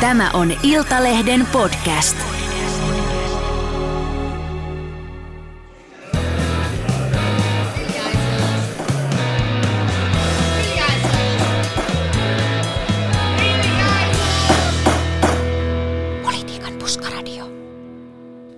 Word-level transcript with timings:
Tämä 0.00 0.30
on 0.30 0.52
Iltalehden 0.62 1.46
podcast. 1.52 2.16
Politiikan 16.22 16.72
puskaradio. 16.78 17.44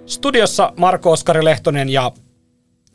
Studiossa 0.06 0.72
Marko 0.77 1.12
Oskari 1.12 1.45
Lehtonen 1.45 1.88
ja 1.88 2.12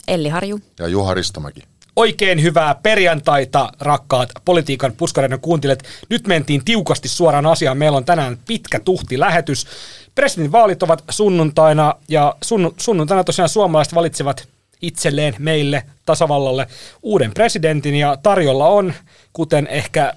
Elli 0.07 0.29
Harju. 0.29 0.59
Ja 0.79 0.87
Juha 0.87 1.13
Ristomäki. 1.13 1.61
Oikein 1.97 2.41
hyvää 2.41 2.75
perjantaita, 2.83 3.69
rakkaat 3.79 4.29
politiikan 4.45 4.93
puskareiden 4.97 5.39
kuuntelijat. 5.39 5.83
Nyt 6.09 6.27
mentiin 6.27 6.65
tiukasti 6.65 7.07
suoraan 7.07 7.45
asiaan. 7.45 7.77
Meillä 7.77 7.97
on 7.97 8.05
tänään 8.05 8.37
pitkä 8.47 8.79
tuhti 8.79 9.19
lähetys. 9.19 9.67
Presidentinvaalit 10.15 10.83
ovat 10.83 11.03
sunnuntaina 11.09 11.95
ja 12.07 12.35
sunnu, 12.43 12.73
sunnuntaina 12.77 13.23
tosiaan 13.23 13.49
suomalaiset 13.49 13.95
valitsevat 13.95 14.47
itselleen, 14.81 15.35
meille, 15.39 15.83
tasavallalle 16.05 16.67
uuden 17.03 17.33
presidentin 17.33 17.95
ja 17.95 18.17
tarjolla 18.23 18.67
on, 18.67 18.93
kuten 19.33 19.67
ehkä 19.67 20.13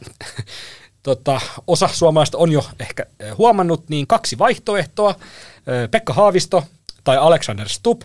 tota, 1.03 1.41
osa 1.67 1.89
suomalaista 1.89 2.39
on 2.39 2.53
jo 2.53 2.65
ehkä 2.81 3.07
eh, 3.21 3.37
huomannut, 3.39 3.89
niin 3.89 4.07
kaksi 4.07 4.39
vaihtoehtoa. 4.39 5.11
Eh, 5.11 5.91
Pekka 5.91 6.13
Haavisto 6.13 6.65
tai 7.05 7.17
Alexander 7.17 7.69
Stubb. 7.69 8.03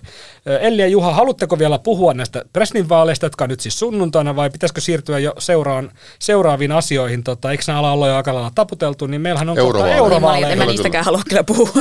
Elli 0.62 0.81
ja 0.81 0.88
Juha, 0.88 1.13
haluatteko 1.13 1.59
vielä 1.59 1.80
puhua 1.80 2.13
näistä 2.13 2.45
presidentinvaaleista, 2.53 3.26
jotka 3.26 3.44
on 3.44 3.49
nyt 3.49 3.59
siis 3.59 3.80
sunnuntaina, 3.80 4.36
vai 4.36 4.49
pitäisikö 4.49 4.81
siirtyä 4.81 5.20
jo 5.20 5.34
seuraan, 5.38 5.91
seuraaviin 6.20 6.72
asioihin? 6.72 7.23
Tota, 7.23 7.52
eikö 7.52 7.63
nämä 7.67 7.80
ala 7.80 7.91
olla 7.91 8.08
jo 8.08 8.16
aika 8.16 8.34
lailla 8.34 8.52
taputeltu, 8.55 9.08
niin 9.08 9.22
meillähän 9.22 9.50
on 9.50 9.55
kohta 9.55 9.67
Eurovaaleja. 9.67 9.98
eurovaaleja. 9.98 10.50
En 10.50 10.58
mä 10.58 10.66
niistäkään 10.66 11.05
halua 11.05 11.22
kyllä 11.30 11.44
puhua. 11.44 11.70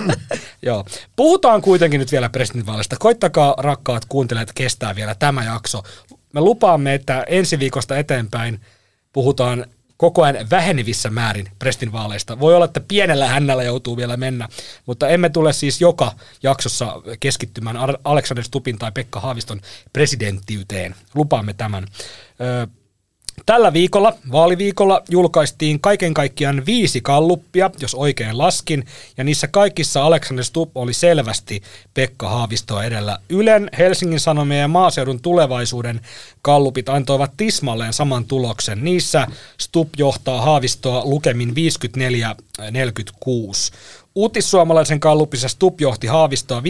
Joo. 0.62 0.84
Puhutaan 1.16 1.62
kuitenkin 1.62 2.00
nyt 2.00 2.12
vielä 2.12 2.28
presidentinvaaleista. 2.28 2.96
Koittakaa 2.98 3.54
rakkaat 3.58 4.04
kuuntelijat 4.08 4.52
kestää 4.54 4.96
vielä 4.96 5.14
tämä 5.14 5.44
jakso. 5.44 5.82
Me 6.32 6.40
lupaamme, 6.40 6.94
että 6.94 7.24
ensi 7.28 7.58
viikosta 7.58 7.98
eteenpäin 7.98 8.60
puhutaan 9.12 9.66
koko 9.96 10.22
ajan 10.22 10.50
vähenevissä 10.50 11.10
määrin 11.10 11.48
presidentinvaaleista. 11.58 12.40
Voi 12.40 12.54
olla, 12.54 12.64
että 12.64 12.80
pienellä 12.80 13.28
hännällä 13.28 13.62
joutuu 13.62 13.96
vielä 13.96 14.16
mennä, 14.16 14.48
mutta 14.86 15.08
emme 15.08 15.28
tule 15.28 15.52
siis 15.52 15.80
joka 15.80 16.12
jaksossa 16.42 17.02
keskittymään 17.20 17.76
Alexander 18.04 18.44
Stupin 18.44 18.78
tai 18.78 18.92
Pekka 18.92 19.20
Haaviston 19.20 19.60
presidenttiyteen. 19.92 20.94
Lupaamme 21.14 21.52
tämän. 21.52 21.86
Ö, 22.40 22.81
Tällä 23.46 23.72
viikolla, 23.72 24.14
vaaliviikolla, 24.32 25.02
julkaistiin 25.08 25.80
kaiken 25.80 26.14
kaikkiaan 26.14 26.66
viisi 26.66 27.00
kalluppia, 27.00 27.70
jos 27.80 27.94
oikein 27.94 28.38
laskin, 28.38 28.84
ja 29.16 29.24
niissä 29.24 29.48
kaikissa 29.48 30.02
Alexander 30.02 30.44
Stubb 30.44 30.76
oli 30.76 30.92
selvästi 30.92 31.62
Pekka 31.94 32.28
Haavistoa 32.28 32.84
edellä. 32.84 33.18
Ylen, 33.28 33.70
Helsingin 33.78 34.20
Sanomien 34.20 34.60
ja 34.60 34.68
maaseudun 34.68 35.20
tulevaisuuden 35.20 36.00
kallupit 36.42 36.88
antoivat 36.88 37.32
tismalleen 37.36 37.92
saman 37.92 38.24
tuloksen. 38.24 38.84
Niissä 38.84 39.26
Stubb 39.60 39.94
johtaa 39.96 40.40
Haavistoa 40.40 41.04
lukemin 41.04 41.50
54-46. 41.50 41.52
Uutissuomalaisen 44.14 45.00
kallupissa 45.00 45.48
Stubb 45.48 45.80
johti 45.80 46.06
Haavistoa 46.06 46.60
53-47, 46.60 46.64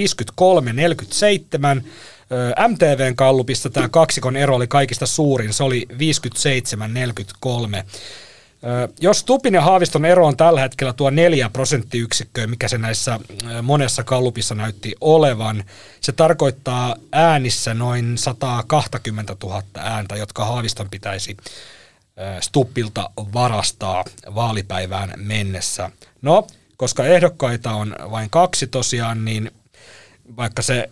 Ö, 1.76 2.21
MTVn 2.69 3.16
kallupissa 3.16 3.70
tämä 3.70 3.88
kaksikon 3.88 4.36
ero 4.36 4.56
oli 4.56 4.66
kaikista 4.66 5.06
suurin, 5.06 5.52
se 5.52 5.64
oli 5.64 5.86
57-43. 5.92 5.94
Ö, 8.64 8.89
Jos 9.00 9.24
Tupin 9.24 9.55
ja 9.55 9.61
Haaviston 9.61 10.05
ero 10.05 10.27
on 10.27 10.36
tällä 10.36 10.61
hetkellä 10.61 10.92
tuo 10.92 11.11
neljä 11.11 11.48
prosenttiyksikköä, 11.48 12.47
mikä 12.47 12.69
se 12.69 12.78
näissä 12.78 13.20
monessa 13.62 14.05
kallupissa 14.05 14.55
näytti 14.55 14.94
olevan, 15.00 15.64
se 16.00 16.12
tarkoittaa 16.12 16.97
äänissä 17.12 17.74
noin 17.74 18.18
120 18.18 19.36
000 19.42 19.62
ääntä, 19.79 20.17
jotka 20.17 20.45
Haaviston 20.45 20.90
pitäisi 20.90 21.36
Stuppilta 22.40 23.11
varastaa 23.17 24.05
vaalipäivään 24.35 25.12
mennessä. 25.17 25.90
No, 26.23 26.46
koska 26.77 27.05
ehdokkaita 27.06 27.73
on 27.73 27.96
vain 28.11 28.30
kaksi 28.30 28.67
tosiaan, 28.67 29.24
niin 29.24 29.51
vaikka 30.36 30.62
se 30.62 30.89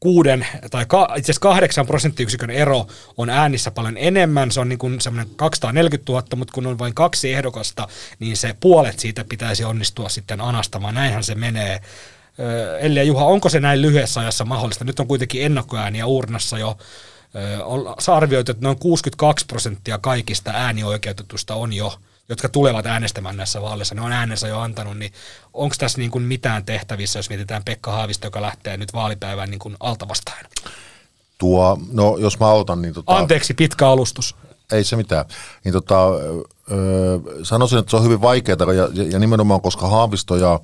kuuden 0.00 0.46
tai 0.70 0.86
ka, 0.86 1.14
itse 1.16 1.32
asiassa 1.32 1.40
kahdeksan 1.40 1.86
prosenttiyksikön 1.86 2.50
ero 2.50 2.86
on 3.16 3.30
äänissä 3.30 3.70
paljon 3.70 3.96
enemmän, 3.96 4.50
se 4.50 4.60
on 4.60 4.68
niin 4.68 4.78
kuin 4.78 5.00
semmoinen 5.00 5.34
240 5.36 6.12
000, 6.12 6.26
mutta 6.36 6.52
kun 6.52 6.66
on 6.66 6.78
vain 6.78 6.94
kaksi 6.94 7.32
ehdokasta, 7.32 7.88
niin 8.18 8.36
se 8.36 8.56
puolet 8.60 8.98
siitä 8.98 9.24
pitäisi 9.24 9.64
onnistua 9.64 10.08
sitten 10.08 10.40
anastamaan, 10.40 10.94
näinhän 10.94 11.24
se 11.24 11.34
menee. 11.34 11.80
Ö, 12.40 12.78
Elli 12.78 12.98
ja 12.98 13.04
Juha, 13.04 13.24
onko 13.24 13.48
se 13.48 13.60
näin 13.60 13.82
lyhyessä 13.82 14.20
ajassa 14.20 14.44
mahdollista? 14.44 14.84
Nyt 14.84 15.00
on 15.00 15.06
kuitenkin 15.06 15.44
ennakkoääniä 15.44 16.06
urnassa 16.06 16.58
jo, 16.58 16.78
on 17.64 17.94
arvioitu, 18.06 18.52
että 18.52 18.64
noin 18.64 18.78
62 18.78 19.46
prosenttia 19.46 19.98
kaikista 19.98 20.50
äänioikeutetusta 20.50 21.54
on 21.54 21.72
jo 21.72 21.98
jotka 22.30 22.48
tulevat 22.48 22.86
äänestämään 22.86 23.36
näissä 23.36 23.62
vaaleissa, 23.62 23.94
ne 23.94 24.00
on 24.00 24.12
äänensä 24.12 24.48
jo 24.48 24.60
antanut, 24.60 24.98
niin 24.98 25.12
onko 25.54 25.74
tässä 25.78 25.98
niin 25.98 26.10
kuin 26.10 26.24
mitään 26.24 26.64
tehtävissä, 26.64 27.18
jos 27.18 27.28
mietitään 27.28 27.64
Pekka 27.64 27.92
Haavisto, 27.92 28.26
joka 28.26 28.42
lähtee 28.42 28.76
nyt 28.76 28.92
vaalipäivään 28.92 29.50
niin 29.50 29.58
kuin 29.58 29.76
alta 29.80 30.08
vastaan? 30.08 30.44
Tuo, 31.38 31.78
no 31.92 32.16
jos 32.16 32.38
mä 32.38 32.46
autan, 32.46 32.82
niin 32.82 32.94
tota, 32.94 33.16
Anteeksi, 33.16 33.54
pitkä 33.54 33.88
alustus. 33.88 34.36
ei 34.72 34.84
se 34.84 34.96
mitään. 34.96 35.24
Niin 35.64 35.72
tota, 35.72 36.08
öö, 36.70 37.18
sanoisin, 37.42 37.78
että 37.78 37.90
se 37.90 37.96
on 37.96 38.04
hyvin 38.04 38.20
vaikeaa 38.20 38.72
ja, 38.74 39.04
ja 39.10 39.18
nimenomaan 39.18 39.60
koska 39.60 39.88
Haavisto 39.88 40.36
ja, 40.36 40.60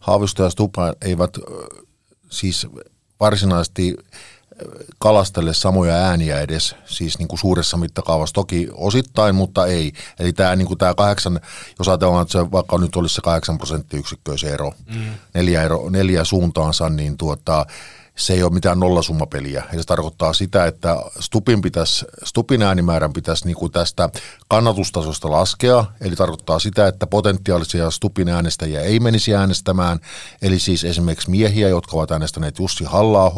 Haavisto 0.00 0.42
ja 0.42 0.50
Stupa 0.50 0.94
eivät 1.02 1.38
siis 2.30 2.66
varsinaisesti 3.20 3.96
kalastele 4.98 5.54
samoja 5.54 5.94
ääniä 5.94 6.40
edes, 6.40 6.74
siis 6.86 7.18
niin 7.18 7.28
kuin 7.28 7.38
suuressa 7.38 7.76
mittakaavassa, 7.76 8.34
toki 8.34 8.68
osittain, 8.74 9.34
mutta 9.34 9.66
ei. 9.66 9.92
Eli 10.18 10.32
tämä, 10.32 10.56
niin 10.56 10.68
kuin 10.68 10.78
tämä 10.78 10.94
kahdeksan, 10.94 11.40
jos 11.78 11.88
ajatellaan, 11.88 12.22
että 12.22 12.32
se 12.32 12.52
vaikka 12.52 12.78
nyt 12.78 12.96
olisi 12.96 13.14
se 13.14 13.20
kahdeksan 13.20 13.58
prosenttiyksikköä 13.58 14.36
se 14.36 14.48
ero, 14.48 14.72
mm. 14.94 15.04
neljä, 15.34 15.62
ero, 15.62 15.90
neljä 15.90 16.24
suuntaansa, 16.24 16.88
niin 16.88 17.16
tuota, 17.16 17.66
se 18.18 18.32
ei 18.32 18.42
ole 18.42 18.52
mitään 18.52 18.80
nollasummapeliä. 18.80 19.64
Ja 19.72 19.78
se 19.78 19.86
tarkoittaa 19.86 20.32
sitä, 20.32 20.66
että 20.66 20.96
Stupin, 21.20 21.62
pitäisi, 21.62 22.04
Stupin 22.24 22.62
äänimäärän 22.62 23.12
pitäisi 23.12 23.46
niin 23.46 23.56
kuin 23.56 23.72
tästä 23.72 24.10
kannatustasosta 24.48 25.30
laskea, 25.30 25.84
eli 26.00 26.16
tarkoittaa 26.16 26.58
sitä, 26.58 26.86
että 26.86 27.06
potentiaalisia 27.06 27.90
Stupin 27.90 28.28
äänestäjiä 28.28 28.80
ei 28.80 29.00
menisi 29.00 29.34
äänestämään, 29.34 29.98
eli 30.42 30.58
siis 30.58 30.84
esimerkiksi 30.84 31.30
miehiä, 31.30 31.68
jotka 31.68 31.96
ovat 31.96 32.10
äänestäneet 32.10 32.58
Jussi 32.58 32.84
halla 32.84 33.32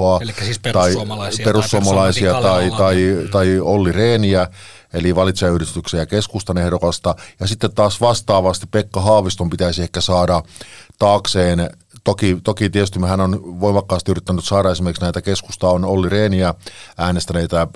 siis 0.44 0.58
tai 0.58 0.72
perussuomalaisia 0.72 1.44
tai 1.44 1.52
perussuomalaisia 1.52 2.32
tai, 2.32 2.42
perussuomalaisia 2.42 2.78
tai, 2.78 3.28
tai 3.30 3.60
Olli 3.60 3.92
Reeniä, 3.92 4.48
eli 4.92 5.14
valitsijayhdistyksen 5.14 5.98
ja 5.98 6.06
keskustan 6.06 6.58
ehdokasta, 6.58 7.14
ja 7.40 7.46
sitten 7.46 7.72
taas 7.74 8.00
vastaavasti 8.00 8.66
Pekka 8.70 9.00
Haaviston 9.00 9.50
pitäisi 9.50 9.82
ehkä 9.82 10.00
saada 10.00 10.42
taakseen 10.98 11.70
Toki, 12.04 12.38
toki 12.44 12.70
tietysti 12.70 13.00
hän 13.06 13.20
on 13.20 13.60
voimakkaasti 13.60 14.10
yrittänyt 14.10 14.44
saada 14.44 14.70
esimerkiksi 14.70 15.02
näitä 15.02 15.22
keskusta 15.22 15.68
on 15.68 15.84
Olli 15.84 16.08
Reeniä 16.08 16.54
äänestäneitä 16.98 17.66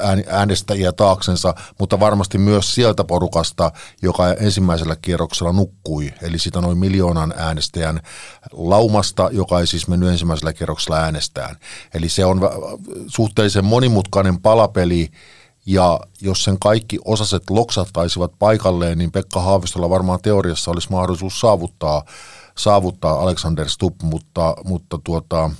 ään, 0.00 0.24
äänestäjiä 0.28 0.92
taaksensa, 0.92 1.54
mutta 1.78 2.00
varmasti 2.00 2.38
myös 2.38 2.74
sieltä 2.74 3.04
porukasta, 3.04 3.72
joka 4.02 4.32
ensimmäisellä 4.32 4.96
kierroksella 5.02 5.52
nukkui, 5.52 6.12
eli 6.22 6.38
sitä 6.38 6.60
noin 6.60 6.78
miljoonan 6.78 7.34
äänestäjän 7.36 8.00
laumasta, 8.52 9.28
joka 9.32 9.60
ei 9.60 9.66
siis 9.66 9.88
mennyt 9.88 10.08
ensimmäisellä 10.08 10.52
kierroksella 10.52 10.98
äänestään. 10.98 11.56
Eli 11.94 12.08
se 12.08 12.24
on 12.24 12.40
suhteellisen 13.06 13.64
monimutkainen 13.64 14.40
palapeli, 14.40 15.10
ja 15.66 16.00
jos 16.20 16.44
sen 16.44 16.58
kaikki 16.58 16.98
osaset 17.04 17.50
loksattaisivat 17.50 18.32
paikalleen, 18.38 18.98
niin 18.98 19.12
Pekka 19.12 19.40
Haavistolla 19.40 19.90
varmaan 19.90 20.18
teoriassa 20.22 20.70
olisi 20.70 20.90
mahdollisuus 20.90 21.40
saavuttaa 21.40 22.04
saavuttaa 22.58 23.20
Alexander 23.22 23.68
Stubb, 23.68 24.02
mutta, 24.02 24.54
mutta 24.64 24.98
tuota, 25.04 25.50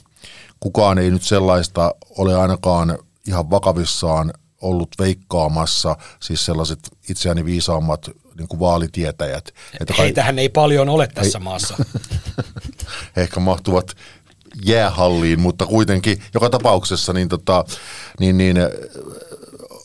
kukaan 0.60 0.98
ei 0.98 1.10
nyt 1.10 1.22
sellaista 1.22 1.94
ole 2.18 2.36
ainakaan 2.36 2.98
ihan 3.26 3.50
vakavissaan 3.50 4.32
ollut 4.60 4.88
veikkaamassa, 4.98 5.96
siis 6.22 6.44
sellaiset 6.44 6.78
itseäni 7.08 7.44
viisaammat 7.44 8.10
niin 8.38 8.48
kuin 8.48 8.60
vaalitietäjät. 8.60 9.54
Että 9.80 9.94
Heitähän 9.98 10.38
ei 10.38 10.48
paljon 10.48 10.88
ole 10.88 11.06
tässä 11.06 11.38
ei, 11.38 11.44
maassa. 11.44 11.76
ehkä 13.16 13.40
mahtuvat 13.40 13.96
jäähalliin, 14.64 15.40
mutta 15.40 15.66
kuitenkin 15.66 16.22
joka 16.34 16.50
tapauksessa 16.50 17.12
niin, 17.12 17.28
tota, 17.28 17.64
niin, 18.20 18.38
niin 18.38 18.56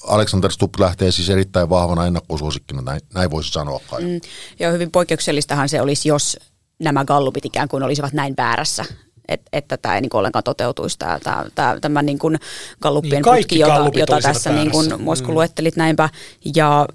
Alexander 0.08 0.52
Stubb 0.52 0.80
lähtee 0.80 1.12
siis 1.12 1.30
erittäin 1.30 1.70
vahvana 1.70 2.06
ennakkosuosikkina, 2.06 2.82
näin, 2.82 3.02
näin 3.14 3.32
voisi 3.32 3.50
sanoa 3.50 3.82
kai. 3.90 4.02
Mm, 4.02 4.22
ja 4.60 4.72
hyvin 4.72 4.92
poikkeuksellistahan 4.92 5.70
se 5.70 5.82
olisi, 5.82 6.10
jos 6.10 6.38
nämä 6.80 7.06
gallupit 7.06 7.46
ikään 7.46 7.68
kuin 7.68 7.84
olisivat 7.84 8.14
näin 8.14 8.34
väärässä, 8.38 8.86
et, 9.28 9.42
että 9.54 9.78
tämä 9.78 9.96
ei 9.96 10.02
niin 10.02 10.16
ollenkaan 10.16 10.44
toteutuisi, 10.44 11.00
tämä, 11.00 11.20
tämä, 11.24 11.46
tämä, 11.56 11.80
tämä 11.80 12.02
niin 12.02 12.20
kuin 12.20 12.40
galluppien 12.82 13.24
niin, 13.26 13.36
putki, 13.38 13.60
jota, 13.60 13.92
jota 13.94 14.20
tässä 14.22 14.52
niin 14.52 14.72
kuin 14.72 15.02
Mosku 15.02 15.28
mm. 15.28 15.34
luettelit 15.34 15.76
näinpä. 15.76 16.10
Ja 16.56 16.88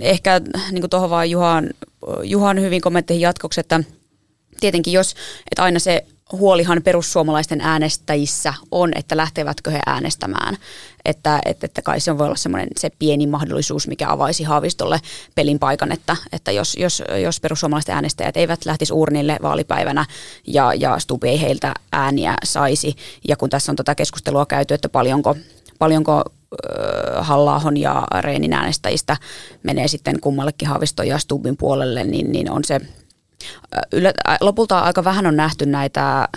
ehkä 0.00 0.40
niin 0.70 0.80
kuin 0.80 0.90
tuohon 0.90 1.10
vaan 1.10 1.30
Juhan 1.30 1.70
Juhan 2.22 2.60
hyvin 2.60 2.80
kommentteihin 2.80 3.22
jatkoksi, 3.22 3.60
että 3.60 3.80
tietenkin 4.60 4.92
jos, 4.92 5.14
että 5.50 5.62
aina 5.62 5.78
se 5.78 6.06
huolihan 6.32 6.82
perussuomalaisten 6.82 7.60
äänestäjissä 7.60 8.54
on, 8.70 8.92
että 8.94 9.16
lähtevätkö 9.16 9.70
he 9.70 9.80
äänestämään. 9.86 10.56
Että, 11.04 11.40
että, 11.44 11.66
että 11.66 11.82
kai 11.82 12.00
se 12.00 12.18
voi 12.18 12.26
olla 12.26 12.36
semmoinen 12.36 12.68
se 12.76 12.90
pieni 12.98 13.26
mahdollisuus, 13.26 13.88
mikä 13.88 14.10
avaisi 14.10 14.44
Haavistolle 14.44 15.00
pelin 15.34 15.58
paikan, 15.58 15.92
että, 15.92 16.16
että 16.32 16.52
jos, 16.52 16.76
jos, 16.76 17.02
jos 17.22 17.40
perussuomalaisten 17.40 17.94
äänestäjät 17.94 18.36
eivät 18.36 18.64
lähtisi 18.64 18.92
urnille 18.92 19.36
vaalipäivänä 19.42 20.06
ja, 20.46 20.74
ja 20.74 20.98
Stubi 20.98 21.28
ei 21.28 21.40
heiltä 21.40 21.74
ääniä 21.92 22.34
saisi, 22.44 22.96
ja 23.28 23.36
kun 23.36 23.50
tässä 23.50 23.72
on 23.72 23.76
tätä 23.76 23.94
keskustelua 23.94 24.46
käyty, 24.46 24.74
että 24.74 24.88
paljonko, 24.88 25.36
paljonko 25.78 26.22
halla 27.18 27.62
ja 27.74 28.06
Reenin 28.20 28.52
äänestäjistä 28.52 29.16
menee 29.62 29.88
sitten 29.88 30.20
kummallekin 30.20 30.68
Haaviston 30.68 31.06
ja 31.06 31.18
Stubin 31.18 31.56
puolelle, 31.56 32.04
niin, 32.04 32.32
niin 32.32 32.50
on 32.50 32.64
se 32.64 32.80
Ylä, 33.92 34.12
lopulta 34.40 34.78
aika 34.78 35.04
vähän 35.04 35.26
on 35.26 35.36
nähty 35.36 35.66
näitä 35.66 36.28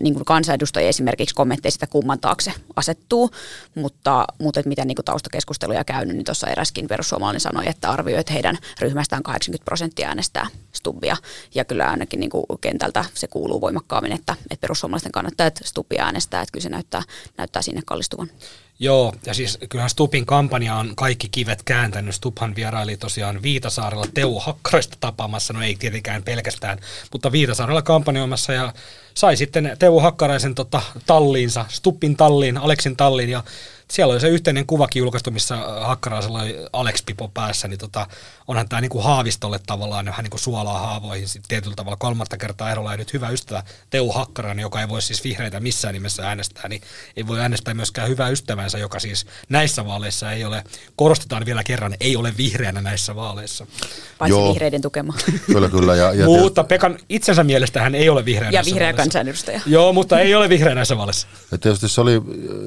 niin 0.00 0.14
kuin 0.14 0.24
kansanedustajia 0.24 0.88
esimerkiksi 0.88 1.34
kommentteista 1.34 1.86
kumman 1.86 2.20
taakse 2.20 2.52
asettuu, 2.76 3.30
mutta, 3.74 4.26
mutta 4.38 4.60
että 4.60 4.68
miten 4.68 4.86
niin 4.86 4.96
kuin 4.96 5.04
taustakeskusteluja 5.04 5.84
käynyt, 5.84 6.16
niin 6.16 6.24
tuossa 6.24 6.46
eräskin 6.46 6.88
perussuomalainen 6.88 7.40
sanoi, 7.40 7.68
että 7.68 7.90
arvioi, 7.90 8.20
että 8.20 8.32
heidän 8.32 8.58
ryhmästään 8.80 9.22
80 9.22 9.64
prosenttia 9.64 10.08
äänestää 10.08 10.46
Stubbia, 10.72 11.16
ja 11.54 11.64
kyllä 11.64 11.90
ainakin 11.90 12.20
niin 12.20 12.30
kuin 12.30 12.44
kentältä 12.60 13.04
se 13.14 13.26
kuuluu 13.26 13.60
voimakkaammin, 13.60 14.12
että, 14.12 14.36
että 14.50 14.60
perussuomalaisten 14.60 15.12
kannattajat 15.12 15.60
Stubbia 15.64 16.04
äänestää, 16.04 16.42
että 16.42 16.52
kyllä 16.52 16.62
se 16.62 16.68
näyttää, 16.68 17.02
näyttää 17.38 17.62
sinne 17.62 17.82
kallistuvan. 17.86 18.30
Joo, 18.78 19.14
ja 19.26 19.34
siis 19.34 19.58
kyllähän 19.68 19.90
Stupin 19.90 20.26
kampanja 20.26 20.74
on 20.74 20.92
kaikki 20.96 21.28
kivet 21.28 21.62
kääntänyt. 21.62 22.14
Stuphan 22.14 22.56
vieraili 22.56 22.96
tosiaan 22.96 23.42
Viitasaarella 23.42 24.06
Teuvo 24.14 24.40
Hakkarista 24.40 24.96
tapaamassa, 25.00 25.52
no 25.52 25.62
ei 25.62 25.76
tietenkään 25.76 26.22
pelkästään, 26.22 26.78
mutta 27.12 27.32
Viitasaarella 27.32 27.82
kampanjoimassa 27.82 28.52
ja 28.52 28.72
sai 29.14 29.36
sitten 29.36 29.76
Teuvo 29.78 30.00
Hakkaraisen 30.00 30.54
tota, 30.54 30.82
talliinsa, 31.06 31.64
Stupin 31.68 32.16
talliin, 32.16 32.58
Aleksin 32.58 32.96
talliin. 32.96 33.30
Ja 33.30 33.44
siellä 33.90 34.12
oli 34.12 34.20
se 34.20 34.28
yhteinen 34.28 34.66
kuvakin 34.66 35.00
julkaistu, 35.00 35.30
missä 35.30 35.56
Hakkaraisella 35.80 36.40
oli 36.40 36.56
Alex 36.72 37.02
Pipo 37.06 37.28
päässä, 37.28 37.68
niin 37.68 37.78
tota, 37.78 38.06
onhan 38.48 38.68
tämä 38.68 38.80
niinku 38.80 39.00
Haavistolle 39.00 39.60
tavallaan 39.66 40.06
vähän 40.06 40.22
niinku 40.22 40.38
suolaa 40.38 40.78
haavoihin 40.78 41.28
sit 41.28 41.42
tietyllä 41.48 41.76
tavalla 41.76 41.96
kolmatta 41.96 42.36
kertaa 42.36 42.70
erolla 42.70 42.90
ja 42.90 42.96
nyt 42.96 43.12
hyvä 43.12 43.28
ystävä 43.28 43.62
Teuvo 43.90 44.12
Hakkarainen, 44.12 44.62
joka 44.62 44.80
ei 44.80 44.88
voi 44.88 45.02
siis 45.02 45.24
vihreitä 45.24 45.60
missään 45.60 45.94
nimessä 45.94 46.28
äänestää, 46.28 46.68
niin 46.68 46.82
ei 47.16 47.26
voi 47.26 47.40
äänestää 47.40 47.74
myöskään 47.74 48.08
hyvää 48.08 48.28
ystävänsä, 48.28 48.78
joka 48.78 48.98
siis 49.00 49.26
näissä 49.48 49.86
vaaleissa 49.86 50.32
ei 50.32 50.44
ole, 50.44 50.64
korostetaan 50.96 51.46
vielä 51.46 51.64
kerran, 51.64 51.94
ei 52.00 52.16
ole 52.16 52.34
vihreänä 52.36 52.80
näissä 52.80 53.16
vaaleissa. 53.16 53.66
Paitsi 54.18 54.38
Joo. 54.38 54.52
vihreiden 54.52 54.82
tukema. 54.82 55.14
Kyllä, 55.46 55.68
kyllä. 55.68 55.96
Ja, 55.96 56.12
ja 56.12 56.26
mutta 56.26 56.64
Pekan 56.64 56.98
itsensä 57.08 57.44
mielestä 57.44 57.82
hän 57.82 57.94
ei 57.94 58.08
ole 58.08 58.24
vihreä 58.24 58.50
Ja 58.50 58.62
vihreä 58.64 58.92
kansanedustaja. 58.92 59.60
Joo, 59.66 59.92
mutta 59.92 60.20
ei 60.20 60.34
ole 60.34 60.48
vihreä 60.48 60.74
näissä 60.74 60.96
vaaleissa. 60.96 61.26
Ja 61.50 61.58
tietysti 61.58 61.88
se 61.88 62.00
oli, 62.00 62.22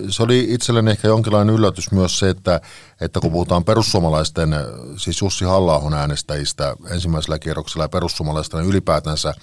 se 0.10 0.24
oli 0.24 0.48
itselleni 0.50 0.92
ehkä 0.92 1.08
jonkinlainen 1.08 1.56
yllätys 1.56 1.92
myös 1.92 2.20
se, 2.20 2.30
että, 2.30 2.62
että 3.02 3.20
kun 3.20 3.32
puhutaan 3.32 3.64
perussuomalaisten, 3.64 4.50
siis 4.98 5.22
Jussi 5.22 5.46
halla 5.46 5.69
äänestäjistä 5.98 6.76
ensimmäisellä 6.90 7.40
kierroksella 7.40 7.84
ja 7.84 7.90
perussuomalaisten 7.90 8.66
ylipäätänsä, 8.66 9.34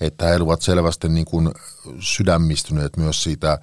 että 0.00 0.26
he 0.26 0.36
olivat 0.36 0.62
selvästi 0.62 1.08
niin 1.08 1.24
kuin 1.24 1.50
sydämistyneet 2.00 2.96
myös 2.96 3.22
siitä 3.22 3.58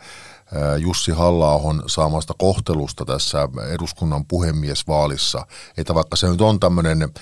Jussi 0.78 1.12
halla 1.12 1.52
saamasta 1.88 2.34
kohtelusta 2.38 3.06
tässä 3.06 3.48
eduskunnan 3.70 4.26
puhemiesvaalissa. 4.26 5.48
Että 5.78 5.96
vaikka 5.96 6.16
se 6.16 6.28
nyt 6.28 6.42
on 6.42 6.60
tämmöinen 6.60 7.14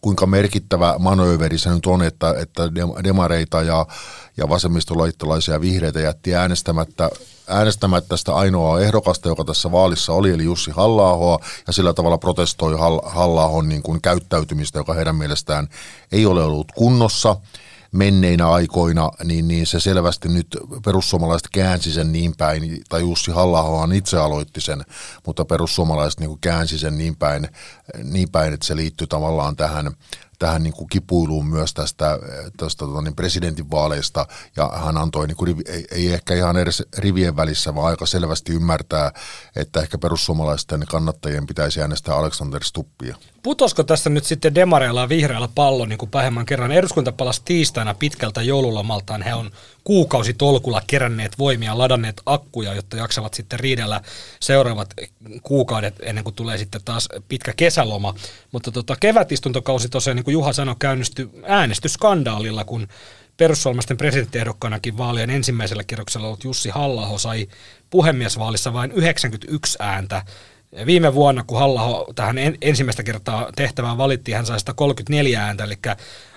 kuinka 0.00 0.26
merkittävä 0.26 0.94
manööveri 0.98 1.58
se 1.58 1.70
nyt 1.70 1.86
on, 1.86 2.02
että, 2.02 2.34
että 2.38 2.62
demareita 3.04 3.62
ja, 3.62 3.86
ja 4.36 4.48
vasemmistolaittolaisia 4.48 5.60
vihreitä 5.60 6.00
jätti 6.00 6.34
äänestämättä, 6.34 7.10
äänestämättä 7.48 8.16
sitä 8.16 8.34
ainoaa 8.34 8.80
ehdokasta, 8.80 9.28
joka 9.28 9.44
tässä 9.44 9.72
vaalissa 9.72 10.12
oli, 10.12 10.30
eli 10.30 10.44
Jussi 10.44 10.70
halla 10.70 11.40
ja 11.66 11.72
sillä 11.72 11.94
tavalla 11.94 12.18
protestoi 12.18 12.76
halla 13.04 13.62
niin 13.68 13.82
kuin 13.82 14.02
käyttäytymistä, 14.02 14.78
joka 14.78 14.94
heidän 14.94 15.16
mielestään 15.16 15.68
ei 16.12 16.26
ole 16.26 16.42
ollut 16.42 16.72
kunnossa– 16.72 17.36
menneinä 17.92 18.50
aikoina, 18.50 19.10
niin, 19.24 19.48
niin 19.48 19.66
se 19.66 19.80
selvästi 19.80 20.28
nyt 20.28 20.46
perussuomalaiset 20.84 21.48
käänsi 21.52 21.92
sen 21.92 22.12
niin 22.12 22.34
päin, 22.38 22.82
tai 22.88 23.00
Jussi 23.00 23.30
halla 23.30 23.94
itse 23.94 24.18
aloitti 24.18 24.60
sen, 24.60 24.84
mutta 25.26 25.44
perussuomalaiset 25.44 26.20
niin 26.20 26.40
käänsi 26.40 26.78
sen 26.78 26.98
niin 26.98 27.16
päin, 27.16 27.48
niin 28.04 28.30
päin, 28.30 28.52
että 28.52 28.66
se 28.66 28.76
liittyy 28.76 29.06
tavallaan 29.06 29.56
tähän 29.56 29.96
tähän 30.38 30.62
niin 30.62 30.72
kuin 30.72 30.88
kipuiluun 30.88 31.46
myös 31.46 31.74
tästä, 31.74 32.18
tästä 32.56 32.86
tota, 32.86 33.02
niin 33.02 33.16
presidentinvaaleista, 33.16 34.26
ja 34.56 34.72
hän 34.84 34.96
antoi, 34.96 35.26
niin 35.26 35.36
kuin, 35.36 35.56
ei, 35.66 35.86
ei 35.90 36.12
ehkä 36.12 36.34
ihan 36.34 36.56
edes 36.56 36.82
rivien 36.98 37.36
välissä, 37.36 37.74
vaan 37.74 37.86
aika 37.86 38.06
selvästi 38.06 38.52
ymmärtää, 38.52 39.12
että 39.56 39.80
ehkä 39.80 39.98
perussuomalaisten 39.98 40.84
kannattajien 40.88 41.46
pitäisi 41.46 41.80
äänestää 41.80 42.16
Alexander 42.16 42.64
Stuppia. 42.64 43.16
Putosko 43.42 43.82
tässä 43.82 44.10
nyt 44.10 44.24
sitten 44.24 44.54
demareilla 44.54 45.00
ja 45.00 45.08
vihreällä 45.08 45.48
pallo 45.54 45.86
niin 45.86 45.98
kuin 45.98 46.10
kerran? 46.46 46.72
Eduskunta 46.72 47.12
palasi 47.12 47.42
tiistaina 47.44 47.94
pitkältä 47.94 48.42
joululomaltaan. 48.42 49.22
He 49.22 49.34
on 49.34 49.50
kuukausi 49.84 50.34
tolkulla 50.34 50.82
keränneet 50.86 51.38
voimia, 51.38 51.78
ladanneet 51.78 52.22
akkuja, 52.26 52.74
jotta 52.74 52.96
jaksavat 52.96 53.34
sitten 53.34 53.60
riidellä 53.60 54.00
seuraavat 54.40 54.94
kuukaudet 55.42 55.94
ennen 56.02 56.24
kuin 56.24 56.34
tulee 56.34 56.58
sitten 56.58 56.80
taas 56.84 57.08
pitkä 57.28 57.52
kesäloma. 57.56 58.14
Mutta 58.52 58.72
tota, 58.72 58.96
kevätistuntokausi 59.00 59.88
tosiaan, 59.88 60.16
niin 60.16 60.24
kuin 60.24 60.32
Juha 60.32 60.52
sanoi, 60.52 60.76
käynnistyi 60.78 61.30
äänestysskandaalilla, 61.46 62.64
kun 62.64 62.88
perussuomalaisten 63.36 63.96
presidenttiehdokkaanakin 63.96 64.98
vaalien 64.98 65.30
ensimmäisellä 65.30 65.84
kierroksella 65.84 66.26
ollut 66.26 66.44
Jussi 66.44 66.70
halla 66.70 67.18
sai 67.18 67.48
puhemiesvaalissa 67.90 68.72
vain 68.72 68.92
91 68.92 69.78
ääntä. 69.80 70.22
Viime 70.86 71.14
vuonna, 71.14 71.44
kun 71.46 71.58
halla 71.58 72.04
tähän 72.14 72.36
ensimmäistä 72.60 73.02
kertaa 73.02 73.50
tehtävään 73.56 73.98
valittiin, 73.98 74.36
hän 74.36 74.46
sai 74.46 74.60
134 74.60 75.42
ääntä, 75.44 75.64
eli 75.64 75.78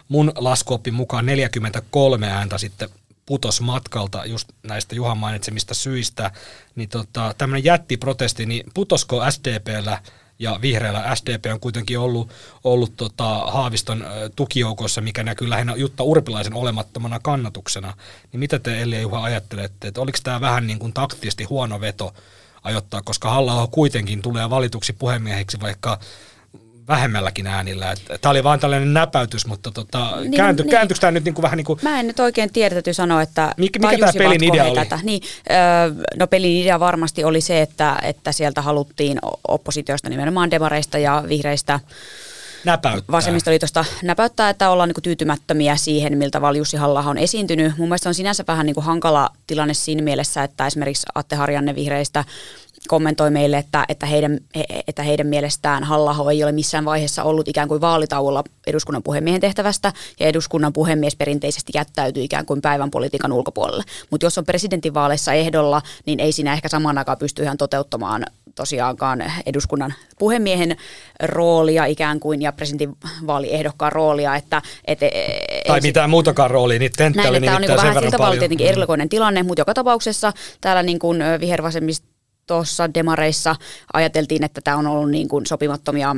mun 0.08 0.32
laskuopin 0.36 0.94
mukaan 0.94 1.26
43 1.26 2.28
ääntä 2.28 2.58
sitten 2.58 2.90
putos 3.26 3.62
matkalta 3.62 4.26
just 4.26 4.50
näistä 4.64 4.96
Juhan 4.96 5.18
mainitsemista 5.18 5.74
syistä, 5.74 6.32
niin 6.76 6.90
tota, 6.90 7.36
tämmöinen 7.38 7.64
jättiprotesti, 7.64 8.46
niin 8.46 8.64
putosko 8.74 9.32
SDPllä 9.32 10.00
ja 10.40 10.60
vihreällä? 10.62 11.16
SDP 11.16 11.46
on 11.54 11.60
kuitenkin 11.60 12.00
ollut, 12.00 12.30
ollut 12.64 12.96
tota 12.98 13.40
Haaviston 13.40 14.06
tukijoukossa, 14.36 15.02
mikä 15.02 15.24
näkyy 15.24 15.50
lähinnä 15.50 15.76
Jutta 15.76 16.04
Urpilaisen 16.04 16.54
olemattomana 16.54 17.20
kannatuksena. 17.20 17.94
Niin 18.32 18.40
mitä 18.40 18.60
te 18.60 18.82
Elli 18.82 18.96
ja 18.96 19.02
Juha 19.02 19.24
ajattelette, 19.24 19.88
että 19.88 20.02
oliko 20.02 20.18
tämä 20.24 20.42
vähän 20.42 20.68
niin 20.68 20.80
kuin 20.80 20.94
taktisesti 20.94 21.44
huono 21.44 21.82
veto 21.82 22.14
ajoittaa, 22.66 23.02
koska 23.02 23.30
halla 23.30 23.68
kuitenkin 23.68 24.22
tulee 24.22 24.50
valituksi 24.50 24.94
puhemieheksi, 24.94 25.60
vaikka 25.62 26.00
vähemmälläkin 26.88 27.48
äänillä. 27.48 27.96
Tämä 28.22 28.32
oli 28.32 28.44
vain 28.44 28.60
tällainen 28.60 28.94
näpäytys, 28.94 29.48
mutta 29.48 29.72
tota, 29.72 30.12
niin, 30.22 30.32
käänty, 30.32 30.64
niin. 30.64 30.72
kääntyykö 30.72 31.00
tämä 31.00 31.12
nyt 31.12 31.24
niin 31.24 31.34
kuin 31.36 31.44
vähän 31.44 31.58
niin 31.58 31.66
kuin... 31.66 31.80
Mä 31.84 32.00
en 32.00 32.08
nyt 32.08 32.20
oikein 32.20 32.54
tiedä, 32.54 32.76
täytyy 32.76 32.94
sanoa, 32.94 33.22
että 33.22 33.54
mikä, 33.58 33.80
mikä 33.80 33.98
tämä 33.98 34.14
pelin 34.18 34.44
idea 34.44 34.64
oli? 34.64 34.76
Tätä. 34.76 35.00
Niin, 35.04 35.22
no 36.16 36.28
pelin 36.28 36.62
idea 36.62 36.80
varmasti 36.80 37.24
oli 37.24 37.42
se, 37.42 37.62
että, 37.62 38.00
että 38.02 38.32
sieltä 38.32 38.62
haluttiin 38.62 39.20
oppositiosta 39.48 40.10
nimenomaan 40.10 40.52
demareista 40.52 40.98
ja 40.98 41.24
vihreistä 41.30 41.80
näpäyttää. 42.66 43.12
vasemmistoliitosta 43.12 43.86
näpäyttää, 44.04 44.50
että 44.50 44.70
ollaan 44.70 44.90
niin 44.90 45.04
tyytymättömiä 45.04 45.76
siihen, 45.76 46.18
miltä 46.18 46.32
tavalla 46.32 46.58
Jussi 46.58 46.78
halla 46.78 47.00
on 47.00 47.18
esiintynyt. 47.18 47.78
Mun 47.78 47.88
mielestä 47.88 48.10
on 48.10 48.16
sinänsä 48.16 48.44
vähän 48.48 48.66
niin 48.66 48.74
kuin 48.74 48.86
hankala 48.86 49.30
tilanne 49.48 49.74
siinä 49.74 50.02
mielessä, 50.02 50.44
että 50.44 50.68
esimerkiksi 50.68 51.06
Atte 51.16 51.36
Harjanne 51.36 51.76
vihreistä 51.76 52.24
kommentoi 52.88 53.32
meille, 53.32 53.58
että, 53.58 53.86
että, 53.90 54.06
heidän, 54.06 54.40
että 54.88 55.04
heidän 55.04 55.28
mielestään 55.28 55.84
halla 55.84 56.32
ei 56.32 56.44
ole 56.44 56.52
missään 56.52 56.86
vaiheessa 56.86 57.24
ollut 57.24 57.48
ikään 57.48 57.68
kuin 57.68 57.82
vaalitauolla 57.82 58.44
eduskunnan 58.68 59.04
puhemiehen 59.04 59.42
tehtävästä 59.42 59.94
ja 60.20 60.28
eduskunnan 60.28 60.74
puhemies 60.74 61.16
perinteisesti 61.16 61.72
jättäytyy 61.76 62.24
ikään 62.24 62.46
kuin 62.46 62.62
päivän 62.62 62.92
politiikan 62.92 63.32
ulkopuolelle. 63.32 63.84
Mutta 64.12 64.26
jos 64.26 64.38
on 64.38 64.46
presidentinvaaleissa 64.46 65.34
ehdolla, 65.34 65.82
niin 66.06 66.20
ei 66.20 66.32
siinä 66.32 66.54
ehkä 66.54 66.70
samaan 66.70 66.98
aikaan 66.98 67.18
pysty 67.18 67.44
ihan 67.44 67.58
toteuttamaan 67.58 68.26
tosiaankaan 68.56 69.24
eduskunnan 69.46 69.94
puhemiehen 70.20 70.78
roolia 71.24 71.86
ikään 71.86 72.20
kuin 72.20 72.42
ja 72.42 72.52
presidentinvaaliehdokkaan 72.52 73.92
roolia. 73.92 74.36
Että, 74.36 74.62
et, 74.86 75.04
e, 75.04 75.12
tai 75.68 75.82
mitään 75.82 76.10
muutakaan 76.10 76.52
roolia, 76.52 76.80
niin 76.80 76.92
tenttä 76.98 77.30
oli 77.30 77.42
Tämä 77.42 77.56
on 77.56 77.62
niin 77.62 77.76
vähän 77.76 77.94
siltä 77.94 78.12
tavalla 78.12 78.40
tietenkin 78.40 78.68
erikoinen 78.68 79.10
tilanne, 79.10 79.44
mutta 79.44 79.62
joka 79.62 79.74
tapauksessa 79.74 80.34
täällä 80.62 80.84
niin 80.84 81.00
kuin 81.00 81.20
vihervasemmista 81.40 82.08
tuossa 82.48 82.94
demareissa 82.94 83.56
ajateltiin, 83.94 84.44
että 84.44 84.62
tämä 84.62 84.78
on 84.78 84.88
ollut 84.88 85.12
niin 85.12 85.28
kuin 85.28 85.46
sopimattomia 85.46 86.16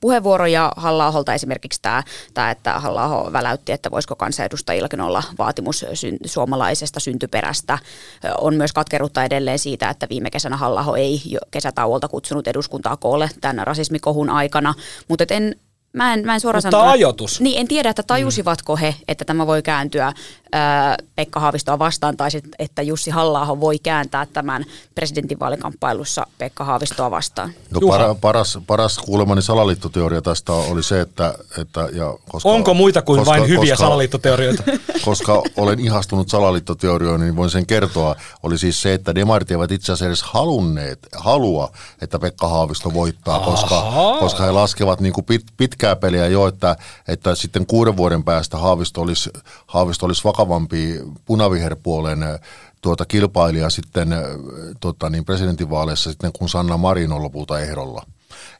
puheenvuoroja 0.00 0.72
halla 0.76 1.34
esimerkiksi 1.34 1.82
tämä, 1.82 2.02
tämä 2.34 2.50
että 2.50 2.78
halla 2.78 3.32
väläytti, 3.32 3.72
että 3.72 3.90
voisiko 3.90 4.16
kansanedustajillakin 4.16 5.00
olla 5.00 5.22
vaatimus 5.38 5.86
suomalaisesta 6.26 7.00
syntyperästä. 7.00 7.78
On 8.38 8.54
myös 8.54 8.72
katkeruutta 8.72 9.24
edelleen 9.24 9.58
siitä, 9.58 9.90
että 9.90 10.06
viime 10.10 10.30
kesänä 10.30 10.56
halla 10.56 10.96
ei 10.96 11.22
kesätauolta 11.50 12.08
kutsunut 12.08 12.48
eduskuntaa 12.48 12.96
koolle 12.96 13.30
tämän 13.40 13.66
rasismikohun 13.66 14.30
aikana, 14.30 14.74
mutta 15.08 15.24
en 15.30 15.56
Mä 15.92 16.14
en, 16.14 16.26
mä 16.26 16.34
en 16.34 16.40
suoraan 16.40 16.62
Mutta 16.64 16.90
ajoitus. 16.90 17.40
Niin, 17.40 17.60
en 17.60 17.68
tiedä, 17.68 17.90
että 17.90 18.02
tajusivatko 18.02 18.76
he, 18.76 18.94
että 19.08 19.24
tämä 19.24 19.46
voi 19.46 19.62
kääntyä 19.62 20.12
ää, 20.52 20.96
Pekka 21.16 21.40
Haavistoa 21.40 21.78
vastaan, 21.78 22.16
tai 22.16 22.30
sit, 22.30 22.44
että 22.58 22.82
Jussi 22.82 23.10
halla 23.10 23.60
voi 23.60 23.78
kääntää 23.78 24.26
tämän 24.26 24.64
presidentinvaalikamppailussa 24.94 26.26
Pekka 26.38 26.64
Haavistoa 26.64 27.10
vastaan. 27.10 27.52
No, 27.70 27.80
para, 27.88 28.14
paras, 28.14 28.58
paras 28.66 28.98
kuulemani 28.98 29.42
salaliittoteoria 29.42 30.22
tästä 30.22 30.52
oli 30.52 30.82
se, 30.82 31.00
että... 31.00 31.34
että 31.58 31.88
ja 31.92 32.18
koska, 32.28 32.48
Onko 32.48 32.74
muita 32.74 33.02
kuin 33.02 33.18
koska, 33.18 33.30
vain 33.30 33.48
hyviä 33.48 33.72
koska, 33.72 33.76
salaliittoteorioita? 33.76 34.62
Koska 35.04 35.42
olen 35.56 35.80
ihastunut 35.80 36.28
salaliittoteorioihin, 36.28 37.20
niin 37.20 37.36
voin 37.36 37.50
sen 37.50 37.66
kertoa. 37.66 38.16
Oli 38.42 38.58
siis 38.58 38.82
se, 38.82 38.94
että 38.94 39.14
demarit 39.14 39.50
eivät 39.50 39.72
itse 39.72 39.92
asiassa 39.92 40.06
edes 40.06 40.22
halunneet, 40.22 40.98
halua, 41.16 41.72
että 42.02 42.18
Pekka 42.18 42.48
Haavisto 42.48 42.94
voittaa, 42.94 43.40
koska, 43.40 43.92
koska 44.20 44.44
he 44.44 44.50
laskevat 44.50 45.00
niin 45.00 45.12
kuin 45.12 45.24
pit, 45.24 45.42
pitkää 45.78 45.96
peliä 45.96 46.26
jo, 46.26 46.46
että, 46.46 46.76
että 47.08 47.34
sitten 47.34 47.66
kuuden 47.66 47.96
vuoden 47.96 48.24
päästä 48.24 48.58
Haavisto 48.58 49.00
olisi, 49.00 49.30
Haavisto 49.66 50.06
olisi 50.06 50.24
vakavampi 50.24 51.00
punaviherpuolen 51.24 52.18
tuota 52.80 53.04
kilpailija 53.04 53.70
sitten 53.70 54.08
tuota, 54.80 55.10
niin 55.10 55.24
presidentinvaaleissa 55.24 56.10
sitten, 56.10 56.32
kun 56.32 56.48
Sanna 56.48 56.76
Marin 56.76 57.12
on 57.12 57.22
lopulta 57.22 57.60
ehdolla. 57.60 58.02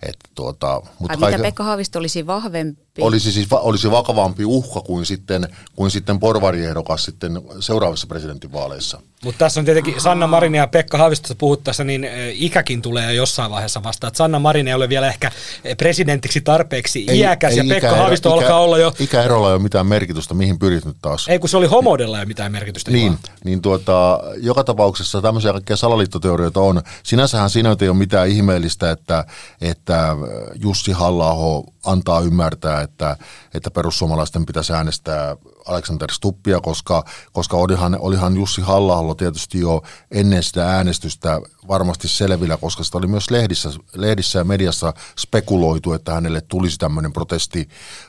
Että 0.02 0.28
tuota, 0.34 0.82
mutta 0.98 1.26
Ai 1.26 1.30
mitä 1.32 1.42
Pekka 1.42 1.64
Haavisto 1.64 1.98
olisi 1.98 2.26
vahvempi? 2.26 2.82
Olisi 3.00 3.32
siis 3.32 3.48
olisi 3.52 3.90
vakavampi 3.90 4.44
uhka 4.44 4.80
kuin 4.80 5.06
sitten, 5.06 5.48
kuin 5.76 5.90
sitten 5.90 6.20
porvariehdokas 6.20 7.04
sitten 7.04 7.42
seuraavissa 7.60 8.06
presidentinvaaleissa. 8.06 9.00
Mutta 9.24 9.38
tässä 9.38 9.60
on 9.60 9.64
tietenkin. 9.64 10.00
Sanna 10.00 10.26
Marin 10.26 10.54
ja 10.54 10.66
Pekka 10.66 10.98
Haavistosta 10.98 11.34
puhuttaessa, 11.34 11.84
niin 11.84 12.08
ikäkin 12.32 12.82
tulee 12.82 13.14
jossain 13.14 13.50
vaiheessa 13.50 13.82
vastaan. 13.82 14.14
Sanna 14.14 14.38
Marin 14.38 14.68
ei 14.68 14.74
ole 14.74 14.88
vielä 14.88 15.08
ehkä 15.08 15.32
presidentiksi 15.78 16.40
tarpeeksi 16.40 17.04
ei, 17.08 17.18
iäkäs 17.18 17.52
ei 17.52 17.58
ja 17.58 17.64
Pekka 17.74 17.88
ikä, 17.88 17.96
Haavisto 17.96 18.28
ikä, 18.28 18.38
alkaa 18.38 18.60
olla 18.60 18.78
jo... 18.78 18.94
Ikäerolla 18.98 19.48
ei 19.48 19.54
ole 19.54 19.62
mitään 19.62 19.86
merkitystä, 19.86 20.34
mihin 20.34 20.58
pyrit 20.58 20.84
nyt 20.84 20.96
taas. 21.02 21.28
Ei 21.28 21.38
kun 21.38 21.48
se 21.48 21.56
oli 21.56 21.66
homodella 21.66 22.16
ei 22.16 22.20
ole 22.20 22.26
mitään 22.26 22.52
merkitystä. 22.52 22.90
Niin, 22.90 23.18
niin 23.44 23.62
tuota, 23.62 24.20
joka 24.36 24.64
tapauksessa 24.64 25.22
tämmöisiä 25.22 25.52
kaikkia 25.52 25.76
salaliittoteorioita 25.76 26.60
on. 26.60 26.82
Sinänsähän 27.02 27.50
siinä 27.50 27.76
ei 27.80 27.88
ole 27.88 27.96
mitään 27.96 28.28
ihmeellistä, 28.28 28.90
että, 28.90 29.24
että 29.60 30.16
Jussi 30.54 30.92
halla 30.92 31.36
antaa 31.84 32.20
ymmärtää, 32.20 32.87
että, 32.88 33.16
että 33.54 33.70
perussuomalaisten 33.70 34.46
pitäisi 34.46 34.72
äänestää 34.72 35.36
Alexander 35.66 36.12
Stuppia, 36.12 36.60
koska, 36.60 37.04
koska 37.32 37.56
olihan, 37.56 37.96
olihan 38.00 38.36
Jussi 38.36 38.60
halla 38.60 39.14
tietysti 39.14 39.60
jo 39.60 39.82
ennen 40.10 40.42
sitä 40.42 40.70
äänestystä 40.70 41.40
varmasti 41.68 42.08
selvillä, 42.08 42.56
koska 42.56 42.84
sitä 42.84 42.98
oli 42.98 43.06
myös 43.06 43.30
lehdissä, 43.30 43.70
lehdissä 43.94 44.38
ja 44.38 44.44
mediassa 44.44 44.94
spekuloitu, 45.18 45.92
että 45.92 46.14
hänelle 46.14 46.40
tulisi 46.40 46.78
tämmöinen 46.78 47.12
protesti, 47.12 47.68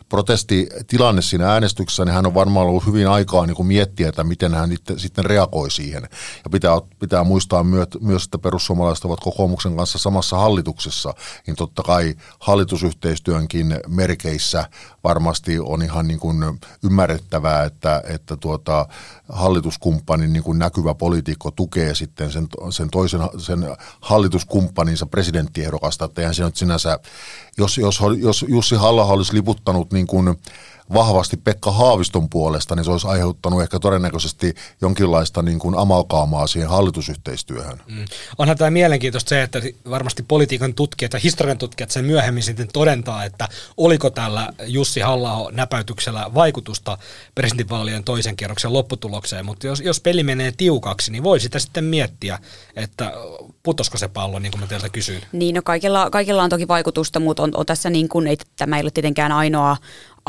protestitilanne 0.10 1.22
siinä 1.22 1.51
äänestyksessä, 1.51 2.06
niin 2.06 2.13
hän 2.13 2.25
on 2.25 2.34
varmaan 2.34 2.68
ollut 2.68 2.86
hyvin 2.86 3.08
aikaa 3.08 3.46
niin 3.46 3.56
kuin 3.56 3.68
miettiä, 3.68 4.10
että 4.10 4.24
miten 4.24 4.53
hän 4.53 4.72
itse, 4.72 5.00
sitten 5.00 5.25
reagoi 5.25 5.72
siihen. 5.72 6.03
Ja 6.44 6.50
pitää, 6.50 6.72
pitää 7.00 7.24
muistaa 7.24 7.63
myös, 8.01 8.24
että 8.24 8.38
perussuomalaiset 8.38 9.06
ovat 9.06 9.20
kokoomuksen 9.20 9.75
kanssa 9.75 9.98
samassa 9.98 10.38
hallituksessa, 10.38 11.13
niin 11.48 11.56
totta 11.56 11.84
kai 11.84 12.15
hallitusyhteistyönkin 12.39 13.79
merkeissä 13.88 14.70
varmasti 15.03 15.60
on 15.60 15.82
ihan 15.82 16.08
niin 16.08 16.20
kuin 16.20 16.38
ymmärrettävää, 17.39 17.63
että, 17.63 18.03
että 18.15 18.38
tuota, 18.38 18.88
hallituskumppanin 19.29 20.34
niin 20.34 20.43
kuin 20.43 20.60
näkyvä 20.60 20.93
poliitikko 20.96 21.51
tukee 21.51 21.96
sitten 21.96 22.31
sen, 22.31 22.48
sen 22.69 22.89
toisen 22.89 23.22
sen 23.38 23.60
hallituskumppaninsa 24.01 25.05
presidenttiehdokasta, 25.05 26.05
että 26.05 26.22
eihän 26.22 26.36
se 26.36 26.43
nyt 26.43 26.55
sinänsä, 26.55 27.00
jos, 27.58 27.77
jos, 27.77 28.00
jos 28.17 28.46
Jussi 28.48 28.75
halla 28.75 29.05
olisi 29.05 29.34
liputtanut 29.34 29.93
niin 29.93 30.08
kuin 30.08 30.36
vahvasti 30.93 31.38
Pekka 31.38 31.72
Haaviston 31.72 32.29
puolesta, 32.29 32.75
niin 32.75 32.86
se 32.86 32.91
olisi 32.91 33.08
aiheuttanut 33.08 33.62
ehkä 33.62 33.79
todennäköisesti 33.79 34.53
jonkinlaista 34.81 35.41
niin 35.41 35.60
kuin 35.60 35.77
amalkaamaa 35.77 36.48
siihen 36.48 36.69
hallitusyhteistyöhön. 36.69 37.81
Mm. 37.88 38.05
Onhan 38.38 38.58
tämä 38.58 38.72
mielenkiintoista 38.72 39.29
se, 39.29 39.41
että 39.43 39.62
varmasti 39.89 40.24
politiikan 40.24 40.74
tutkijat 40.74 41.13
ja 41.13 41.19
historian 41.19 41.58
tutkijat 41.58 41.91
sen 41.91 42.05
myöhemmin 42.05 42.43
sitten 42.43 42.67
todentaa, 42.74 43.24
että 43.24 43.48
oliko 43.77 44.10
tällä 44.10 44.53
Jussi 44.65 45.00
halla 45.00 45.50
näpäytyksellä 45.51 46.34
vaikutusta 46.34 46.98
presidentinvaalien 47.36 48.03
toisen 48.03 48.36
kierroksen 48.36 48.74
lopputulokseen, 48.74 49.46
mutta 49.46 49.67
jos, 49.67 49.79
jos 49.79 50.01
peli 50.01 50.24
menee 50.24 50.51
tiukaksi, 50.58 51.12
niin 51.12 51.24
voi 51.24 51.39
sitä 51.39 51.60
sitten 51.60 51.84
miettiä, 51.84 52.39
että 52.75 53.13
putosko 53.63 53.98
se 53.98 54.08
pallo, 54.08 54.39
niin 54.39 54.51
kuin 54.51 54.62
mä 54.62 54.67
teiltä 54.67 54.89
kysyin. 54.89 55.22
Niin, 55.31 55.55
no 55.55 55.62
kaikilla, 55.62 56.10
kaikilla 56.10 56.43
on 56.43 56.50
toki 56.50 56.67
vaikutusta, 56.67 57.19
mutta 57.19 57.43
on, 57.43 57.51
on 57.53 57.65
tässä 57.65 57.89
niin 57.89 58.10
kuin, 58.10 58.27
ei, 58.27 58.38
tämä 58.55 58.77
ei 58.77 58.81
ole 58.81 58.91
tietenkään 58.91 59.31
ainoa, 59.31 59.77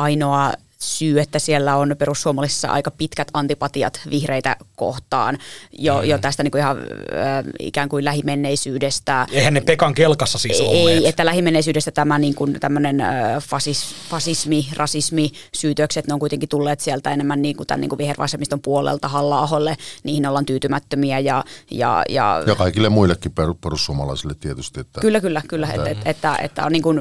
ainoa 0.05 0.55
syy, 0.83 1.21
että 1.21 1.39
siellä 1.39 1.77
on 1.77 1.97
perussuomalaisissa 1.99 2.69
aika 2.69 2.91
pitkät 2.91 3.29
antipatiat 3.35 4.01
vihreitä 4.11 4.57
kohtaan 4.77 5.39
jo, 5.79 5.99
mm. 5.99 6.09
jo 6.09 6.19
tästä 6.19 6.43
niin 6.43 6.51
kuin 6.51 6.61
ihan 6.61 6.79
äh, 6.79 7.45
ikään 7.59 7.89
kuin 7.89 8.05
lähimenneisyydestä. 8.05 9.27
Eihän 9.33 9.55
ne 9.55 9.61
Pekan 9.61 9.95
kelkassa 9.95 10.39
siis 10.39 10.61
olleet. 10.61 10.99
Ei, 10.99 11.09
että 11.09 11.25
lähimenneisyydestä 11.25 11.91
tämä 11.91 12.19
niin 12.19 12.35
kuin 12.35 12.61
tämmöinen 12.61 13.01
äh, 13.01 13.43
fasis, 13.43 13.95
fasismi, 14.11 14.69
rasismi, 14.77 15.33
syytökset, 15.55 16.07
ne 16.07 16.15
on 16.15 16.21
kuitenkin 16.21 16.49
tulleet 16.49 16.81
sieltä 16.81 17.11
enemmän 17.11 17.43
niin 17.43 17.57
kuin 17.57 17.67
tämän 17.67 17.81
niin 17.81 17.89
kuin 17.89 17.99
vihervasemmiston 17.99 18.61
puolelta 18.61 19.09
halla 19.09 19.77
niihin 20.05 20.27
ollaan 20.27 20.47
tyytymättömiä 20.47 21.19
ja, 21.19 21.45
ja, 21.71 22.03
ja, 22.09 22.43
ja 22.47 22.55
kaikille 22.55 22.89
muillekin 22.89 23.33
perussuomalaisille 23.61 24.35
tietysti. 24.41 24.81
Että, 24.81 25.01
kyllä, 25.01 25.21
kyllä, 25.21 25.43
kyllä, 25.49 25.67
että, 25.67 25.91
että, 25.91 26.11
että, 26.11 26.37
että 26.43 26.65
on 26.65 26.73
niin 26.73 26.83
kuin 26.83 27.01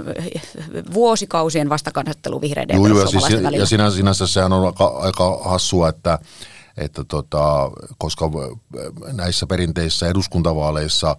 vuosikausien 0.93 1.69
vastakannattelu 1.69 2.41
vihreiden 2.41 2.75
ja 2.75 2.83
perussuomalaisten 2.83 3.31
siis, 3.31 3.43
välillä. 3.43 3.68
Sinänsä, 3.69 3.97
sinänsä 3.97 4.27
sehän 4.27 4.53
on 4.53 4.65
aika, 4.65 4.87
aika 4.87 5.39
hassua, 5.45 5.89
että, 5.89 6.19
että 6.77 7.03
tota, 7.03 7.71
koska 7.97 8.31
näissä 9.13 9.47
perinteisissä 9.47 10.07
eduskuntavaaleissa 10.07 11.15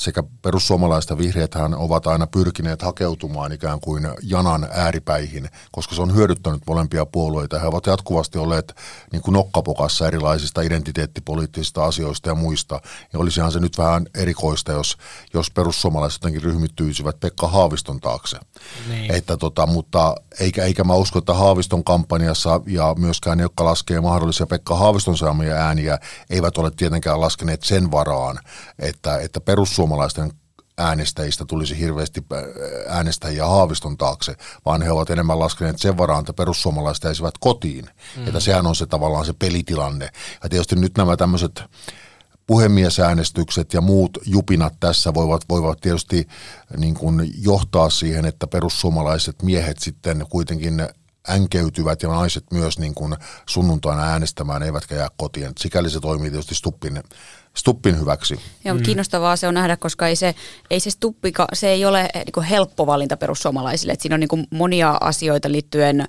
sekä 0.00 0.22
perussuomalaiset 0.42 1.10
ja 1.10 1.18
vihreäthän 1.18 1.74
ovat 1.74 2.06
aina 2.06 2.26
pyrkineet 2.26 2.82
hakeutumaan 2.82 3.52
ikään 3.52 3.80
kuin 3.80 4.08
janan 4.22 4.68
ääripäihin, 4.70 5.48
koska 5.72 5.94
se 5.94 6.02
on 6.02 6.14
hyödyttänyt 6.14 6.62
molempia 6.66 7.06
puolueita. 7.06 7.58
He 7.58 7.66
ovat 7.66 7.86
jatkuvasti 7.86 8.38
olleet 8.38 8.76
niin 9.12 9.22
kuin 9.22 9.32
nokkapokassa 9.32 10.06
erilaisista 10.06 10.62
identiteettipoliittisista 10.62 11.84
asioista 11.84 12.28
ja 12.28 12.34
muista. 12.34 12.80
Ja 13.12 13.18
olisihan 13.18 13.52
se 13.52 13.60
nyt 13.60 13.78
vähän 13.78 14.06
erikoista, 14.14 14.72
jos, 14.72 14.96
jos 15.34 15.50
perussuomalaiset 15.50 16.22
jotenkin 16.22 16.42
ryhmittyisivät 16.42 17.20
Pekka 17.20 17.48
Haaviston 17.48 18.00
taakse. 18.00 18.38
Niin. 18.88 19.14
Että 19.14 19.36
tota, 19.36 19.66
mutta 19.66 20.14
eikä, 20.40 20.64
eikä 20.64 20.84
mä 20.84 20.94
usko, 20.94 21.18
että 21.18 21.34
Haaviston 21.34 21.84
kampanjassa 21.84 22.60
ja 22.66 22.94
myöskään 22.98 23.38
ne, 23.38 23.42
jotka 23.42 23.64
laskee 23.64 24.00
mahdollisia 24.00 24.46
Pekka 24.46 24.74
Haaviston 24.74 25.16
saamia 25.16 25.54
ääniä, 25.54 25.98
eivät 26.30 26.58
ole 26.58 26.70
tietenkään 26.70 27.20
laskeneet 27.20 27.62
sen 27.62 27.90
varaan, 27.90 28.38
että, 28.78 29.18
että 29.18 29.40
perussuomalaiset 29.40 29.89
perussuomalaisten 29.90 30.32
äänestäjistä 30.78 31.44
tulisi 31.44 31.78
hirveästi 31.78 32.20
äh, 32.32 32.38
äänestäjiä 32.96 33.46
Haaviston 33.46 33.96
taakse, 33.96 34.34
vaan 34.64 34.82
he 34.82 34.90
ovat 34.90 35.10
enemmän 35.10 35.38
laskeneet 35.38 35.78
sen 35.78 35.98
varaan, 35.98 36.20
että 36.20 36.32
perussuomalaiset 36.32 37.04
jäisivät 37.04 37.34
kotiin. 37.40 37.84
Mm. 38.16 38.26
Että 38.26 38.40
sehän 38.40 38.66
on 38.66 38.76
se 38.76 38.86
tavallaan 38.86 39.26
se 39.26 39.32
pelitilanne. 39.32 40.10
Ja 40.42 40.48
tietysti 40.48 40.76
nyt 40.76 40.96
nämä 40.96 41.16
tämmöiset 41.16 41.62
puhemiesäänestykset 42.46 43.74
ja 43.74 43.80
muut 43.80 44.18
jupinat 44.26 44.74
tässä 44.80 45.14
voivat, 45.14 45.42
voivat 45.48 45.80
tietysti 45.80 46.28
niin 46.76 46.94
kuin 46.94 47.32
johtaa 47.42 47.90
siihen, 47.90 48.24
että 48.24 48.46
perussuomalaiset 48.46 49.42
miehet 49.42 49.78
sitten 49.78 50.26
kuitenkin 50.30 50.88
änkeytyvät 51.30 52.02
ja 52.02 52.08
naiset 52.08 52.44
myös 52.52 52.78
niin 52.78 52.94
kuin 52.94 53.16
sunnuntaina 53.46 54.02
äänestämään, 54.02 54.62
eivätkä 54.62 54.94
jää 54.94 55.08
kotiin. 55.16 55.52
Sikäli 55.58 55.90
se 55.90 56.00
toimii 56.00 56.30
tietysti 56.30 56.54
Stuppin 56.54 57.02
Stuppin 57.56 58.00
hyväksi. 58.00 58.40
Joo, 58.64 58.76
mm. 58.76 58.82
kiinnostavaa 58.82 59.36
se 59.36 59.48
on 59.48 59.54
nähdä, 59.54 59.76
koska 59.76 60.08
ei 60.08 60.16
se, 60.16 60.34
ei 60.70 60.80
se 60.80 60.90
Stuppi, 60.90 61.32
se 61.52 61.68
ei 61.68 61.84
ole 61.84 62.08
niin 62.14 62.44
helppo 62.44 62.86
valinta 62.86 63.16
perussuomalaisille. 63.16 63.92
Et 63.92 64.00
siinä 64.00 64.14
on 64.14 64.20
niin 64.20 64.28
kuin 64.28 64.46
monia 64.50 64.98
asioita 65.00 65.52
liittyen 65.52 66.08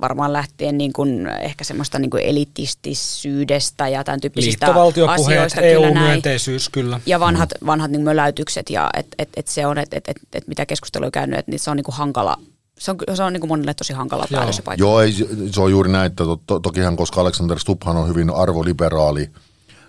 varmaan 0.00 0.32
lähtien 0.32 0.78
niin 0.78 0.92
kuin 0.92 1.26
ehkä 1.26 1.64
semmoista 1.64 1.98
niin 1.98 2.10
kuin 2.10 2.22
elitistisyydestä 2.22 3.88
ja 3.88 4.04
tämän 4.04 4.20
tyyppisistä 4.20 4.74
asioista. 5.08 5.60
EU-myönteisyys 5.60 6.68
kyllä. 6.68 7.00
Ja 7.06 7.20
vanhat, 7.20 7.50
mm. 7.60 7.66
vanhat 7.66 7.90
niin 7.90 8.02
möläytykset 8.02 8.70
ja 8.70 8.90
et, 8.94 9.06
et, 9.18 9.28
et 9.36 9.48
se 9.48 9.66
on, 9.66 9.78
että 9.78 9.96
et, 9.96 10.08
et, 10.08 10.16
et 10.32 10.48
mitä 10.48 10.66
keskustelua 10.66 11.06
on 11.06 11.12
käynyt, 11.12 11.38
että 11.38 11.52
se 11.56 11.70
on 11.70 11.76
niin 11.76 11.84
kuin 11.84 11.96
hankala 11.96 12.36
se 12.78 12.90
on, 12.90 12.98
se 13.14 13.22
on 13.22 13.32
niin 13.32 13.40
kuin 13.40 13.48
monille 13.48 13.74
tosi 13.74 13.92
hankala 13.92 14.26
päätös 14.30 14.56
se 14.56 14.62
paikka. 14.62 14.84
Joo, 14.84 15.00
ei, 15.00 15.12
se 15.50 15.60
on 15.60 15.70
juuri 15.70 15.92
näin, 15.92 16.06
että 16.06 16.24
to, 16.24 16.40
to, 16.46 16.60
tokihan 16.60 16.96
koska 16.96 17.20
Alexander 17.20 17.58
Stubbhan 17.58 17.96
on 17.96 18.08
hyvin 18.08 18.30
arvoliberaali– 18.30 19.30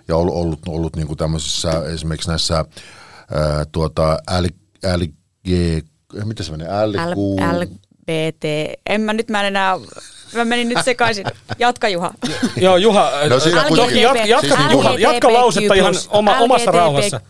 ja 0.09 0.15
ollut, 0.15 0.35
ollut, 0.35 0.59
ollut 0.67 0.95
niin 0.95 1.07
kuin 1.07 1.17
tämmöisissä 1.17 1.83
esimerkiksi 1.93 2.29
näissä 2.29 2.55
ää, 2.55 2.65
tuota, 3.71 4.17
LG 4.41 5.13
mitä 6.25 6.43
se 6.43 6.51
menee, 6.51 6.67
L, 6.87 6.91
L, 6.91 7.13
Q, 7.15 7.17
LBT. 7.61 8.43
En 8.89 9.01
mä 9.01 9.13
nyt, 9.13 9.29
mä 9.29 9.39
en 9.41 9.45
enää, 9.47 9.77
mä 10.33 10.45
menin 10.45 10.69
nyt 10.69 10.77
sekaisin. 10.85 11.25
Jatka 11.59 11.89
Juha. 11.89 12.13
Joo, 12.61 12.77
Juha, 12.77 13.11
No 13.29 13.39
siinä 13.39 13.63
kuitenkin- 13.63 14.01
jatka, 14.01 14.25
jatka, 14.25 14.55
Siis 14.57 14.71
Juha, 14.71 14.93
jatka 14.99 15.33
lausetta 15.33 15.73
ihan 15.73 15.93
oma, 16.09 16.37
omassa 16.39 16.71
rauhassa. 16.71 17.21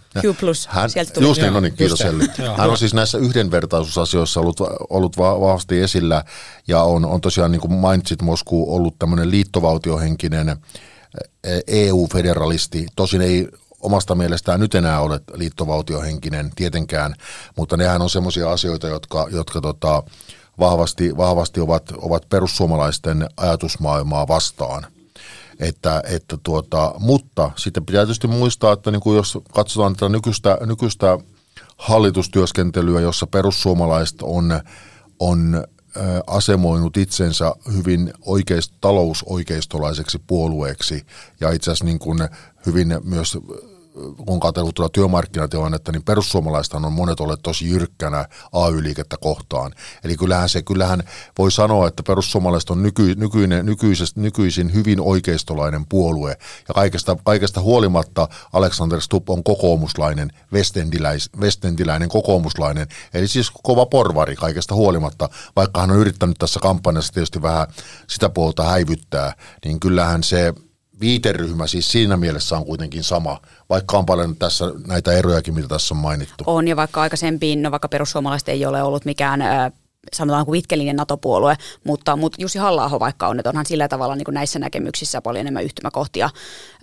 Hän, 0.69 0.89
Sieltä 0.89 1.13
tuli. 1.13 1.25
just 1.25 1.41
niin, 1.41 1.53
no 1.53 1.59
niin, 1.59 1.73
kiitos 1.75 1.99
se. 1.99 2.07
Elli. 2.07 2.25
Hän 2.57 2.69
on 2.69 2.77
siis 2.77 2.93
näissä 2.93 3.17
yhdenvertaisuusasioissa 3.17 4.39
ollut, 4.39 4.59
ollut 4.89 5.17
va- 5.17 5.39
vahvasti 5.41 5.79
esillä 5.81 6.23
ja 6.67 6.83
on, 6.83 7.05
on 7.05 7.21
tosiaan, 7.21 7.51
niin 7.51 7.61
kuin 7.61 7.73
mainitsit 7.73 8.21
Mosku, 8.21 8.75
ollut 8.75 8.95
tämmöinen 8.99 9.31
liittovaltiohenkinen 9.31 10.49
eh, 10.49 10.55
EU-federalisti. 11.67 12.85
Tosin 12.95 13.21
ei 13.21 13.47
omasta 13.81 14.15
mielestään 14.15 14.59
nyt 14.59 14.75
enää 14.75 15.01
ole 15.01 15.21
liittovaltiohenkinen 15.33 16.51
tietenkään, 16.55 17.15
mutta 17.57 17.77
nehän 17.77 18.01
on 18.01 18.09
semmoisia 18.09 18.51
asioita, 18.51 18.87
jotka, 18.87 19.27
jotka 19.31 19.61
tota, 19.61 20.03
vahvasti, 20.59 21.17
vahvasti 21.17 21.59
ovat, 21.59 21.91
ovat 21.97 22.29
perussuomalaisten 22.29 23.29
ajatusmaailmaa 23.37 24.27
vastaan. 24.27 24.85
Että, 25.59 26.03
että 26.05 26.37
tuota, 26.43 26.93
mutta 26.99 27.51
sitten 27.55 27.85
pitää 27.85 28.05
tietysti 28.05 28.27
muistaa, 28.27 28.73
että 28.73 28.91
niin 28.91 29.01
kuin 29.01 29.17
jos 29.17 29.37
katsotaan 29.53 29.93
tätä 29.93 30.09
nykyistä, 30.09 30.57
nykyistä 30.65 31.17
hallitustyöskentelyä, 31.77 33.01
jossa 33.01 33.27
perussuomalaiset 33.27 34.21
on, 34.21 34.59
on 35.19 35.63
asemoinut 36.27 36.97
itsensä 36.97 37.55
hyvin 37.73 38.13
oikeist, 38.21 38.73
talousoikeistolaiseksi 38.81 40.19
puolueeksi 40.27 41.05
ja 41.39 41.51
itse 41.51 41.71
asiassa 41.71 41.85
niin 41.85 41.99
kuin 41.99 42.19
hyvin 42.65 42.97
myös 43.03 43.37
kun 44.25 44.39
katsellut 44.39 44.75
tuota 44.75 44.93
työmarkkinatilannetta, 44.93 45.91
niin 45.91 46.03
perussuomalaisethan 46.03 46.85
on 46.85 46.93
monet 46.93 47.19
olleet 47.19 47.39
tosi 47.43 47.69
jyrkkänä 47.69 48.25
AY-liikettä 48.53 49.17
kohtaan. 49.21 49.71
Eli 50.03 50.17
kyllähän 50.17 50.49
se, 50.49 50.61
kyllähän 50.61 51.03
voi 51.37 51.51
sanoa, 51.51 51.87
että 51.87 52.03
perussuomalaiset 52.03 52.69
on 52.69 52.83
nyky, 52.83 53.15
nykyinen, 53.15 53.65
nykyisestä, 53.65 54.21
nykyisin 54.21 54.73
hyvin 54.73 55.01
oikeistolainen 55.01 55.85
puolue. 55.89 56.37
Ja 56.67 56.73
kaikesta, 56.73 57.17
kaikesta 57.23 57.61
huolimatta 57.61 58.27
Alexander 58.53 59.01
Stubb 59.01 59.29
on 59.29 59.43
kokoomuslainen, 59.43 60.31
westendiläis, 60.53 61.29
westendiläinen 61.39 62.09
kokoomuslainen, 62.09 62.87
eli 63.13 63.27
siis 63.27 63.51
kova 63.63 63.85
porvari 63.85 64.35
kaikesta 64.35 64.75
huolimatta, 64.75 65.29
vaikka 65.55 65.81
hän 65.81 65.91
on 65.91 65.97
yrittänyt 65.97 66.37
tässä 66.39 66.59
kampanjassa 66.59 67.13
tietysti 67.13 67.41
vähän 67.41 67.67
sitä 68.07 68.29
puolta 68.29 68.63
häivyttää, 68.63 69.33
niin 69.65 69.79
kyllähän 69.79 70.23
se 70.23 70.53
viiteryhmä 71.01 71.67
siis 71.67 71.91
siinä 71.91 72.17
mielessä 72.17 72.57
on 72.57 72.65
kuitenkin 72.65 73.03
sama, 73.03 73.41
vaikka 73.69 73.97
on 73.97 74.05
paljon 74.05 74.35
tässä 74.35 74.65
näitä 74.87 75.11
erojakin, 75.11 75.53
mitä 75.53 75.67
tässä 75.67 75.93
on 75.93 76.01
mainittu. 76.01 76.43
On 76.47 76.67
ja 76.67 76.75
vaikka 76.75 77.01
aikaisempiin, 77.01 77.61
no 77.61 77.71
vaikka 77.71 77.87
perussuomalaiset 77.87 78.49
ei 78.49 78.65
ole 78.65 78.83
ollut 78.83 79.05
mikään 79.05 79.41
sanotaan 80.13 80.45
kuin 80.45 80.57
pitkällinen 80.57 80.95
NATO-puolue, 80.95 81.57
mutta, 81.83 82.15
mutta 82.15 82.41
Jussi 82.41 82.59
halla 82.59 82.99
vaikka 82.99 83.27
on, 83.27 83.39
että 83.39 83.49
onhan 83.49 83.65
sillä 83.65 83.87
tavalla 83.87 84.15
niin 84.15 84.25
kuin 84.25 84.35
näissä 84.35 84.59
näkemyksissä 84.59 85.21
paljon 85.21 85.41
enemmän 85.41 85.63
yhtymäkohtia 85.63 86.29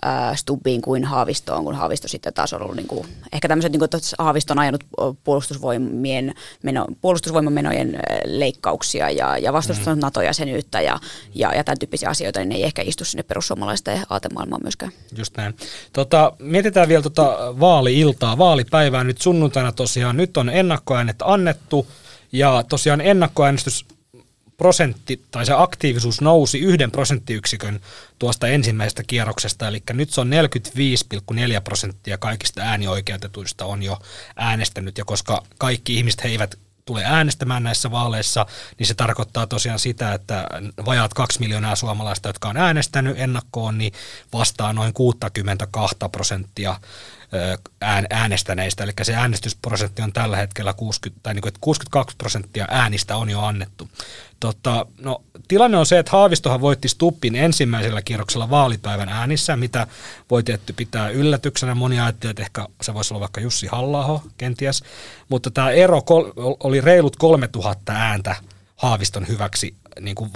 äh, 0.07 0.37
Stubbiin 0.37 0.83
kuin 0.83 1.05
Haavistoon, 1.05 1.65
kun 1.65 1.75
Haavisto 1.75 2.09
sitten 2.09 2.35
taas 2.35 2.53
on 2.53 2.63
ollut 2.63 2.77
niin 2.77 2.87
kuin, 2.87 3.07
ehkä 3.33 3.49
tämmöiset, 3.49 3.73
niin 3.73 3.81
kuin, 3.81 3.85
että 3.85 3.99
Haavisto 4.19 4.53
on 4.53 4.59
ajanut 4.59 4.85
puolustusvoimien, 5.25 6.35
meno, 6.63 6.87
puolustusvoimamenojen 7.01 7.99
leikkauksia 8.25 9.11
ja, 9.11 9.39
ja 9.39 9.53
vastustanut 9.53 9.99
mm. 9.99 10.03
NATO-jäsenyyttä 10.03 10.81
ja, 10.81 10.99
ja, 11.35 11.55
ja 11.55 11.65
tämän 11.65 11.79
tyyppisiä 11.79 12.09
asioita, 12.09 12.41
niin 12.41 12.49
ne 12.49 12.55
ei 12.55 12.65
ehkä 12.65 12.83
istu 12.83 13.05
sinne 13.05 13.23
perussuomalaisten 13.23 14.03
aatemaailmaan 14.11 14.63
myöskään. 14.63 14.93
Just 15.17 15.37
näin. 15.37 15.57
Tota, 15.93 16.33
mietitään 16.39 16.89
vielä 16.89 17.03
tota 17.03 17.55
vaali-iltaa, 17.61 18.39
vaalipäivää 18.39 19.05
nyt 19.05 19.21
sunnuntaina 19.21 19.73
tosiaan. 19.73 20.17
Nyt 20.17 20.37
on 20.37 20.49
ennakkoäänet 20.49 21.17
annettu 21.23 21.87
ja 22.39 22.65
tosiaan 22.69 23.01
ennakkoäänestys 23.01 23.87
prosentti 24.57 25.23
tai 25.31 25.47
se 25.47 25.53
aktiivisuus 25.57 26.21
nousi 26.21 26.59
yhden 26.59 26.91
prosenttiyksikön 26.91 27.81
tuosta 28.19 28.49
ensimmäisestä 28.49 29.03
kierroksesta, 29.07 29.69
eli 29.69 29.83
nyt 29.93 30.11
se 30.11 30.21
on 30.21 30.31
45,4 30.31 31.61
prosenttia 31.65 32.19
kaikista 32.19 32.63
äänioikeutetuista 32.63 33.65
on 33.65 33.83
jo 33.83 33.99
äänestänyt, 34.37 34.99
ja 34.99 35.05
koska 35.05 35.43
kaikki 35.59 35.95
ihmiset 35.95 36.25
he 36.25 36.29
eivät 36.29 36.59
tule 36.85 37.03
äänestämään 37.05 37.63
näissä 37.63 37.91
vaaleissa, 37.91 38.47
niin 38.79 38.87
se 38.87 38.95
tarkoittaa 38.95 39.47
tosiaan 39.47 39.79
sitä, 39.79 40.15
että 40.15 40.47
vajaat 40.87 41.15
kaksi 41.15 41.41
miljoonaa 41.41 41.77
suomalaista, 41.77 42.29
jotka 42.29 42.49
on 42.49 42.57
äänestänyt 42.57 43.21
ennakkoon, 43.21 43.79
niin 43.79 43.93
vastaa 44.33 44.73
noin 44.73 44.93
62 44.93 45.97
prosenttia 46.13 46.81
äänestäneistä, 48.11 48.85
eli 48.85 48.93
se 49.03 49.15
äänestysprosentti 49.15 50.03
on 50.03 50.13
tällä 50.13 50.37
hetkellä 50.37 50.73
60, 50.73 51.21
tai 51.23 51.35
niin 51.35 51.43
kuin, 51.43 51.49
että 51.49 51.61
62 51.61 52.17
prosenttia 52.17 52.67
äänistä 52.71 53.17
on 53.17 53.31
jo 53.31 53.41
annettu. 53.41 53.89
Tota, 54.41 54.87
no, 55.01 55.23
tilanne 55.49 55.77
on 55.77 55.87
se, 55.87 55.99
että 55.99 56.13
Haavistohan 56.13 56.61
voitti 56.61 56.89
Stuppin 56.89 57.37
ensimmäisellä 57.37 58.03
kierroksella 58.03 58.51
vaalipäivän 58.51 59.09
äänissä, 59.09 59.57
mitä 59.57 59.87
voi 60.31 60.43
tietty 60.43 60.73
pitää 60.73 61.09
yllätyksenä. 61.09 61.75
Moni 61.75 62.01
ajatteli, 62.01 62.31
että 62.31 62.43
ehkä 62.43 62.67
se 62.83 62.95
voisi 62.95 63.15
olla 63.15 63.21
vaikka 63.21 63.41
Jussi 63.41 63.67
halla 63.67 64.23
kenties, 64.39 64.85
mutta 65.29 65.51
tämä 65.51 65.71
ero 65.71 66.03
oli 66.61 66.81
reilut 66.81 67.17
3000 67.17 67.93
ääntä 67.93 68.37
Haaviston 68.77 69.29
hyväksi 69.29 69.75
niin 70.01 70.15
kuin 70.15 70.31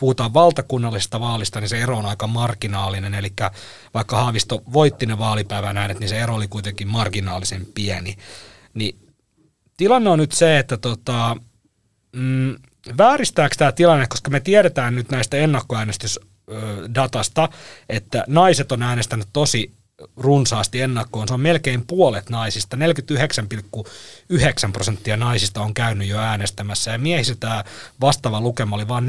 puhutaan 0.00 0.34
valtakunnallisesta 0.34 1.20
vaalista, 1.20 1.60
niin 1.60 1.68
se 1.68 1.80
ero 1.80 1.98
on 1.98 2.06
aika 2.06 2.26
marginaalinen, 2.26 3.14
eli 3.14 3.32
vaikka 3.94 4.16
Haavisto 4.16 4.62
voitti 4.72 5.06
ne 5.06 5.18
vaalipäivän 5.18 5.76
äänet, 5.76 6.00
niin 6.00 6.08
se 6.08 6.20
ero 6.20 6.34
oli 6.34 6.48
kuitenkin 6.48 6.88
marginaalisen 6.88 7.66
pieni. 7.74 8.16
Niin 8.74 8.98
tilanne 9.76 10.10
on 10.10 10.18
nyt 10.18 10.32
se, 10.32 10.58
että 10.58 10.76
tota, 10.76 11.36
mm, 12.16 12.56
vääristääkö 12.98 13.54
tämä 13.58 13.72
tilanne, 13.72 14.06
koska 14.06 14.30
me 14.30 14.40
tiedetään 14.40 14.94
nyt 14.94 15.10
näistä 15.10 15.36
ennakkoäänestysdatasta, 15.36 17.48
että 17.88 18.24
naiset 18.26 18.72
on 18.72 18.82
äänestänyt 18.82 19.28
tosi 19.32 19.77
runsaasti 20.16 20.80
ennakkoon. 20.80 21.28
Se 21.28 21.34
on 21.34 21.40
melkein 21.40 21.86
puolet 21.86 22.30
naisista. 22.30 22.76
49,9 22.76 24.72
prosenttia 24.72 25.16
naisista 25.16 25.62
on 25.62 25.74
käynyt 25.74 26.08
jo 26.08 26.18
äänestämässä 26.18 26.90
ja 26.90 26.98
miehissä 26.98 27.34
tämä 27.40 27.64
vastaava 28.00 28.40
lukema 28.40 28.76
oli 28.76 28.88
vain 28.88 29.06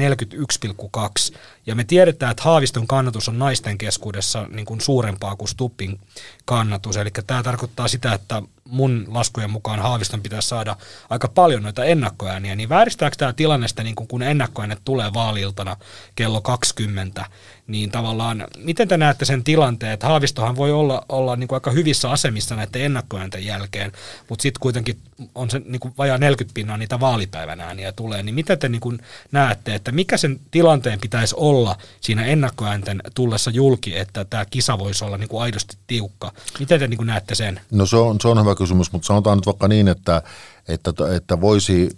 41,2. 1.30 1.36
Ja 1.66 1.74
me 1.74 1.84
tiedetään, 1.84 2.30
että 2.30 2.42
Haaviston 2.42 2.86
kannatus 2.86 3.28
on 3.28 3.38
naisten 3.38 3.78
keskuudessa 3.78 4.46
niin 4.50 4.66
kuin 4.66 4.80
suurempaa 4.80 5.36
kuin 5.36 5.48
Stuppin 5.48 6.00
kannatus. 6.44 6.96
Eli 6.96 7.10
tämä 7.26 7.42
tarkoittaa 7.42 7.88
sitä, 7.88 8.14
että 8.14 8.42
mun 8.70 9.06
laskujen 9.08 9.50
mukaan 9.50 9.80
Haaviston 9.80 10.22
pitäisi 10.22 10.48
saada 10.48 10.76
aika 11.10 11.28
paljon 11.28 11.62
noita 11.62 11.84
ennakkoääniä, 11.84 12.56
niin 12.56 12.68
vääristääkö 12.68 13.16
tämä 13.16 13.32
tilanne 13.32 13.68
sitä, 13.68 13.82
niin 13.82 13.94
kun 13.94 14.22
ennakkoäänet 14.22 14.80
tulee 14.84 15.14
vaaliltana 15.14 15.76
kello 16.14 16.40
20, 16.40 17.24
niin 17.66 17.90
tavallaan, 17.90 18.46
miten 18.56 18.88
te 18.88 18.96
näette 18.96 19.24
sen 19.24 19.44
tilanteen, 19.44 19.92
että 19.92 20.06
Haavistohan 20.06 20.56
voi 20.56 20.72
olla, 20.72 21.04
olla 21.08 21.36
niin 21.36 21.48
kuin 21.48 21.56
aika 21.56 21.70
hyvissä 21.70 22.10
asemissa 22.10 22.56
näiden 22.56 22.82
ennakkoäänten 22.82 23.46
jälkeen, 23.46 23.92
mutta 24.28 24.42
sitten 24.42 24.60
kuitenkin 24.60 24.98
on 25.34 25.50
se 25.50 25.62
niin 25.64 25.80
kuin 25.80 25.94
vajaa 25.98 26.18
40 26.18 26.54
pinnaa 26.54 26.76
niitä 26.76 27.00
vaalipäivän 27.00 27.60
ääniä 27.60 27.92
tulee, 27.92 28.22
niin 28.22 28.34
miten 28.34 28.58
te 28.58 28.68
niin 28.68 28.80
kuin 28.80 28.98
näette, 29.32 29.74
että 29.74 29.92
mikä 29.92 30.16
sen 30.16 30.40
tilanteen 30.50 31.00
pitäisi 31.00 31.34
olla 31.38 31.76
siinä 32.00 32.24
ennakkoäänten 32.24 33.02
tullessa 33.14 33.50
julki, 33.50 33.98
että 33.98 34.24
tämä 34.24 34.44
kisa 34.44 34.78
voisi 34.78 35.04
olla 35.04 35.18
niin 35.18 35.28
kuin 35.28 35.42
aidosti 35.42 35.76
tiukka? 35.86 36.32
Miten 36.58 36.80
te 36.80 36.86
niin 36.86 36.98
kuin 36.98 37.06
näette 37.06 37.34
sen? 37.34 37.60
No 37.70 37.86
se 37.86 37.96
on, 37.96 38.20
se 38.20 38.28
on 38.28 38.40
hyvä 38.40 38.54
kysymys, 38.60 38.92
mutta 38.92 39.06
sanotaan 39.06 39.38
nyt 39.38 39.46
vaikka 39.46 39.68
niin, 39.68 39.88
että, 39.88 40.22
että, 40.68 40.92
että 41.16 41.40
voisi, 41.40 41.90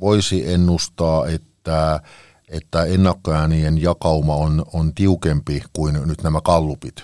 voisi 0.00 0.52
ennustaa, 0.52 1.26
että, 1.26 2.00
että 2.48 2.84
ennakkoäänien 2.84 3.82
jakauma 3.82 4.36
on, 4.36 4.64
on 4.72 4.94
tiukempi 4.94 5.62
kuin 5.72 6.00
nyt 6.04 6.22
nämä 6.22 6.40
kallupit. 6.40 7.02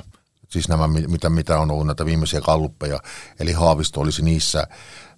Siis 0.48 0.68
nämä, 0.68 0.88
mitä, 0.88 1.31
mitä 1.31 1.59
on 1.59 1.70
ollut 1.70 1.87
näitä 1.87 2.07
viimeisiä 2.07 2.40
kalluppeja, 2.40 3.01
eli 3.40 3.53
Haavisto 3.53 4.01
olisi 4.01 4.22
niissä, 4.22 4.66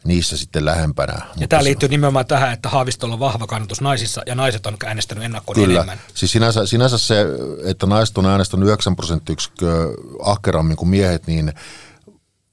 niissä 0.04 0.36
sitten 0.36 0.64
lähempänä. 0.64 1.12
Ja 1.12 1.24
Mutta 1.28 1.46
tämä 1.48 1.64
liittyy 1.64 1.88
nimenomaan 1.88 2.26
tähän, 2.26 2.52
että 2.52 2.68
Haavistolla 2.68 3.14
on 3.14 3.20
vahva 3.20 3.46
kannatus 3.46 3.80
naisissa 3.80 4.22
ja 4.26 4.34
naiset 4.34 4.66
on 4.66 4.76
äänestänyt 4.86 5.24
ennakkoon 5.24 5.54
Kyllä. 5.54 5.74
enemmän. 5.74 5.98
Siis 6.14 6.32
sinänsä, 6.32 6.66
sinänsä 6.66 6.98
se, 6.98 7.26
että 7.64 7.86
naiset 7.86 8.18
on 8.18 8.26
äänestänyt 8.26 8.68
9 8.68 8.96
prosenttiyksikköä 8.96 9.86
ahkerammin 10.22 10.76
kuin 10.76 10.88
miehet, 10.88 11.26
niin 11.26 11.52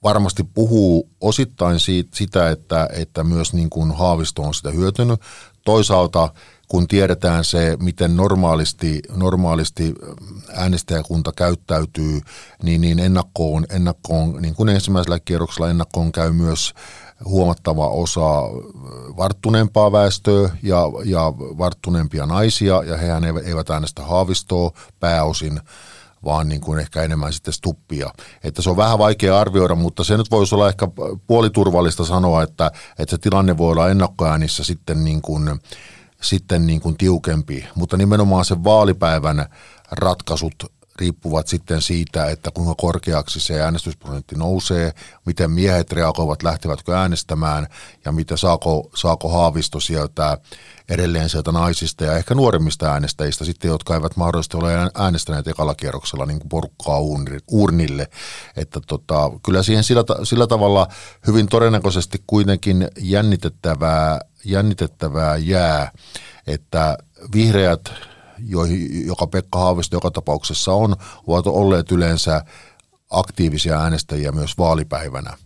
varmasti 0.03 0.43
puhuu 0.43 1.09
osittain 1.21 1.79
siitä, 1.79 2.09
sitä, 2.13 2.49
että, 2.49 2.89
että 2.93 3.23
myös 3.23 3.53
niin 3.53 3.69
kuin 3.69 3.91
Haavisto 3.91 4.41
on 4.41 4.53
sitä 4.53 4.71
hyötynyt. 4.71 5.21
Toisaalta 5.65 6.29
kun 6.67 6.87
tiedetään 6.87 7.45
se, 7.45 7.77
miten 7.79 8.17
normaalisti, 8.17 8.99
normaalisti 9.15 9.93
äänestäjäkunta 10.53 11.31
käyttäytyy, 11.31 12.21
niin, 12.63 12.81
niin 12.81 12.99
ennakkoon, 12.99 13.65
ennakkoon, 13.69 14.41
niin 14.41 14.55
kuin 14.55 14.69
ensimmäisellä 14.69 15.19
kierroksella 15.19 15.69
ennakkoon 15.69 16.11
käy 16.11 16.31
myös 16.31 16.73
huomattava 17.25 17.87
osa 17.87 18.29
varttuneempaa 19.17 19.91
väestöä 19.91 20.49
ja, 20.63 20.81
ja 21.05 21.33
varttuneempia 21.37 22.25
naisia, 22.25 22.83
ja 22.83 22.97
hehän 22.97 23.23
eivät 23.23 23.69
äänestä 23.69 24.03
haavistoa 24.03 24.71
pääosin, 24.99 25.59
vaan 26.25 26.49
niin 26.49 26.61
kuin 26.61 26.79
ehkä 26.79 27.01
enemmän 27.01 27.33
sitten 27.33 27.53
stuppia. 27.53 28.09
Että 28.43 28.61
se 28.61 28.69
on 28.69 28.77
vähän 28.77 28.99
vaikea 28.99 29.39
arvioida, 29.39 29.75
mutta 29.75 30.03
se 30.03 30.17
nyt 30.17 30.31
voisi 30.31 30.55
olla 30.55 30.69
ehkä 30.69 30.87
puoliturvallista 31.27 32.05
sanoa, 32.05 32.43
että, 32.43 32.71
että 32.99 33.15
se 33.15 33.17
tilanne 33.17 33.57
voi 33.57 33.71
olla 33.71 33.89
ennakkoäänissä 33.89 34.63
sitten 34.63 35.03
niin 35.03 35.21
kuin, 35.21 35.59
sitten 36.21 36.67
niin 36.67 36.81
kuin 36.81 36.97
tiukempi, 36.97 37.65
mutta 37.75 37.97
nimenomaan 37.97 38.45
sen 38.45 38.63
vaalipäivän 38.63 39.45
ratkaisut 39.91 40.80
riippuvat 40.99 41.47
sitten 41.47 41.81
siitä, 41.81 42.25
että 42.25 42.51
kuinka 42.51 42.75
korkeaksi 42.77 43.39
se 43.39 43.61
äänestysprosentti 43.61 44.35
nousee, 44.35 44.93
miten 45.25 45.51
miehet 45.51 45.91
reagoivat, 45.91 46.43
lähtevätkö 46.43 46.97
äänestämään 46.97 47.67
ja 48.05 48.11
mitä 48.11 48.37
saako, 48.37 48.89
saako 48.95 49.29
Haavisto 49.29 49.79
sieltä 49.79 50.37
edelleen 50.89 51.29
sieltä 51.29 51.51
naisista 51.51 52.05
ja 52.05 52.17
ehkä 52.17 52.35
nuoremmista 52.35 52.91
äänestäjistä 52.91 53.45
sitten, 53.45 53.69
jotka 53.69 53.93
eivät 53.93 54.17
mahdollisesti 54.17 54.57
ole 54.57 54.73
äänestäneet 54.95 55.47
ekalla 55.47 55.75
kierroksella 55.75 56.25
niin 56.25 56.39
kuin 56.39 56.49
porukkaa 56.49 56.99
urnille. 57.47 58.07
Että 58.55 58.81
tota, 58.87 59.31
kyllä 59.45 59.63
siihen 59.63 59.83
sillä, 59.83 60.03
sillä 60.23 60.47
tavalla 60.47 60.87
hyvin 61.27 61.47
todennäköisesti 61.47 62.23
kuitenkin 62.27 62.87
jännitettävää, 62.99 64.19
jännitettävää 64.45 65.37
jää, 65.37 65.91
että 66.47 66.97
vihreät 67.35 68.10
joihin, 68.45 69.07
joka 69.07 69.27
Pekka 69.27 69.59
Haavisto 69.59 69.95
joka 69.95 70.11
tapauksessa 70.11 70.73
on, 70.73 70.95
ovat 71.27 71.47
olleet 71.47 71.91
yleensä 71.91 72.45
aktiivisia 73.09 73.81
äänestäjiä 73.81 74.31
myös 74.31 74.57
vaalipäivänä. 74.57 75.37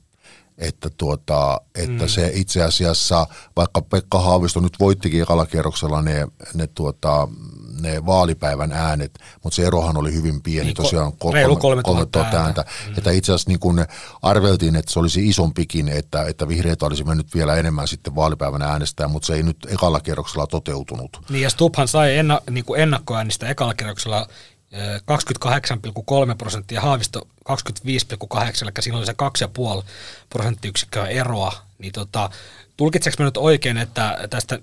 Että, 0.57 0.89
tuota, 0.97 1.61
että 1.75 2.03
mm. 2.03 2.09
se 2.09 2.31
itse 2.33 2.63
asiassa, 2.63 3.27
vaikka 3.55 3.81
Pekka 3.81 4.19
Haavisto 4.19 4.59
nyt 4.59 4.79
voittikin 4.79 5.21
ekalla 5.21 5.45
kierroksella 5.45 6.01
ne, 6.01 6.27
ne 6.53 6.67
tuota, 6.67 7.27
ne 7.81 8.05
vaalipäivän 8.05 8.71
äänet, 8.71 9.19
mutta 9.43 9.55
se 9.55 9.65
erohan 9.65 9.97
oli 9.97 10.13
hyvin 10.13 10.41
pieni, 10.41 10.65
niin, 10.65 10.75
tosiaan 10.75 11.13
reilu 11.33 11.55
3000 11.55 12.19
ääntä. 12.19 12.41
ääntä. 12.41 12.65
Mm. 12.87 12.93
Että 12.97 13.11
itse 13.11 13.31
asiassa 13.31 13.49
niin 13.49 13.59
kun 13.59 13.85
arveltiin, 14.21 14.75
että 14.75 14.93
se 14.93 14.99
olisi 14.99 15.27
isompikin, 15.27 15.89
että, 15.89 16.23
että 16.23 16.47
vihreitä 16.47 16.85
olisi 16.85 17.03
mennyt 17.03 17.35
vielä 17.35 17.55
enemmän 17.55 17.87
sitten 17.87 18.15
vaalipäivän 18.15 18.61
äänestää, 18.61 19.07
mutta 19.07 19.25
se 19.25 19.33
ei 19.33 19.43
nyt 19.43 19.57
ekalla 19.69 19.99
kierroksella 19.99 20.47
toteutunut. 20.47 21.19
Niin 21.29 21.41
ja 21.41 21.49
Stubhan 21.49 21.87
sai 21.87 22.17
enna, 22.17 22.41
niin 22.49 22.65
kuin 22.65 22.81
ennakkoäänistä 22.81 23.49
ekalla 23.49 23.73
kierroksella 23.73 24.27
28,3 24.75 26.35
prosenttia, 26.37 26.81
Haavisto 26.81 27.27
25,8, 27.49 27.55
eli 28.61 28.71
siinä 28.79 28.97
oli 28.97 29.05
se 29.05 29.15
2,5 29.79 29.83
prosenttiyksikköä 30.29 31.07
eroa, 31.07 31.53
niin 31.77 31.91
tota, 31.91 32.29
tulkitseeko 32.77 33.15
me 33.19 33.25
nyt 33.25 33.37
oikein, 33.37 33.77
että 33.77 34.27
tästä 34.29 34.59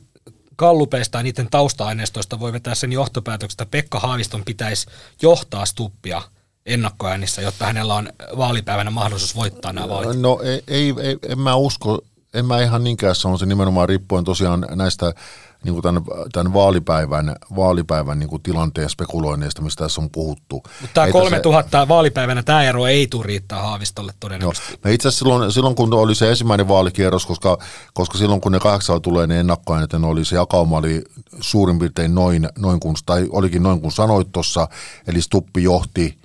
kallupeista 0.57 1.19
ja 1.19 1.23
niiden 1.23 1.49
tausta-aineistoista 1.51 2.41
voi 2.41 2.53
vetää 2.53 2.75
sen 2.75 2.93
johtopäätöksen, 2.93 3.55
että 3.55 3.71
Pekka 3.71 4.01
Haaviston 4.01 4.45
pitäisi 4.45 4.87
johtaa 5.23 5.67
Stuppia 5.67 6.23
ennakkoäänissä, 6.67 7.43
jotta 7.43 7.67
hänellä 7.67 7.95
on 7.95 8.09
vaalipäivänä 8.37 8.91
mahdollisuus 8.91 9.37
voittaa 9.37 9.73
nämä 9.73 9.89
vaalit? 9.89 10.21
No 10.21 10.41
ei, 10.43 10.63
ei, 10.69 10.95
ei 11.01 11.19
en 11.29 11.39
mä 11.39 11.55
usko, 11.55 11.99
en 12.35 12.47
mä 12.47 12.63
ihan 12.63 12.85
niinkään 12.85 13.15
sano 13.15 13.39
se 13.39 13.47
nimenomaan 13.47 13.89
riippuen 13.89 14.25
tosiaan 14.25 14.67
näistä 14.75 15.15
niin 15.65 15.73
kuin 15.73 15.83
tämän, 15.83 16.03
tämän 16.33 16.53
vaalipäivän, 16.53 17.37
vaalipäivän 17.57 18.19
niin 18.19 18.29
kuin 18.29 18.43
tilanteen 18.43 18.91
spekuloinneista, 18.91 19.63
mistä 19.63 19.85
tässä 19.85 20.01
on 20.01 20.11
puhuttu. 20.11 20.63
Mutta 20.81 20.95
tämä 20.95 21.13
3000 21.13 21.83
se, 21.83 21.89
vaalipäivänä, 21.89 22.43
tämä 22.43 22.63
ero 22.63 22.87
ei 22.87 23.07
tule 23.07 23.25
riittää 23.27 23.63
Haavistolle 23.63 24.13
todennäköisesti. 24.21 24.79
No, 24.85 24.91
itse 24.91 25.09
asiassa 25.09 25.25
silloin, 25.25 25.53
silloin, 25.53 25.75
kun 25.75 25.95
oli 25.95 26.15
se 26.15 26.31
ensimmäinen 26.31 26.69
vaalikierros, 26.69 27.27
koska, 27.27 27.59
koska 27.95 28.19
silloin 28.19 28.41
kun 28.41 28.53
ne 28.53 28.59
kahdeksalla 28.59 29.01
tulee 29.01 29.27
ne 29.27 29.41
ennakkoaineet, 29.41 29.93
ne 29.93 30.07
oli 30.07 30.25
se 30.25 30.37
jakauma 30.37 30.79
oli 30.79 31.05
suurin 31.41 31.79
piirtein 31.79 32.15
noin, 32.15 32.49
noin 32.59 32.81
kuin, 32.81 32.97
tai 33.07 33.29
olikin 33.31 33.63
noin 33.63 33.81
kuin 33.81 33.93
sanoit 33.93 34.33
tuossa, 34.33 34.69
eli 35.07 35.23
Stuppi 35.23 35.63
johti 35.63 36.22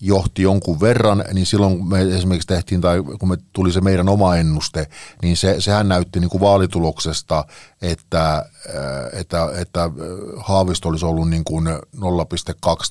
johti 0.00 0.42
jonkun 0.42 0.80
verran, 0.80 1.24
niin 1.32 1.46
silloin 1.46 1.78
kun 1.78 1.88
me 1.88 2.02
esimerkiksi 2.02 2.48
tehtiin, 2.48 2.80
tai 2.80 3.02
kun 3.18 3.28
me 3.28 3.36
tuli 3.52 3.72
se 3.72 3.80
meidän 3.80 4.08
oma 4.08 4.36
ennuste, 4.36 4.86
niin 5.22 5.36
se, 5.36 5.60
sehän 5.60 5.88
näytti 5.88 6.20
niin 6.20 6.30
kuin 6.30 6.40
vaalituloksesta, 6.40 7.44
että, 7.82 8.34
äh, 8.34 9.20
että, 9.20 9.48
että 9.60 9.84
äh, 9.84 9.90
Haavisto 10.36 10.88
olisi 10.88 11.06
ollut 11.06 11.30
niin 11.30 11.44
kuin 11.44 11.66
0,2 11.66 11.72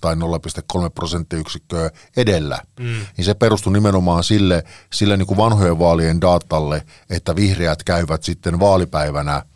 tai 0.01 0.15
0,3 0.15 0.89
prosenttiyksikköä 0.95 1.89
edellä. 2.17 2.59
Mm. 2.79 2.85
Niin 3.17 3.25
se 3.25 3.33
perustui 3.33 3.73
nimenomaan 3.73 4.23
sille, 4.23 4.63
sille 4.93 5.17
niin 5.17 5.27
kuin 5.27 5.37
vanhojen 5.37 5.79
vaalien 5.79 6.21
datalle, 6.21 6.85
että 7.09 7.35
vihreät 7.35 7.83
käyvät 7.83 8.23
sitten 8.23 8.59
vaalipäivänä– 8.59 9.43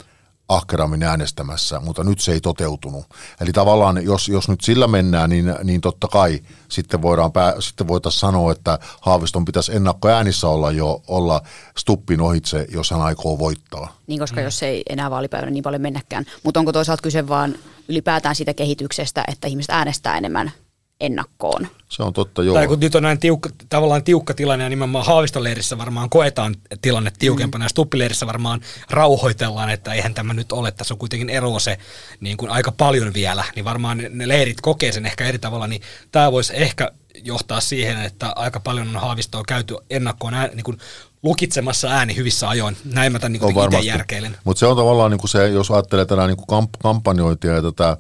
ahkerammin 0.49 1.03
äänestämässä, 1.03 1.79
mutta 1.79 2.03
nyt 2.03 2.19
se 2.19 2.31
ei 2.31 2.41
toteutunut. 2.41 3.05
Eli 3.41 3.51
tavallaan, 3.51 4.03
jos, 4.03 4.29
jos 4.29 4.49
nyt 4.49 4.62
sillä 4.62 4.88
mennään, 4.88 5.29
niin, 5.29 5.55
niin 5.63 5.81
totta 5.81 6.07
kai 6.07 6.39
sitten, 6.69 7.01
voidaan 7.01 7.31
pää, 7.31 7.53
sitten 7.59 7.88
voitaisiin 7.88 8.19
sanoa, 8.19 8.51
että 8.51 8.79
Haaviston 9.01 9.45
pitäisi 9.45 9.75
ennakkoäänissä 9.75 10.47
olla 10.47 10.71
jo 10.71 11.01
olla 11.07 11.41
Stuppin 11.77 12.21
ohitse, 12.21 12.67
jos 12.71 12.91
hän 12.91 13.01
aikoo 13.01 13.39
voittaa. 13.39 13.97
Niin, 14.07 14.19
koska 14.19 14.41
mm. 14.41 14.43
jos 14.43 14.63
ei 14.63 14.83
enää 14.89 15.12
vaalipäivänä 15.12 15.51
niin 15.51 15.63
paljon 15.63 15.81
mennäkään. 15.81 16.25
Mutta 16.43 16.59
onko 16.59 16.71
toisaalta 16.71 17.01
kyse 17.01 17.27
vaan 17.27 17.55
ylipäätään 17.88 18.35
siitä 18.35 18.53
kehityksestä, 18.53 19.23
että 19.27 19.47
ihmiset 19.47 19.69
äänestää 19.69 20.17
enemmän 20.17 20.51
ennakkoon. 20.99 21.67
Se 21.89 22.03
on 22.03 22.13
totta, 22.13 22.43
joo. 22.43 22.55
Tai 22.55 22.67
kun 22.67 22.79
nyt 22.79 22.95
on 22.95 23.03
näin 23.03 23.19
tiukka, 23.19 23.49
tavallaan 23.69 24.03
tiukka 24.03 24.33
tilanne 24.33 24.63
ja 24.63 24.69
nimenomaan 24.69 25.05
Haavistoleirissä 25.05 25.77
varmaan 25.77 26.09
koetaan 26.09 26.55
tilanne 26.81 27.12
tiukempana 27.19 27.62
mm. 27.62 27.65
ja 27.65 27.69
Stuppileirissä 27.69 28.27
varmaan 28.27 28.62
rauhoitellaan, 28.89 29.69
että 29.69 29.93
eihän 29.93 30.13
tämä 30.13 30.33
nyt 30.33 30.51
ole, 30.51 30.71
tässä 30.71 30.93
on 30.93 30.97
kuitenkin 30.97 31.29
ero 31.29 31.59
se 31.59 31.77
niin 32.19 32.38
kuin 32.38 32.51
aika 32.51 32.71
paljon 32.71 33.13
vielä, 33.13 33.43
niin 33.55 33.65
varmaan 33.65 34.03
ne 34.09 34.27
leirit 34.27 34.62
kokee 34.62 34.91
sen 34.91 35.05
ehkä 35.05 35.25
eri 35.25 35.39
tavalla, 35.39 35.67
niin 35.67 35.81
tämä 36.12 36.31
voisi 36.31 36.53
ehkä 36.55 36.91
johtaa 37.23 37.62
siihen, 37.62 38.01
että 38.01 38.33
aika 38.35 38.59
paljon 38.59 38.88
on 38.88 39.01
Haavistoa 39.01 39.43
käyty 39.47 39.75
ennakkoon 39.89 40.33
ään, 40.33 40.49
niin 40.53 40.63
kuin 40.63 40.77
lukitsemassa 41.23 41.88
ääni 41.88 42.15
hyvissä 42.15 42.49
ajoin. 42.49 42.77
Näin 42.85 43.12
mä 43.12 43.19
tämän 43.19 43.31
niin 43.31 43.65
itse 43.65 43.79
järkeilen. 43.79 44.38
Mutta 44.43 44.59
se 44.59 44.65
on 44.65 44.77
tavallaan 44.77 45.12
niin 45.12 45.19
kuin 45.19 45.29
se, 45.29 45.47
jos 45.47 45.71
ajattelee 45.71 46.05
tätä 46.05 46.27
niin 46.27 46.38
kuin 46.38 46.63
kamp- 46.63 46.79
kampanjointia 46.83 47.53
ja 47.53 47.62
tätä 47.62 47.97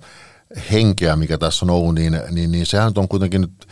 henkeä, 0.71 1.15
mikä 1.15 1.37
tässä 1.37 1.65
on 1.65 1.69
ollut, 1.69 1.95
niin, 1.95 2.19
niin, 2.31 2.51
niin 2.51 2.65
sehän 2.65 2.93
on 2.95 3.07
kuitenkin 3.07 3.41
nyt 3.41 3.67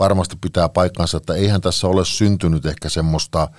varmasti 0.00 0.36
pitää 0.40 0.68
paikkansa, 0.68 1.16
että 1.16 1.34
eihän 1.34 1.60
tässä 1.60 1.86
ole 1.86 2.04
syntynyt 2.04 2.66
ehkä 2.66 2.88
semmoista– 2.88 3.48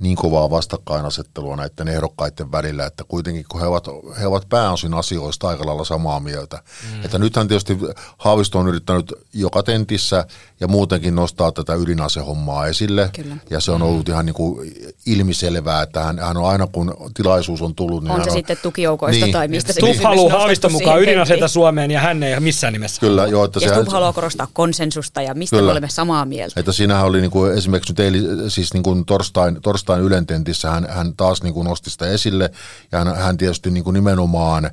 niin 0.00 0.16
kovaa 0.16 0.50
vastakkainasettelua 0.50 1.56
näiden 1.56 1.88
ehdokkaiden 1.88 2.52
välillä, 2.52 2.86
että 2.86 3.04
kuitenkin 3.04 3.44
kun 3.48 3.60
he 3.60 3.66
ovat, 3.66 3.86
he 4.20 4.26
ovat 4.26 4.48
pääosin 4.48 4.94
asioista 4.94 5.48
aika 5.48 5.66
lailla 5.66 5.84
samaa 5.84 6.20
mieltä. 6.20 6.62
Mm. 6.92 7.04
Että 7.04 7.18
nythän 7.18 7.48
tietysti 7.48 7.78
Haavisto 8.18 8.58
on 8.58 8.68
yrittänyt 8.68 9.12
joka 9.32 9.62
tentissä 9.62 10.26
ja 10.60 10.68
muutenkin 10.68 11.14
nostaa 11.14 11.52
tätä 11.52 11.74
ydinasehommaa 11.74 12.66
esille. 12.66 13.10
Kyllä. 13.14 13.36
Ja 13.50 13.60
se 13.60 13.70
on 13.70 13.82
ollut 13.82 14.06
mm. 14.06 14.12
ihan 14.12 14.26
niin 14.26 14.34
kuin 14.34 14.72
ilmiselvää, 15.06 15.82
että 15.82 16.04
hän, 16.04 16.18
hän 16.18 16.36
on 16.36 16.48
aina 16.48 16.66
kun 16.66 16.94
tilaisuus 17.14 17.62
on 17.62 17.74
tullut. 17.74 18.04
Niin 18.04 18.10
on 18.10 18.24
se 18.24 18.30
on, 18.30 18.36
sitten 18.36 18.56
tukijoukoista 18.62 19.24
niin. 19.24 19.32
tai 19.32 19.48
mistä 19.48 19.72
se 19.72 19.80
Stubb 19.80 20.02
haluaa 20.02 20.38
Haaviston 20.38 20.72
mukaan 20.72 21.02
ydinaseita 21.02 21.48
Suomeen 21.48 21.90
ja 21.90 22.00
hän 22.00 22.22
ei 22.22 22.40
missään 22.40 22.72
nimessä. 22.72 23.00
Kyllä, 23.00 23.26
joo, 23.26 23.44
että 23.44 23.60
ja 23.62 23.74
Stubb 23.74 23.88
haluaa 23.88 24.12
korostaa 24.12 24.48
konsensusta 24.52 25.22
ja 25.22 25.34
mistä 25.34 25.56
Kyllä. 25.56 25.66
me 25.66 25.70
olemme 25.70 25.88
samaa 25.88 26.24
mieltä. 26.24 26.60
Että 26.60 26.72
siinähän 26.72 27.06
oli 27.06 27.20
niin 27.20 27.30
kuin 27.30 27.54
esimerkiksi 27.54 27.92
nyt 27.92 28.00
eili, 28.00 28.50
siis 28.50 28.74
niin 28.74 28.82
kuin 28.82 29.04
torstain, 29.04 29.58
torstain 29.62 29.87
jostain 29.88 30.04
ylententissä 30.04 30.70
hän, 30.70 30.86
hän 30.90 31.16
taas 31.16 31.42
niin 31.42 31.54
kuin 31.54 31.64
nosti 31.64 31.90
sitä 31.90 32.06
esille 32.06 32.50
ja 32.92 32.98
hän, 32.98 33.16
hän 33.16 33.36
tietysti 33.36 33.70
niin 33.70 33.84
kuin 33.84 33.94
nimenomaan, 33.94 34.70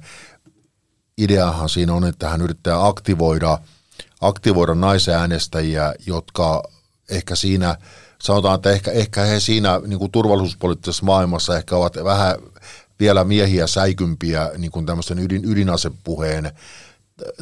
ideahan 1.17 1.69
siinä 1.69 1.93
on, 1.93 2.05
että 2.05 2.29
hän 2.29 2.41
yrittää 2.41 2.87
aktivoida, 2.87 3.57
aktivoida 4.21 4.75
naisäänestäjiä, 4.75 5.93
jotka 6.05 6.63
ehkä 7.09 7.35
siinä, 7.35 7.75
sanotaan, 8.21 8.55
että 8.55 8.71
ehkä, 8.71 8.91
ehkä 8.91 9.21
he 9.21 9.39
siinä 9.39 9.81
niin 9.87 9.99
kuin 9.99 10.11
turvallisuuspoliittisessa 10.11 11.05
maailmassa 11.05 11.57
ehkä 11.57 11.75
ovat 11.75 11.95
vähän 12.03 12.35
vielä 12.99 13.23
miehiä 13.23 13.67
säikympiä 13.67 14.51
niin 14.57 14.71
kuin 14.71 14.85
tämmöisen 14.85 15.19
ydin, 15.19 15.45
ydinasepuheen 15.45 16.51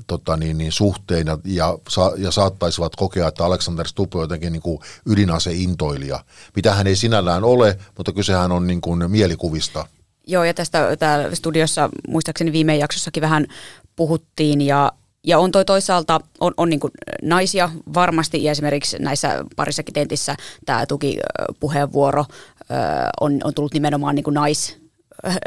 tota 0.07 0.37
niin, 0.37 0.57
niin 0.57 0.71
suhteen 0.71 1.27
ja, 1.27 1.37
ja, 1.45 1.77
sa, 1.89 2.11
ja 2.17 2.31
saattaisivat 2.31 2.95
kokea, 2.95 3.27
että 3.27 3.45
Alexander 3.45 3.87
Stubb 3.87 4.15
on 4.15 4.21
jotenkin 4.21 4.53
niin 4.53 4.61
kuin 4.61 4.79
ydinaseintoilija, 5.05 6.19
mitä 6.55 6.73
hän 6.73 6.87
ei 6.87 6.95
sinällään 6.95 7.43
ole, 7.43 7.77
mutta 7.97 8.11
kysehän 8.11 8.51
on 8.51 8.67
niin 8.67 8.81
kuin 8.81 9.11
mielikuvista. 9.11 9.85
Joo, 10.27 10.43
ja 10.43 10.53
tästä 10.53 10.95
täällä 10.97 11.35
studiossa 11.35 11.89
muistaakseni 12.07 12.51
viime 12.51 12.77
jaksossakin 12.77 13.21
vähän 13.21 13.47
puhuttiin, 13.95 14.61
ja, 14.61 14.91
ja 15.23 15.39
on 15.39 15.51
toi 15.51 15.65
toisaalta, 15.65 16.19
on, 16.39 16.53
on 16.57 16.69
niin 16.69 16.79
kuin 16.79 16.91
naisia 17.21 17.69
varmasti, 17.93 18.43
ja 18.43 18.51
esimerkiksi 18.51 18.97
näissä 18.99 19.45
parissakin 19.55 19.93
tentissä 19.93 20.35
tämä 20.65 20.85
tukipuheenvuoro 20.85 22.25
on, 23.21 23.39
on 23.43 23.53
tullut 23.53 23.73
nimenomaan 23.73 24.15
niin 24.15 24.23
kuin 24.23 24.33
nais, 24.33 24.82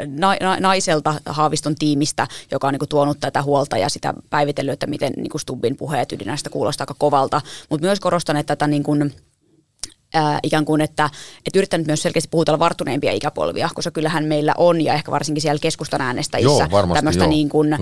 na, 0.07 0.35
na, 0.41 0.59
naiselta 0.59 1.13
Haaviston 1.25 1.75
tiimistä, 1.75 2.27
joka 2.51 2.67
on 2.67 2.73
niin 2.73 2.79
kuin 2.79 2.89
tuonut 2.89 3.19
tätä 3.19 3.41
huolta 3.41 3.77
ja 3.77 3.89
sitä 3.89 4.13
päivitellyt, 4.29 4.73
että 4.73 4.87
miten 4.87 5.13
niin 5.17 5.29
kuin 5.29 5.41
Stubbin 5.41 5.77
puheet 5.77 6.11
ydinäistä 6.11 6.49
kuulostaa 6.49 6.83
aika 6.83 6.95
kovalta. 6.97 7.41
Mutta 7.69 7.85
myös 7.85 7.99
korostaneet 7.99 8.45
tätä 8.45 8.67
niin 8.67 8.83
kuin, 8.83 9.13
ää, 10.13 10.39
ikään 10.43 10.65
kuin, 10.65 10.81
että, 10.81 11.09
että 11.45 11.59
yrittänyt 11.59 11.87
myös 11.87 12.01
selkeästi 12.01 12.29
puhutella 12.31 12.59
varttuneimpia 12.59 13.11
ikäpolvia, 13.11 13.69
koska 13.75 13.91
kyllähän 13.91 14.25
meillä 14.25 14.53
on, 14.57 14.81
ja 14.81 14.93
ehkä 14.93 15.11
varsinkin 15.11 15.41
siellä 15.41 15.59
keskustan 15.59 16.01
äänestäjissä, 16.01 16.67
Joo, 16.71 16.93
tämmöistä 16.93 17.23
joo. 17.23 17.29
niin 17.29 17.49
kuin, 17.49 17.73
ää, 17.73 17.79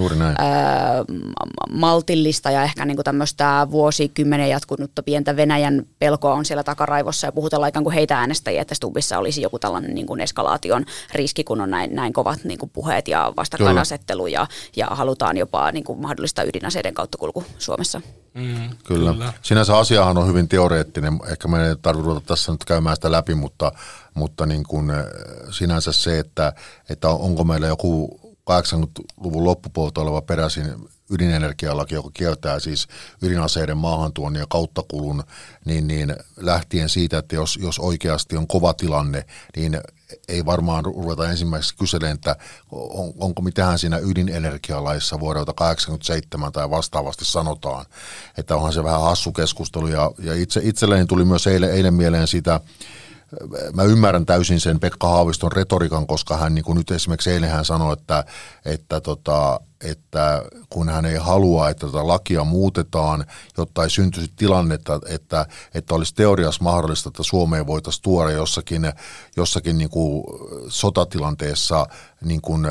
maltillista 1.71 2.51
ja 2.51 2.63
ehkä 2.63 2.85
niin 2.85 2.97
kuin 2.97 3.03
tämmöistä 3.03 3.67
vuosikymmenen 3.71 4.49
jatkunutta 4.49 5.03
pientä 5.03 5.35
Venäjän 5.35 5.83
pelkoa 5.99 6.33
on 6.33 6.45
siellä 6.45 6.63
takaraivossa, 6.63 7.27
ja 7.27 7.31
puhutellaan 7.31 7.69
ikään 7.69 7.83
kuin 7.83 7.93
heitä 7.93 8.19
äänestäjiä, 8.19 8.61
että 8.61 8.75
Stubissa 8.75 9.17
olisi 9.17 9.41
joku 9.41 9.59
tällainen 9.59 9.95
niin 9.95 10.07
kuin 10.07 10.21
eskalaation 10.21 10.85
riski, 11.13 11.43
kun 11.43 11.61
on 11.61 11.69
näin, 11.69 11.95
näin 11.95 12.13
kovat 12.13 12.43
niin 12.43 12.59
kuin 12.59 12.69
puheet 12.69 13.07
ja 13.07 13.33
vastakkainasettelu, 13.37 14.27
ja, 14.27 14.47
ja 14.75 14.87
halutaan 14.87 15.37
jopa 15.37 15.71
niin 15.71 15.83
kuin 15.83 16.01
mahdollistaa 16.01 16.45
ydinaseiden 16.45 16.93
kauttakulku 16.93 17.43
Suomessa. 17.57 18.01
Mm, 18.33 18.69
Kyllä. 18.83 19.11
kyllä. 19.11 19.33
Sinänsä 19.41 19.77
asiahan 19.77 20.17
on 20.17 20.27
hyvin 20.27 20.47
teoreettinen. 20.47 21.19
Ehkä 21.31 21.47
me 21.47 21.67
ei 21.67 21.75
tarvitse 21.81 22.14
ruveta 22.15 22.27
tässä 22.27 22.51
nyt 22.51 22.65
käymään 22.65 22.95
sitä 22.95 23.11
läpi, 23.11 23.35
mutta, 23.35 23.71
mutta 24.13 24.45
niin 24.45 24.63
kuin 24.63 24.89
äh, 24.89 25.05
sinänsä 25.51 25.91
se, 25.91 26.19
että, 26.19 26.53
että 26.89 27.09
onko 27.09 27.43
meillä 27.43 27.67
joku 27.67 28.19
80-luvun 28.51 29.43
loppupuolta 29.43 30.01
oleva 30.01 30.21
peräisin 30.21 30.75
ydinenergialaki, 31.09 31.95
joka 31.95 32.09
kieltää 32.13 32.59
siis 32.59 32.87
ydinaseiden 33.21 33.77
maahantuonnin 33.77 34.39
ja 34.39 34.45
kauttakulun, 34.49 35.23
niin, 35.65 35.87
niin 35.87 36.15
lähtien 36.37 36.89
siitä, 36.89 37.17
että 37.17 37.35
jos, 37.35 37.57
jos 37.61 37.79
oikeasti 37.79 38.37
on 38.37 38.47
kova 38.47 38.73
tilanne, 38.73 39.25
niin 39.55 39.81
ei 40.27 40.45
varmaan 40.45 40.85
ruveta 40.85 41.29
ensimmäiseksi 41.29 41.77
kyselemään, 41.77 42.15
että 42.15 42.35
on, 42.71 43.13
onko 43.17 43.41
mitään 43.41 43.79
siinä 43.79 43.97
ydinenergialaissa 43.97 45.19
vuodelta 45.19 45.53
87 45.53 46.51
tai 46.51 46.69
vastaavasti 46.69 47.25
sanotaan. 47.25 47.85
Että 48.37 48.55
onhan 48.55 48.73
se 48.73 48.83
vähän 48.83 49.01
hassu 49.01 49.31
keskustelu 49.31 49.87
ja, 49.87 50.11
ja 50.19 50.33
itse, 50.33 50.61
itselleni 50.63 51.05
tuli 51.05 51.25
myös 51.25 51.47
eilen, 51.47 51.71
eilen 51.71 51.93
mieleen 51.93 52.27
sitä, 52.27 52.59
mä 53.73 53.83
ymmärrän 53.83 54.25
täysin 54.25 54.59
sen 54.59 54.79
Pekka 54.79 55.07
Haaviston 55.07 55.51
retorikan, 55.51 56.07
koska 56.07 56.37
hän 56.37 56.55
niin 56.55 56.65
kuin 56.65 56.77
nyt 56.77 56.91
esimerkiksi 56.91 57.31
eilen 57.31 57.49
hän 57.49 57.65
sanoi, 57.65 57.93
että, 57.93 58.23
että, 58.65 59.01
tota, 59.01 59.59
että 59.83 60.43
kun 60.69 60.89
hän 60.89 61.05
ei 61.05 61.17
halua, 61.17 61.69
että 61.69 61.85
tätä 61.85 62.07
lakia 62.07 62.43
muutetaan, 62.43 63.25
jotta 63.57 63.83
ei 63.83 63.89
syntyisi 63.89 64.31
tilannetta, 64.35 64.99
että, 65.09 65.45
että 65.73 65.95
olisi 65.95 66.15
teoriassa 66.15 66.63
mahdollista, 66.63 67.09
että 67.09 67.23
Suomeen 67.23 67.67
voitaisiin 67.67 68.03
tuoda 68.03 68.31
jossakin, 68.31 68.91
jossakin 69.37 69.77
niin 69.77 69.89
kuin 69.89 70.23
sotatilanteessa 70.67 71.87
niin 72.21 72.41
kuin 72.41 72.67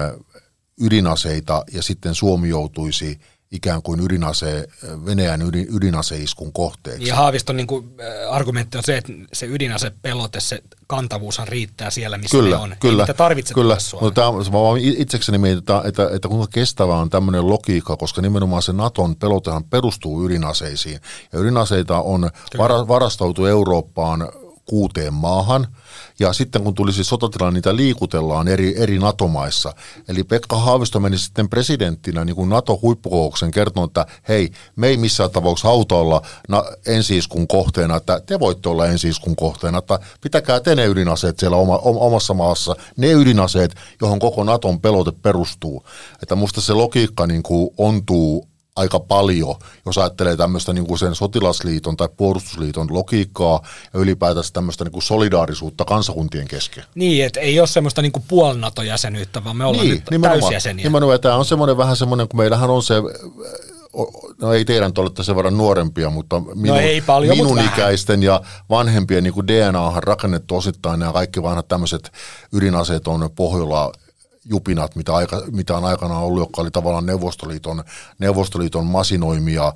ydinaseita 0.81 1.64
ja 1.72 1.83
sitten 1.83 2.14
Suomi 2.14 2.48
joutuisi 2.48 3.20
ikään 3.54 3.82
kuin 3.82 4.00
ydinase, 4.00 4.68
Venäjän 5.06 5.42
ydin, 5.42 5.66
ydinaseiskun 5.76 6.52
kohteeksi. 6.52 7.08
Ja 7.08 7.16
Haaviston 7.16 7.56
niin 7.56 7.66
kuin, 7.66 7.94
äh, 8.00 8.34
argumentti 8.34 8.78
on 8.78 8.84
se, 8.84 8.96
että 8.96 9.12
se 9.32 9.46
ydinasepelote, 9.46 10.40
se 10.40 10.62
kantavuushan 10.86 11.48
riittää 11.48 11.90
siellä, 11.90 12.18
missä 12.18 12.36
kyllä, 12.36 12.56
ne 12.56 12.62
on. 12.62 12.76
Kyllä, 12.80 13.02
Ei 13.02 13.06
niitä 13.06 13.14
tarvitse 13.14 13.54
kyllä. 13.54 13.76
Mutta 14.00 14.20
tämä, 14.20 14.32
mä 14.32 14.60
vaan 14.60 14.78
itsekseni 14.80 15.38
mietin, 15.38 15.58
että, 15.58 15.82
että, 15.84 16.10
että 16.12 16.28
kuinka 16.28 16.46
kestävä 16.52 16.96
on 16.96 17.10
tämmöinen 17.10 17.48
logiikka, 17.48 17.96
koska 17.96 18.22
nimenomaan 18.22 18.62
se 18.62 18.72
Naton 18.72 19.16
pelotehan 19.16 19.64
perustuu 19.64 20.26
ydinaseisiin. 20.26 21.00
Ja 21.32 21.38
ydinaseita 21.38 22.00
on 22.00 22.30
vara, 22.58 22.88
varastautu 22.88 23.46
Eurooppaan 23.46 24.28
kuuteen 24.64 25.14
maahan, 25.14 25.66
ja 26.18 26.33
sitten 26.33 26.62
kun 26.62 26.74
tulisi 26.74 27.05
sotatila, 27.05 27.50
niitä 27.50 27.77
liikutellaan 27.77 28.48
eri, 28.48 28.74
eri 28.83 28.98
NATO-maissa. 28.98 29.74
Eli 30.09 30.24
Pekka 30.24 30.57
Haavisto 30.57 31.00
meni 31.00 31.18
sitten 31.18 31.48
presidenttinä 31.48 32.24
niin 32.24 32.37
kuin 32.37 32.48
NATO-huippukokouksen 32.48 33.50
kertonut, 33.50 33.90
että 33.90 34.07
hei, 34.29 34.50
me 34.77 34.88
ei 34.88 34.96
missään 34.96 35.31
tapauksessa 35.31 35.68
hauta 35.68 35.94
olla 35.94 36.22
na- 36.48 36.64
ensiiskun 36.87 37.48
kohteena, 37.48 37.96
että 37.96 38.20
te 38.27 38.40
voitte 38.40 38.68
olla 38.68 38.87
ensiiskun 38.87 39.37
kohteena, 39.37 39.79
että 39.79 39.98
pitäkää 40.20 40.61
te 40.61 40.74
ne 40.74 40.87
ydinaseet 40.87 41.38
siellä 41.38 41.57
oma, 41.57 41.79
omassa 41.83 42.35
maassa, 42.35 42.77
ne 42.96 43.12
ydinaseet, 43.12 43.74
johon 44.00 44.18
koko 44.18 44.44
Naton 44.44 44.81
pelote 44.81 45.12
perustuu. 45.22 45.85
Että 46.22 46.35
musta 46.35 46.61
se 46.61 46.72
logiikka 46.72 47.27
niin 47.27 47.42
kuin 47.42 47.70
ontuu 47.79 48.48
aika 48.76 49.00
paljon, 49.00 49.54
jos 49.87 49.98
ajattelee 49.98 50.37
tämmöistä 50.37 50.72
niin 50.72 50.87
kuin 50.87 50.98
sen 50.98 51.14
sotilasliiton 51.14 51.96
tai 51.96 52.08
puolustusliiton 52.16 52.87
logiikkaa 52.90 53.60
ja 53.94 54.00
ylipäätänsä 54.00 54.52
tämmöistä 54.52 54.84
niin 54.84 54.92
kuin 54.92 55.02
solidaarisuutta 55.02 55.84
kansakuntien 55.84 56.48
kesken. 56.48 56.84
Niin, 56.94 57.24
että 57.24 57.40
ei 57.40 57.60
ole 57.60 57.66
semmoista 57.66 58.02
niin 58.02 58.12
kuin 58.12 58.24
puol 58.28 58.56
NATO-jäsenyyttä, 58.56 59.44
vaan 59.44 59.56
me 59.56 59.64
ollaan 59.64 59.87
niin, 59.87 59.94
nyt 59.94 60.10
nimenomaan, 60.10 60.40
täysjäseniä. 60.40 60.84
Nimenomaan, 60.84 61.20
tämä 61.20 61.37
on 61.37 61.44
semmoinen 61.44 61.76
vähän 61.76 61.96
semmoinen, 61.96 62.28
kun 62.28 62.38
meillähän 62.38 62.70
on 62.70 62.82
se, 62.82 62.94
no 64.42 64.52
ei 64.52 64.64
teidän 64.64 64.94
te 64.94 65.00
olette 65.00 65.22
sen 65.22 65.37
verran 65.37 65.58
nuorempia, 65.58 66.10
mutta 66.10 66.40
minun, 66.40 66.76
no 66.76 66.76
ei 66.76 67.00
paljon, 67.00 67.37
minun 67.37 67.56
mutta 67.56 67.72
ikäisten 67.74 68.22
ja 68.22 68.40
vanhempien 68.70 69.24
niin 69.24 69.34
kuin 69.34 69.48
DNAhan 69.48 70.02
rakennettu 70.02 70.56
osittain 70.56 71.00
nämä 71.00 71.12
kaikki 71.12 71.42
vanhat 71.42 71.68
tämmöiset 71.68 72.12
ydinaseet 72.52 73.08
on 73.08 73.30
Pohjola 73.37 73.92
jupinat, 74.44 74.96
mitä, 74.96 75.14
aika, 75.14 75.42
mitä 75.52 75.76
on 75.76 75.85
aikanaan 75.85 76.22
ollut, 76.22 76.42
jotka 76.42 76.62
oli 76.62 76.70
tavallaan 76.70 77.07
Neuvostoliiton, 77.07 77.85
Neuvostoliiton 78.18 78.87
masinoimia, 78.87 79.72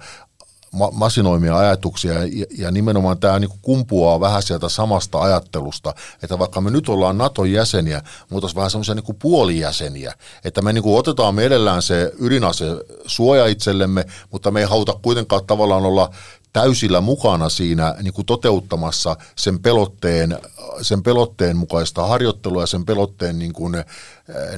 ma, 0.72 0.90
masinoimia 0.90 1.58
ajatuksia. 1.58 2.12
Ja, 2.12 2.46
ja 2.58 2.70
nimenomaan 2.70 3.18
tämä 3.18 3.38
niin 3.38 3.50
kumpuaa 3.62 4.20
vähän 4.20 4.42
sieltä 4.42 4.68
samasta 4.68 5.20
ajattelusta, 5.20 5.94
että 6.22 6.38
vaikka 6.38 6.60
me 6.60 6.70
nyt 6.70 6.88
ollaan 6.88 7.18
Naton 7.18 7.52
jäseniä, 7.52 8.02
mutta 8.30 8.48
vähän 8.56 8.70
semmoisia 8.70 8.94
niin 8.94 9.16
puolijäseniä, 9.18 10.14
että 10.44 10.62
me 10.62 10.72
niin 10.72 10.84
otetaan 10.86 11.34
mielellään 11.34 11.82
se 11.82 12.12
ydinase 12.20 12.64
suoja 13.06 13.46
itsellemme, 13.46 14.04
mutta 14.30 14.50
me 14.50 14.60
ei 14.60 14.66
haluta 14.66 14.98
kuitenkaan 15.02 15.46
tavallaan 15.46 15.84
olla 15.84 16.10
täysillä 16.52 17.00
mukana 17.00 17.48
siinä 17.48 17.94
niin 18.02 18.12
kuin 18.14 18.26
toteuttamassa 18.26 19.16
sen 19.36 19.58
pelotteen, 19.58 20.38
sen 20.82 21.02
pelotteen 21.02 21.56
mukaista 21.56 22.06
harjoittelua 22.06 22.62
ja 22.62 22.66
sen 22.66 22.84
pelotteen, 22.84 23.38
niin 23.38 23.52
kuin, 23.52 23.84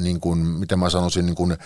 niin 0.00 0.20
kuin, 0.20 0.38
miten 0.38 0.78
mä 0.78 0.90
sanoisin, 0.90 1.26
niin 1.26 1.36
kuin, 1.36 1.56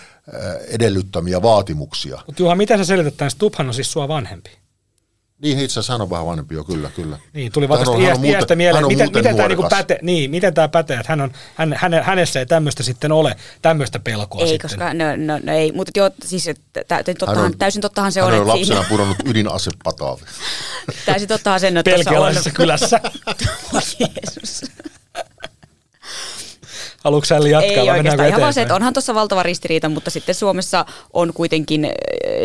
edellyttämiä 0.68 1.42
vaatimuksia. 1.42 2.20
Mutta 2.26 2.42
Juha, 2.42 2.54
miten 2.54 2.78
sä 2.78 2.84
selität 2.84 3.16
tämän? 3.16 3.30
Stubhan 3.30 3.68
on 3.68 3.74
siis 3.74 3.92
sua 3.92 4.08
vanhempi. 4.08 4.63
Niin, 5.42 5.59
itse 5.59 5.73
asiassa 5.73 5.92
hän 5.92 6.01
on 6.01 6.11
vähän 6.11 6.27
vanhempi 6.27 6.55
jo, 6.55 6.64
kyllä, 6.64 6.90
kyllä. 6.97 7.18
Niin, 7.33 7.53
tuli 7.53 7.68
vaan 7.68 7.81
tästä 7.81 7.99
iästä, 7.99 8.27
iästä 8.27 8.57
mieleen, 8.57 8.87
miten, 8.87 9.09
miten 9.14 9.37
tämä 9.37 9.49
niinku 9.49 9.66
päte, 9.70 9.99
niin, 10.03 10.31
miten 10.31 10.55
tämä 10.55 10.68
pätee, 10.68 10.97
että 10.97 11.12
hän 11.12 11.20
on, 11.20 11.33
hän, 11.55 11.75
häne, 11.79 12.03
hänessä 12.03 12.38
ei 12.40 12.47
tämmöistä 12.47 12.83
sitten 12.83 13.12
ole, 13.12 13.37
tämmöistä 13.62 13.99
pelkoa 13.99 14.40
Ei, 14.40 14.49
sitten. 14.49 14.70
koska, 14.70 14.94
no, 14.94 15.05
no, 15.16 15.40
no 15.42 15.53
ei, 15.53 15.73
mutta 15.73 15.92
joo, 15.97 16.11
siis 16.25 16.51
tä, 16.73 17.05
tottahan, 17.18 17.44
on, 17.44 17.59
täysin 17.59 17.83
tottahan 17.83 18.12
se 18.12 18.20
hän 18.20 18.29
on, 18.29 18.35
on 18.35 18.40
että 18.40 18.49
lapsena 18.49 18.81
siinä, 18.81 18.88
pudonnut 18.88 19.16
ydinasepataavi. 19.25 20.23
täysin 21.07 21.29
tottahan 21.29 21.61
sen, 21.61 21.77
että 21.77 21.90
tuossa 21.90 22.11
on, 22.20 22.55
kylässä. 22.55 23.01
Jeesus. 23.99 24.70
Haluatko 27.05 27.25
sä 27.25 27.35
jatkaa 27.35 27.62
Ei 27.62 27.87
vai 27.87 27.97
oikeastaan, 27.99 28.29
ihan 28.29 28.40
vaan 28.40 28.55
se, 28.55 28.62
että 28.62 28.75
onhan 28.75 28.92
tuossa 28.92 29.14
valtava 29.14 29.42
ristiriita, 29.42 29.88
mutta 29.88 30.11
sitten 30.11 30.35
Suomessa 30.35 30.87
on 31.12 31.33
kuitenkin, 31.33 31.85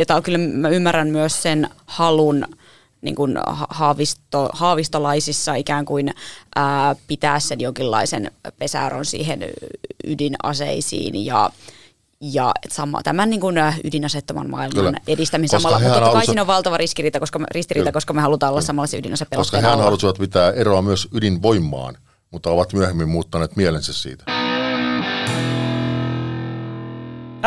ja 0.10 0.16
on 0.16 0.24
kyllä 0.24 0.38
mä 0.38 0.70
ymmärrän 0.70 1.08
myös 1.08 1.42
sen 1.42 1.70
halun 1.86 2.46
niin 3.02 3.16
kuin 3.16 3.38
haavisto, 3.70 4.50
haavistolaisissa 4.54 5.56
ikään 5.56 5.86
kuin 5.86 6.14
ää, 6.56 6.96
pitää 7.08 7.40
sen 7.40 7.60
jonkinlaisen 7.60 8.32
pesäron 8.60 9.06
siihen 9.06 9.40
ydinaseisiin 10.08 11.26
ja 11.26 11.50
ja 12.22 12.52
sama, 12.70 13.04
tämän 13.04 13.30
niin 13.30 13.40
kuin 13.40 13.56
ydinasettoman 13.84 14.50
maailman 14.50 14.86
Kyllä. 14.86 15.00
edistämisen 15.08 15.58
Koska 15.58 15.70
samalla, 15.70 15.88
mutta 15.88 16.00
totta 16.00 16.18
kai 16.18 16.26
siinä 16.26 16.42
on 16.42 16.48
valtava 16.48 16.78
ristiriita, 16.78 17.20
koska, 17.20 17.40
me, 17.40 17.46
ristiriita, 17.52 17.84
Kyllä. 17.84 17.94
koska 17.94 18.14
me 18.14 18.22
halutaan 18.22 18.52
olla 18.52 18.62
samalla 18.62 18.88
se 18.88 18.98
Koska 18.98 19.08
ydinasepelotteen 19.08 19.64
hän 19.64 19.72
alla. 19.74 19.84
halusivat 19.84 20.18
pitää 20.18 20.52
eroa 20.52 20.82
myös 20.82 21.08
ydinvoimaan, 21.14 21.98
mutta 22.32 22.50
ovat 22.50 22.74
myöhemmin 22.74 23.10
muuttaneet 23.10 23.56
mielensä 23.56 23.94
siitä. 23.94 24.24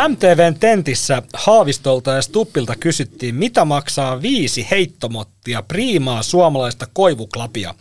MTVn 0.08 0.54
tentissä 0.60 1.22
Haavistolta 1.34 2.10
ja 2.10 2.22
Stuppilta 2.22 2.74
kysyttiin, 2.80 3.34
mitä 3.34 3.64
maksaa 3.64 4.22
viisi 4.22 4.66
heittomottia 4.70 5.62
priimaa 5.62 6.22
suomalaista 6.22 6.86
koivuklapia. 6.92 7.74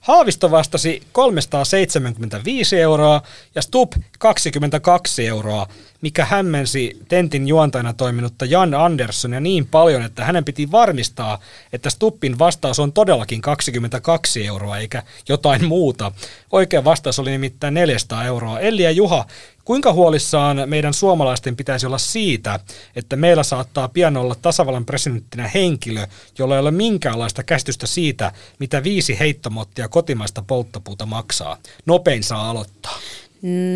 Haavisto 0.00 0.50
vastasi 0.50 1.02
375 1.12 2.80
euroa 2.80 3.22
ja 3.54 3.62
Stupp 3.62 3.92
22 4.18 5.26
euroa, 5.26 5.66
mikä 6.00 6.24
hämmensi 6.24 6.98
tentin 7.08 7.48
juontajana 7.48 7.92
toiminutta 7.92 8.44
Jan 8.44 8.74
Anderssonia 8.74 9.40
niin 9.40 9.66
paljon, 9.66 10.02
että 10.02 10.24
hänen 10.24 10.44
piti 10.44 10.70
varmistaa, 10.70 11.38
että 11.72 11.90
Stuppin 11.90 12.38
vastaus 12.38 12.78
on 12.80 12.92
todellakin 12.92 13.40
22 13.40 14.46
euroa 14.46 14.78
eikä 14.78 15.02
jotain 15.28 15.64
muuta. 15.64 16.12
Oikea 16.52 16.84
vastaus 16.84 17.18
oli 17.18 17.30
nimittäin 17.30 17.74
400 17.74 18.24
euroa. 18.24 18.60
Elli 18.60 18.82
ja 18.82 18.90
Juha, 18.90 19.24
Kuinka 19.68 19.92
huolissaan 19.92 20.62
meidän 20.66 20.94
suomalaisten 20.94 21.56
pitäisi 21.56 21.86
olla 21.86 21.98
siitä, 21.98 22.60
että 22.96 23.16
meillä 23.16 23.42
saattaa 23.42 23.88
pian 23.88 24.16
olla 24.16 24.34
tasavallan 24.42 24.84
presidenttinä 24.84 25.48
henkilö, 25.48 26.06
jolla 26.38 26.54
ei 26.54 26.60
ole 26.60 26.70
minkäänlaista 26.70 27.42
käsitystä 27.42 27.86
siitä, 27.86 28.32
mitä 28.58 28.82
viisi 28.82 29.18
heittomottia 29.18 29.88
kotimaista 29.88 30.44
polttopuuta 30.46 31.06
maksaa? 31.06 31.56
Nopein 31.86 32.22
saa 32.22 32.50
aloittaa. 32.50 32.98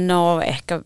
No 0.07 0.41
ehkä 0.41 0.81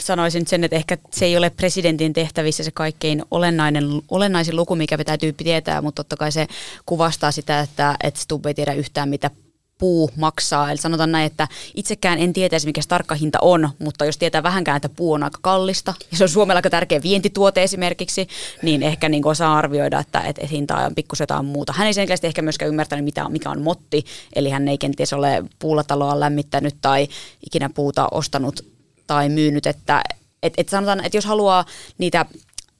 sanoisin 0.00 0.46
sen, 0.46 0.64
että 0.64 0.76
ehkä 0.76 0.98
se 1.10 1.24
ei 1.24 1.36
ole 1.36 1.50
presidentin 1.50 2.12
tehtävissä 2.12 2.64
se 2.64 2.70
kaikkein 2.70 3.24
olennainen, 3.30 3.84
olennaisin 4.10 4.56
luku, 4.56 4.76
mikä 4.76 5.04
täytyy 5.04 5.32
tietää, 5.32 5.82
mutta 5.82 6.04
totta 6.04 6.16
kai 6.16 6.32
se 6.32 6.46
kuvastaa 6.86 7.32
sitä, 7.32 7.60
että, 7.60 7.96
että 8.02 8.20
Stubb 8.20 8.46
ei 8.46 8.54
tiedä 8.54 8.72
yhtään, 8.72 9.08
mitä 9.08 9.30
puu 9.78 10.10
maksaa. 10.16 10.70
Eli 10.70 10.78
sanotaan 10.78 11.12
näin, 11.12 11.26
että 11.26 11.48
itsekään 11.74 12.18
en 12.18 12.32
tietäisi, 12.32 12.66
mikä 12.66 12.82
se 12.82 12.88
tarkka 12.88 13.14
hinta 13.14 13.38
on, 13.42 13.68
mutta 13.78 14.04
jos 14.04 14.18
tietää 14.18 14.42
vähänkään, 14.42 14.76
että 14.76 14.88
puu 14.88 15.12
on 15.12 15.22
aika 15.22 15.38
kallista, 15.42 15.94
ja 16.10 16.16
se 16.16 16.24
on 16.24 16.28
Suomella 16.28 16.58
aika 16.58 16.70
tärkeä 16.70 17.02
vientituote 17.02 17.62
esimerkiksi, 17.62 18.28
niin 18.62 18.82
ehkä 18.82 19.08
niin 19.08 19.26
osaa 19.26 19.58
arvioida, 19.58 20.00
että, 20.00 20.20
että, 20.20 20.46
hinta 20.46 20.76
on 20.76 20.94
pikkusen 20.94 21.22
jotain 21.22 21.44
muuta. 21.44 21.72
Hän 21.72 21.86
ei 21.86 21.94
selkeästi 21.94 22.26
ehkä 22.26 22.42
myöskään 22.42 22.68
ymmärtänyt, 22.68 23.04
mitä, 23.04 23.28
mikä 23.28 23.50
on 23.50 23.62
motti, 23.62 24.04
eli 24.34 24.50
hän 24.50 24.68
ei 24.68 24.78
kenties 24.78 25.12
ole 25.12 25.44
puulataloa 25.58 26.20
lämmittänyt 26.20 26.74
tai 26.80 27.08
ikinä 27.46 27.70
puuta 27.74 28.08
ostanut 28.10 28.64
tai 29.06 29.28
myynyt, 29.28 29.66
että 29.66 30.02
et, 30.42 30.54
et 30.56 30.68
sanotaan, 30.68 31.04
että 31.04 31.16
jos 31.16 31.24
haluaa 31.24 31.64
niitä 31.98 32.26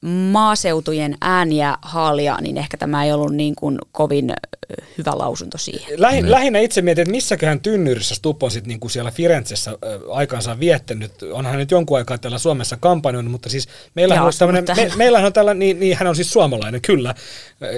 maaseutujen 0.02 1.16
ääniä 1.20 1.76
haalia, 1.82 2.38
niin 2.40 2.58
ehkä 2.58 2.76
tämä 2.76 3.04
ei 3.04 3.12
ollut 3.12 3.34
niin 3.34 3.54
kuin 3.54 3.78
kovin 3.92 4.32
hyvä 4.98 5.12
lausunto 5.14 5.58
siihen. 5.58 6.00
Lähin, 6.00 6.24
mm. 6.24 6.30
Lähinnä 6.30 6.58
itse 6.58 6.82
mietin, 6.82 7.02
että 7.02 7.12
missäköhän 7.12 7.60
tynnyrissä 7.60 8.14
Stubb 8.14 8.42
on 8.42 8.50
sitten 8.50 8.68
niin 8.68 8.90
siellä 8.90 9.10
Firenzessä 9.10 9.78
aikansa 10.12 10.60
viettänyt. 10.60 11.12
Onhan 11.32 11.52
hän 11.52 11.58
nyt 11.58 11.70
jonkun 11.70 11.98
aikaa 11.98 12.18
täällä 12.18 12.38
Suomessa 12.38 12.76
kampanjoinut, 12.76 13.32
mutta 13.32 13.48
siis 13.48 13.68
meillähän 13.94 14.26
on, 14.26 14.32
tämmönen, 14.38 14.64
me, 14.76 14.90
meillähän 14.96 15.26
on 15.26 15.32
tällä, 15.32 15.54
niin, 15.54 15.80
niin, 15.80 15.96
hän 15.96 16.08
on 16.08 16.16
siis 16.16 16.32
suomalainen, 16.32 16.80
kyllä. 16.80 17.14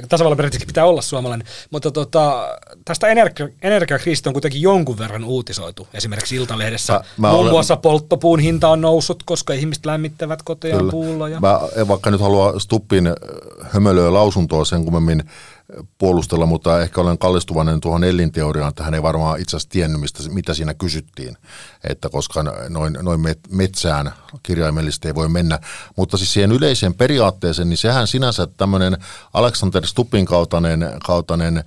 Tasavallan 0.09 0.37
periaatteessa 0.37 0.67
pitää 0.67 0.85
olla 0.85 1.03
suomalainen. 1.03 1.47
Mutta 1.71 1.91
tota, 1.91 2.49
tästä 2.85 3.09
energia, 3.09 3.49
energiakriisistä 3.63 4.31
on 4.31 4.35
kuitenkin 4.35 4.63
jonkun 4.63 4.99
verran 4.99 5.25
uutisoitu. 5.25 5.89
Esimerkiksi 5.95 6.37
Iltalehdessä. 6.37 6.93
Mä, 6.93 7.01
mä 7.17 7.29
Muun 7.29 7.41
olen... 7.41 7.53
muassa 7.53 7.77
polttopuun 7.77 8.41
hinta 8.41 8.69
on 8.69 8.81
noussut, 8.81 9.23
koska 9.23 9.53
ihmiset 9.53 9.87
lämmittävät 9.87 10.43
koteja 10.43 10.79
puulla. 10.91 11.29
Ja... 11.29 11.41
Mä, 11.41 11.61
vaikka 11.89 12.10
vaikka 12.11 12.25
nyt 12.25 12.33
halua 12.33 12.61
Stuppin 12.61 13.07
äh, 13.07 13.15
hömölöä 13.63 14.13
lausuntoa 14.13 14.65
sen 14.65 14.85
kummemmin 14.85 15.21
äh, 15.21 15.87
puolustella, 15.99 16.47
mutta 16.47 16.83
ehkä 16.83 17.01
olen 17.01 17.19
kallistuvainen 17.19 17.81
tuohon 17.81 18.05
elinteoriaan, 18.05 18.69
että 18.69 18.85
hän 18.85 18.95
ei 18.95 19.03
varmaan 19.03 19.41
itse 19.41 19.57
asiassa 19.57 19.69
tiennyt, 19.69 20.01
mistä, 20.01 20.23
mitä 20.31 20.55
siinä 20.55 20.75
kysyttiin, 20.75 21.37
että 21.85 22.09
koska 22.09 22.43
noin, 22.69 22.99
noin 23.03 23.21
metsään 23.51 24.13
kirjaimellisesti 24.43 25.09
ei 25.09 25.15
voi 25.15 25.29
mennä. 25.29 25.59
Mutta 25.97 26.17
siis 26.17 26.33
siihen 26.33 26.53
yleiseen 26.53 26.95
periaatteeseen, 26.95 27.69
niin 27.69 27.79
sehän 27.79 28.07
sinänsä 28.07 28.47
tämmöinen 28.47 28.97
Alexander 29.33 29.87
Stuppin 29.87 30.27
kautainen, 30.27 30.91
kautainen 31.07 31.65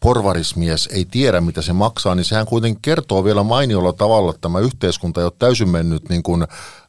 porvarismies 0.00 0.88
ei 0.92 1.04
tiedä, 1.04 1.40
mitä 1.40 1.62
se 1.62 1.72
maksaa, 1.72 2.14
niin 2.14 2.24
sehän 2.24 2.46
kuitenkin 2.46 2.82
kertoo 2.82 3.24
vielä 3.24 3.42
mainiolla 3.42 3.92
tavalla, 3.92 4.30
että 4.30 4.40
tämä 4.40 4.58
yhteiskunta 4.58 5.20
ei 5.20 5.24
ole 5.24 5.32
täysin 5.38 5.68
mennyt 5.68 6.08
niin 6.08 6.22
kuin 6.22 6.46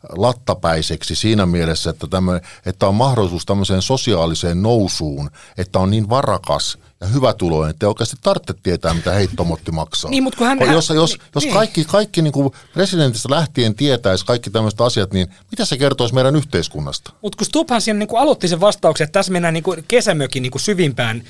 lattapäiseksi 0.09 1.15
siinä 1.15 1.45
mielessä, 1.45 1.89
että, 1.89 2.07
tämmöinen, 2.07 2.41
että 2.65 2.87
on 2.87 2.95
mahdollisuus 2.95 3.45
tämmöiseen 3.45 3.81
sosiaaliseen 3.81 4.61
nousuun, 4.61 5.29
että 5.57 5.79
on 5.79 5.89
niin 5.89 6.09
varakas 6.09 6.77
ja 7.01 7.07
hyvä 7.07 7.33
tuloinen, 7.33 7.69
että 7.69 7.85
ei 7.85 7.87
oikeasti 7.87 8.15
tarvitse 8.21 8.53
tietää, 8.63 8.93
mitä 8.93 9.11
heittomotti 9.11 9.71
maksaa. 9.71 10.11
niin, 10.11 10.23
mutta 10.23 10.37
kun 10.37 10.47
hän, 10.47 10.59
jos, 10.59 10.89
jos, 10.89 11.11
niin, 11.11 11.21
jos 11.35 11.43
niin. 11.43 11.53
kaikki, 11.53 11.85
kaikki 11.85 12.21
niin 12.21 12.33
kuin 12.33 12.51
presidentistä 12.73 13.29
lähtien 13.31 13.75
tietäisi 13.75 14.25
kaikki 14.25 14.49
tämmöiset 14.49 14.81
asiat, 14.81 15.13
niin 15.13 15.27
mitä 15.51 15.65
se 15.65 15.77
kertoisi 15.77 16.13
meidän 16.13 16.35
yhteiskunnasta? 16.35 17.11
Mutta 17.21 17.37
kun 17.37 17.45
Stubhan 17.45 17.81
siinä 17.81 17.99
niin 17.99 18.07
kuin 18.07 18.21
aloitti 18.21 18.47
sen 18.47 18.59
vastauksen, 18.59 19.05
että 19.05 19.19
tässä 19.19 19.31
mennään 19.31 19.53
niin 19.53 19.63
kuin 19.63 19.85
kesämökin 19.87 20.43
niin 20.43 20.51
kuin 20.51 20.61
syvimpään 20.61 21.23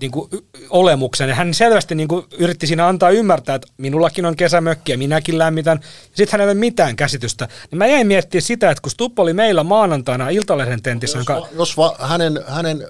niin 0.00 0.10
kuin 0.10 0.30
olemuksen. 0.70 1.28
Ja 1.28 1.34
hän 1.34 1.54
selvästi 1.54 1.94
niin 1.94 2.08
kuin 2.08 2.26
yritti 2.38 2.66
siinä 2.66 2.88
antaa 2.88 3.10
ymmärtää, 3.10 3.54
että 3.54 3.68
minullakin 3.76 4.26
on 4.26 4.36
kesämökki 4.36 4.92
ja 4.92 4.98
minäkin 4.98 5.38
lämmitän. 5.38 5.80
Sitten 6.04 6.28
hänellä 6.32 6.50
ei 6.50 6.54
ole 6.54 6.60
mitään 6.60 6.96
käsitystä. 6.96 7.48
Niin 7.70 7.78
mä 7.78 7.86
jäin 7.86 8.06
miettimään 8.06 8.42
sitä, 8.42 8.70
että 8.70 8.82
kun 8.82 8.90
Stupp 8.90 9.18
oli 9.18 9.32
meillä 9.32 9.64
maanantaina 9.64 10.28
Iltalehden 10.28 10.82
tentissä. 10.82 11.18
Jos, 11.18 11.28
jonka... 11.28 11.48
jos 11.54 11.76
va, 11.76 11.96
hänen, 11.98 12.44
hänen, 12.46 12.86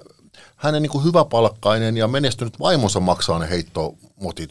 hänen 0.57 0.83
niin 0.83 0.91
kuin 0.91 1.05
hyväpalkkainen 1.05 1.97
ja 1.97 2.09
menestynyt 2.09 2.61
vaimonsa 2.61 3.01
maksaa 3.01 3.39
ne 3.39 3.51
heittomotit, 3.51 4.51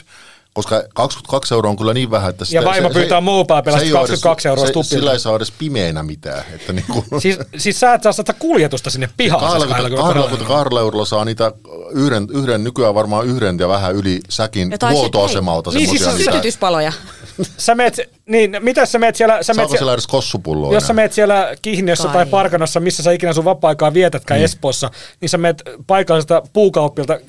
koska 0.59 0.83
22 0.93 1.53
euroa 1.53 1.69
on 1.69 1.77
kyllä 1.77 1.93
niin 1.93 2.11
vähän, 2.11 2.29
että... 2.29 2.45
Sitä, 2.45 2.57
ja 2.57 2.65
vaimo 2.65 2.87
se, 2.87 2.93
pyytää 2.93 3.21
muupaa 3.21 3.61
pelasta 3.61 3.89
22 3.91 4.47
euroa 4.47 4.65
se, 4.65 4.73
Sillä 4.83 5.11
ei 5.11 5.19
saa 5.19 5.35
edes 5.35 5.51
pimeänä 5.51 6.03
mitään. 6.03 6.43
Että 6.53 6.73
niin 6.73 6.85
kuin. 6.91 7.21
siis, 7.21 7.37
siis 7.57 7.79
sä 7.79 7.93
et 7.93 8.03
saa 8.03 8.11
sitä 8.11 8.33
kuljetusta 8.33 8.89
sinne 8.89 9.09
pihaan. 9.17 9.41
22 9.41 10.77
eurolla 10.79 11.05
saa 11.05 11.25
niitä 11.25 11.51
yhden, 11.91 12.27
yhden, 12.33 12.63
nykyään 12.63 12.95
varmaan 12.95 13.27
yhden 13.27 13.59
ja 13.59 13.67
vähän 13.67 13.95
yli 13.95 14.19
säkin 14.29 14.73
huoltoasemalta. 14.91 15.71
Niin 15.71 15.89
siis 15.89 16.17
sytytyspaloja. 16.17 16.93
Sä 17.57 17.75
meet, 17.75 17.99
niin, 18.25 18.57
mitä 18.59 18.85
sä 18.85 18.99
meet 18.99 19.15
siellä... 19.15 19.43
Sä 19.43 19.53
Saako 19.53 19.69
meet 19.69 19.77
siellä 19.77 19.93
edes 19.93 20.07
kossupulloa? 20.07 20.73
Jos 20.73 20.87
sä 20.87 20.93
meet 20.93 21.13
siellä 21.13 21.55
Kihniössä 21.61 22.07
tai 22.07 22.25
Parkanassa, 22.25 22.79
missä 22.79 23.03
sä 23.03 23.11
ikinä 23.11 23.33
sun 23.33 23.45
vapaa-aikaa 23.45 23.93
vietätkään 23.93 24.39
mm. 24.39 24.43
Espoossa, 24.45 24.91
niin 25.21 25.29
sä 25.29 25.37
meet 25.37 25.63
paikalliselta 25.87 26.41
puukauppilta, 26.53 27.19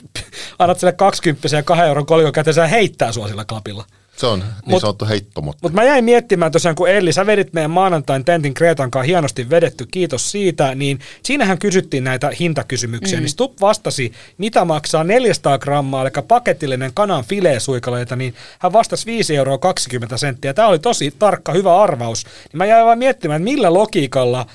annat 0.58 0.78
sille 0.80 0.92
20 0.92 1.56
ja 1.56 1.62
2 1.62 1.84
euron 1.84 2.06
kolikon 2.06 2.32
käteen, 2.32 2.54
sä 2.54 2.66
heittää 2.66 3.12
sua 3.12 3.28
sillä 3.28 3.44
klapilla. 3.44 3.84
Se 4.20 4.26
on 4.26 4.44
niin 4.66 4.80
sanottu 4.80 5.06
heitto. 5.06 5.40
Mutta 5.40 5.58
mut 5.62 5.72
mä 5.72 5.84
jäin 5.84 6.04
miettimään 6.04 6.52
tosiaan, 6.52 6.74
kun 6.74 6.88
Elli, 6.88 7.12
sä 7.12 7.26
vedit 7.26 7.52
meidän 7.52 7.70
maanantain 7.70 8.24
tentin 8.24 8.54
Kreetan 8.54 8.90
kanssa 8.90 9.06
hienosti 9.06 9.50
vedetty, 9.50 9.86
kiitos 9.86 10.30
siitä, 10.30 10.74
niin 10.74 10.98
siinähän 11.22 11.58
kysyttiin 11.58 12.04
näitä 12.04 12.30
hintakysymyksiä, 12.40 13.18
mm. 13.18 13.22
niin 13.22 13.30
Stup 13.30 13.60
vastasi, 13.60 14.12
mitä 14.38 14.64
maksaa 14.64 15.04
400 15.04 15.58
grammaa, 15.58 16.02
eli 16.02 16.10
paketillinen 16.28 16.90
kanan 16.94 17.24
fileesuikaleita, 17.24 18.16
niin 18.16 18.34
hän 18.58 18.72
vastasi 18.72 19.06
5 19.06 19.36
euroa 19.36 19.58
20 19.58 20.16
senttiä. 20.16 20.54
Tämä 20.54 20.68
oli 20.68 20.78
tosi 20.78 21.14
tarkka, 21.18 21.52
hyvä 21.52 21.82
arvaus. 21.82 22.24
Niin 22.24 22.58
mä 22.58 22.66
jäin 22.66 22.86
vaan 22.86 22.98
miettimään, 22.98 23.42
että 23.42 23.50
millä 23.50 23.74
logiikalla 23.74 24.46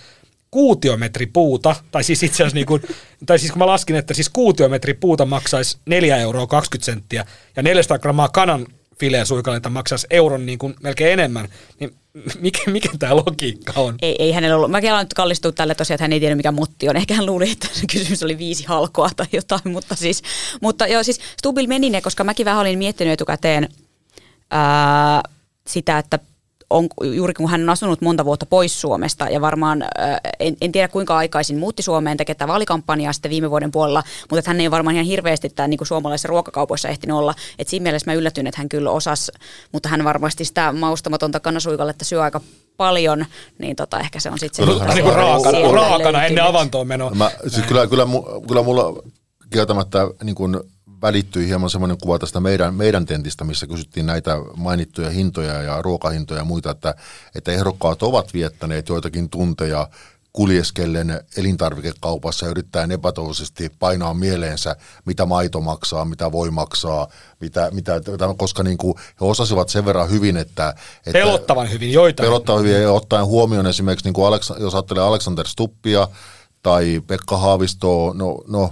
kuutiometri 0.52 1.26
puuta, 1.26 1.76
tai 1.92 2.04
siis 2.04 2.24
itse 2.24 2.44
asiassa 2.44 2.56
niin 2.56 2.68
kuin, 2.68 2.82
tai 3.26 3.40
siis 3.40 3.52
kun 3.52 3.60
mä 3.60 3.68
laskin, 3.68 3.96
että 3.96 4.14
siis 4.14 4.30
kuutiometri 4.30 4.94
puuta 4.94 5.26
maksaisi 5.26 5.78
4 5.86 6.18
euroa 6.18 6.48
20 6.48 6.86
senttiä 6.86 7.26
ja 7.56 7.64
400 7.64 8.00
grammaa 8.00 8.30
kanan 8.30 8.66
fileen 9.00 9.26
suikaleita 9.26 9.70
maksaisi 9.70 10.08
euron 10.10 10.46
niin 10.46 10.60
kuin 10.60 10.76
melkein 10.82 11.14
enemmän, 11.14 11.50
niin 11.80 11.96
mikä, 12.42 12.72
mikä 12.72 12.90
tämä 13.00 13.16
logiikka 13.16 13.74
on? 13.76 13.96
Ei, 14.02 14.16
ei 14.20 14.32
hänellä 14.32 14.56
ollut. 14.56 14.72
Mäkin 14.72 14.92
aloin 14.92 15.08
kallistua 15.16 15.52
tälle 15.52 15.76
tosiaan, 15.76 15.96
että 15.96 16.04
hän 16.04 16.14
ei 16.14 16.20
tiedä 16.20 16.36
mikä 16.36 16.52
mutti 16.52 16.90
on. 16.90 16.96
Ehkä 16.96 17.14
hän 17.14 17.26
luuli, 17.26 17.52
että 17.52 17.68
kysymys 17.92 18.24
oli 18.24 18.38
viisi 18.38 18.66
halkoa 18.66 19.10
tai 19.16 19.28
jotain, 19.32 19.62
mutta 19.72 19.96
siis, 19.96 20.22
mutta 20.62 20.88
joo, 20.88 21.04
siis 21.04 21.20
Stubil 21.38 21.68
meni 21.68 21.90
ne, 21.90 22.02
koska 22.02 22.24
mäkin 22.24 22.46
vähän 22.46 22.62
olin 22.62 22.80
miettinyt 22.80 23.14
etukäteen 23.14 23.70
ää, 24.52 25.22
sitä, 25.68 25.98
että 25.98 26.20
on, 26.70 26.88
juuri 27.16 27.34
kun 27.34 27.50
hän 27.50 27.62
on 27.62 27.70
asunut 27.70 28.02
monta 28.02 28.26
vuotta 28.26 28.46
pois 28.46 28.82
Suomesta 28.82 29.30
ja 29.30 29.42
varmaan, 29.42 29.86
en, 30.40 30.58
en 30.62 30.72
tiedä 30.72 30.88
kuinka 30.88 31.18
aikaisin 31.18 31.58
muutti 31.58 31.84
Suomeen 31.84 32.18
tekemään 32.18 32.48
vaalikampanjaa 32.48 33.14
sitten 33.14 33.32
viime 33.32 33.50
vuoden 33.50 33.72
puolella, 33.72 34.04
mutta 34.22 34.40
että 34.40 34.50
hän 34.50 34.62
ei 34.62 34.72
varmaan 34.72 34.96
ihan 34.96 35.06
hirveästi 35.06 35.50
tämän 35.50 35.70
niin 35.70 35.78
kuin 35.78 35.88
suomalaisissa 35.88 36.28
ruokakaupoissa 36.28 36.90
ehtinyt 36.90 37.18
olla. 37.18 37.34
Et 37.60 37.68
siinä 37.68 37.84
mielessä 37.84 38.12
mä 38.12 38.16
yllätyin, 38.16 38.48
että 38.48 38.62
hän 38.62 38.70
kyllä 38.70 38.92
osasi, 38.92 39.32
mutta 39.72 39.90
hän 39.90 40.04
varmasti 40.04 40.46
sitä 40.46 40.72
maustamatonta 40.72 41.40
kanasuikaletta 41.40 42.06
syö 42.06 42.22
aika 42.22 42.42
paljon, 42.78 43.26
niin 43.60 43.76
tota, 43.76 44.00
ehkä 44.00 44.20
se 44.20 44.30
on 44.30 44.40
sitten 44.40 44.66
se. 44.66 44.72
Niin 44.94 45.04
kuin 45.04 45.16
raakana, 45.16 45.72
raakana 45.72 46.26
ennen 46.26 46.44
avantoon 46.44 46.88
menoa. 46.88 47.12
Mä, 47.12 47.32
siis 47.48 47.66
kyllä, 47.66 47.88
kyllä, 47.88 48.08
kyllä 48.48 48.64
mulla 48.64 49.04
kieltämättä 49.50 50.00
niin 50.24 50.36
kuin 50.36 50.60
välittyi 51.06 51.48
hieman 51.48 51.70
semmoinen 51.70 51.98
kuva 52.02 52.20
tästä 52.20 52.40
meidän, 52.40 52.76
meidän 52.76 53.06
tentistä, 53.06 53.44
missä 53.44 53.68
kysyttiin 53.68 54.06
näitä 54.06 54.38
mainittuja 54.56 55.10
hintoja 55.10 55.62
ja 55.62 55.82
ruokahintoja 55.82 56.40
ja 56.40 56.46
muita, 56.46 56.72
että, 56.72 56.96
että 57.36 57.52
ehdokkaat 57.52 58.04
ovat 58.04 58.34
viettäneet 58.34 58.90
joitakin 58.90 59.30
tunteja 59.30 59.90
kuljeskellen 60.34 61.22
elintarvikekaupassa 61.38 62.46
ja 62.46 62.50
yrittäen 62.50 62.92
epätoivoisesti 62.92 63.72
painaa 63.80 64.14
mieleensä, 64.14 64.76
mitä 65.06 65.26
maito 65.26 65.62
maksaa, 65.62 66.06
mitä 66.06 66.32
voi 66.32 66.52
maksaa, 66.52 67.08
mitä, 67.40 67.70
mitä, 67.72 68.02
koska 68.38 68.64
niin 68.64 68.78
kuin 68.78 68.96
he 68.98 69.26
osasivat 69.26 69.70
sen 69.70 69.86
verran 69.86 70.10
hyvin, 70.10 70.38
että... 70.38 70.70
että 70.98 71.12
pelottavan 71.12 71.72
hyvin 71.72 71.94
joitain. 71.94 72.28
Pelottavan 72.28 72.62
hyvin 72.62 72.82
ja 72.82 72.92
ottaen 72.92 73.26
huomioon 73.26 73.68
esimerkiksi, 73.68 74.06
niin 74.06 74.14
kuin 74.14 74.28
Aleks, 74.28 74.54
jos 74.60 74.76
ajattelee 74.76 75.04
Alexander 75.04 75.48
Stuppia 75.48 76.08
tai 76.64 77.02
Pekka 77.08 77.38
Haavistoa, 77.38 78.14
no, 78.14 78.38
no 78.48 78.72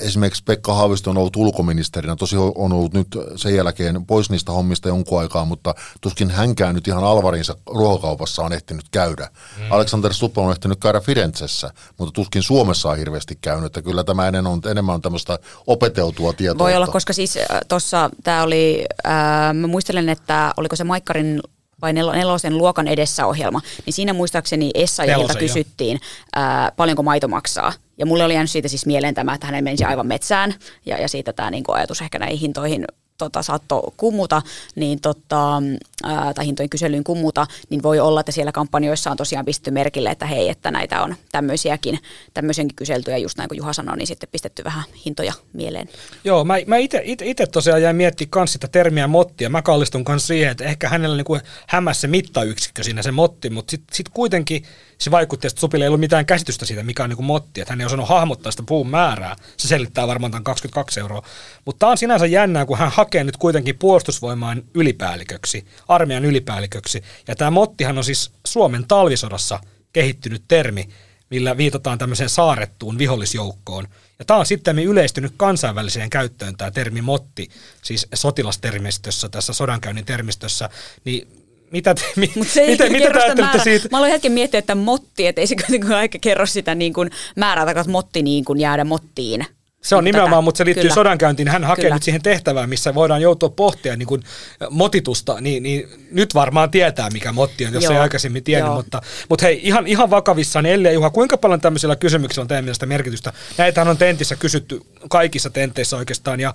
esimerkiksi 0.00 0.42
Pekka 0.44 0.74
Haavisto 0.74 1.10
on 1.10 1.18
ollut 1.18 1.36
ulkoministerinä, 1.36 2.16
tosi 2.16 2.36
on 2.36 2.72
ollut 2.72 2.94
nyt 2.94 3.08
sen 3.36 3.54
jälkeen 3.54 4.06
pois 4.06 4.30
niistä 4.30 4.52
hommista 4.52 4.88
jonkun 4.88 5.20
aikaa, 5.20 5.44
mutta 5.44 5.74
tuskin 6.00 6.30
hänkään 6.30 6.74
nyt 6.74 6.88
ihan 6.88 7.04
alvarinsa 7.04 7.56
ruokakaupassa 7.66 8.42
on 8.42 8.52
ehtinyt 8.52 8.86
käydä. 8.90 9.28
Mm. 9.58 9.72
Alexander 9.72 10.14
Stubb 10.14 10.38
on 10.38 10.50
ehtinyt 10.50 10.80
käydä 10.80 11.00
Firenzessä, 11.00 11.70
mutta 11.98 12.12
tuskin 12.12 12.42
Suomessa 12.42 12.88
on 12.88 12.98
hirveästi 12.98 13.38
käynyt, 13.40 13.66
että 13.66 13.82
kyllä 13.82 14.04
tämä 14.04 14.28
enemmän 14.28 14.52
on, 14.52 14.60
enemmän 14.70 14.94
on 14.94 15.02
tämmöistä 15.02 15.38
opeteltua 15.66 16.32
tietoa. 16.32 16.58
Voi 16.58 16.76
olla, 16.76 16.86
koska 16.86 17.12
siis 17.12 17.36
äh, 17.36 17.44
tuossa 17.68 18.10
tämä 18.24 18.42
oli, 18.42 18.84
äh, 19.06 19.54
mä 19.54 19.66
muistelen, 19.66 20.08
että 20.08 20.52
oliko 20.56 20.76
se 20.76 20.84
Maikkarin 20.84 21.40
vai 21.82 21.92
nel- 21.92 22.16
nelosen 22.16 22.58
luokan 22.58 22.88
edessä 22.88 23.26
ohjelma, 23.26 23.60
niin 23.86 23.94
siinä 23.94 24.12
muistaakseni 24.12 24.70
Essayahilta 24.74 25.34
kysyttiin, 25.34 26.00
ää, 26.34 26.72
paljonko 26.76 27.02
maito 27.02 27.28
maksaa. 27.28 27.72
Ja 27.98 28.06
mulle 28.06 28.24
oli 28.24 28.34
jäänyt 28.34 28.50
siitä 28.50 28.68
siis 28.68 28.86
mieleen 28.86 29.14
tämä, 29.14 29.34
että 29.34 29.46
hänen 29.46 29.64
menisi 29.64 29.84
aivan 29.84 30.06
metsään, 30.06 30.54
ja, 30.86 30.98
ja 30.98 31.08
siitä 31.08 31.32
tämä 31.32 31.50
niin 31.50 31.64
ajatus 31.68 32.00
ehkä 32.00 32.18
näihin 32.18 32.38
hintoihin 32.38 32.84
tota, 33.18 33.42
saattoi 33.42 33.92
kummuta, 33.96 34.42
niin 34.74 35.00
tota, 35.00 35.62
ää, 36.04 36.34
tai 36.34 36.46
hintojen 36.46 36.70
kyselyyn 36.70 37.04
kummuta, 37.04 37.46
niin 37.70 37.82
voi 37.82 38.00
olla, 38.00 38.20
että 38.20 38.32
siellä 38.32 38.52
kampanjoissa 38.52 39.10
on 39.10 39.16
tosiaan 39.16 39.44
pistetty 39.44 39.70
merkille, 39.70 40.10
että 40.10 40.26
hei, 40.26 40.48
että 40.48 40.70
näitä 40.70 41.02
on 41.02 41.16
tämmöisiäkin, 41.32 41.98
tämmöisiäkin 42.34 42.76
kyselty, 42.76 43.10
ja 43.10 43.18
just 43.18 43.38
näin 43.38 43.48
kuin 43.48 43.56
Juha 43.56 43.72
sanoi, 43.72 43.96
niin 43.96 44.06
sitten 44.06 44.28
pistetty 44.32 44.64
vähän 44.64 44.84
hintoja 45.04 45.32
mieleen. 45.52 45.88
Joo, 46.24 46.44
mä, 46.44 46.54
mä 46.66 46.76
itse 46.76 47.46
tosiaan 47.52 47.82
jäin 47.82 47.96
miettimään 47.96 48.30
kans 48.30 48.52
sitä 48.52 48.68
termiä 48.68 49.06
mottia. 49.06 49.50
Mä 49.50 49.62
kallistun 49.62 50.04
kans 50.04 50.26
siihen, 50.26 50.50
että 50.50 50.64
ehkä 50.64 50.88
hänellä 50.88 51.16
niinku 51.16 51.38
hämäsi 51.68 52.00
se 52.00 52.06
mittayksikkö 52.06 52.82
siinä 52.82 53.02
se 53.02 53.12
motti, 53.12 53.50
mutta 53.50 53.70
sitten 53.70 53.96
sit 53.96 54.08
kuitenkin 54.08 54.62
se 54.98 55.10
vaikutti, 55.10 55.46
että 55.46 55.60
Supille 55.60 55.84
ei 55.84 55.88
ollut 55.88 56.00
mitään 56.00 56.26
käsitystä 56.26 56.66
siitä, 56.66 56.82
mikä 56.82 57.02
on 57.02 57.08
niinku 57.08 57.22
motti, 57.22 57.60
että 57.60 57.72
hän 57.72 57.80
ei 57.80 57.86
osannut 57.86 58.08
hahmottaa 58.08 58.52
sitä 58.52 58.62
puun 58.66 58.90
määrää. 58.90 59.36
Se 59.56 59.68
selittää 59.68 60.06
varmaan 60.06 60.30
tämän 60.30 60.44
22 60.44 61.00
euroa. 61.00 61.22
Mutta 61.64 61.78
tämä 61.78 61.90
on 61.90 61.98
sinänsä 61.98 62.26
jännää, 62.26 62.66
kun 62.66 62.78
hän 62.78 62.92
hakee 62.94 63.24
nyt 63.24 63.36
kuitenkin 63.36 63.78
puolustusvoimaan 63.78 64.62
ylipäälliköksi, 64.74 65.66
armeijan 65.88 66.24
ylipäälliköksi. 66.24 67.02
Ja 67.28 67.36
tämä 67.36 67.50
mottihan 67.50 67.98
on 67.98 68.04
siis 68.04 68.32
Suomen 68.46 68.84
talvisodassa 68.88 69.60
kehittynyt 69.92 70.42
termi, 70.48 70.88
millä 71.30 71.56
viitataan 71.56 71.98
tämmöiseen 71.98 72.30
saarettuun 72.30 72.98
vihollisjoukkoon. 72.98 73.88
Ja 74.18 74.24
tämä 74.24 74.40
on 74.40 74.46
sitten 74.46 74.78
yleistynyt 74.78 75.32
kansainväliseen 75.36 76.10
käyttöön, 76.10 76.56
tämä 76.56 76.70
termi 76.70 77.02
motti, 77.02 77.48
siis 77.82 78.06
sotilastermistössä, 78.14 79.28
tässä 79.28 79.52
sodankäynnin 79.52 80.04
termistössä, 80.04 80.70
niin 81.04 81.28
mitä 81.70 81.94
te, 81.94 82.02
mi, 82.16 82.32
Mut 82.36 82.48
se 82.48 82.66
mitä, 82.66 82.90
mitä 82.90 83.10
te 83.10 83.18
ajattelette 83.18 83.58
siitä? 83.64 83.88
Mä 83.90 83.98
aloin 83.98 84.12
hetken 84.12 84.32
miettiä, 84.32 84.58
että 84.58 84.74
motti, 84.74 85.26
että 85.26 85.40
ei 85.40 85.46
se 85.46 85.56
kuitenkaan 85.56 85.94
aika 85.94 86.18
kerro 86.20 86.46
sitä 86.46 86.74
niin 86.74 86.92
kuin 86.92 87.10
määrää, 87.36 87.70
että 87.70 87.84
motti 87.90 88.22
niin 88.22 88.44
kuin 88.44 88.60
jäädä 88.60 88.84
mottiin. 88.84 89.46
Se 89.82 89.96
on 89.96 90.04
nimenomaan, 90.04 90.30
tätä. 90.30 90.42
mutta 90.44 90.58
se 90.58 90.64
liittyy 90.64 90.82
Kyllä. 90.82 90.94
sodankäyntiin. 90.94 91.48
Hän 91.48 91.64
hakee 91.64 91.82
Kyllä. 91.82 91.96
nyt 91.96 92.02
siihen 92.02 92.22
tehtävään, 92.22 92.68
missä 92.68 92.94
voidaan 92.94 93.22
joutua 93.22 93.48
pohtia 93.48 93.96
niin 93.96 94.06
kuin 94.06 94.22
motitusta, 94.70 95.40
niin, 95.40 95.62
niin 95.62 95.88
nyt 96.10 96.34
varmaan 96.34 96.70
tietää, 96.70 97.10
mikä 97.10 97.32
motti 97.32 97.66
on, 97.66 97.72
jos 97.72 97.84
Joo. 97.84 97.92
ei 97.92 97.98
aikaisemmin 97.98 98.44
tiennyt. 98.44 98.72
Mutta, 98.72 99.02
mutta 99.28 99.46
hei, 99.46 99.60
ihan, 99.62 99.86
ihan 99.86 100.10
vakavissaan, 100.10 100.66
Elli 100.66 100.88
ja 100.88 100.92
Juha, 100.92 101.10
kuinka 101.10 101.36
paljon 101.36 101.60
tämmöisillä 101.60 101.96
kysymyksillä 101.96 102.42
on 102.42 102.48
teidän 102.48 102.64
mielestä 102.64 102.86
merkitystä? 102.86 103.32
Näitähän 103.58 103.88
on 103.88 103.98
tentissä 103.98 104.36
kysytty 104.36 104.80
kaikissa 105.10 105.50
tenteissä 105.50 105.96
oikeastaan, 105.96 106.40
ja 106.40 106.54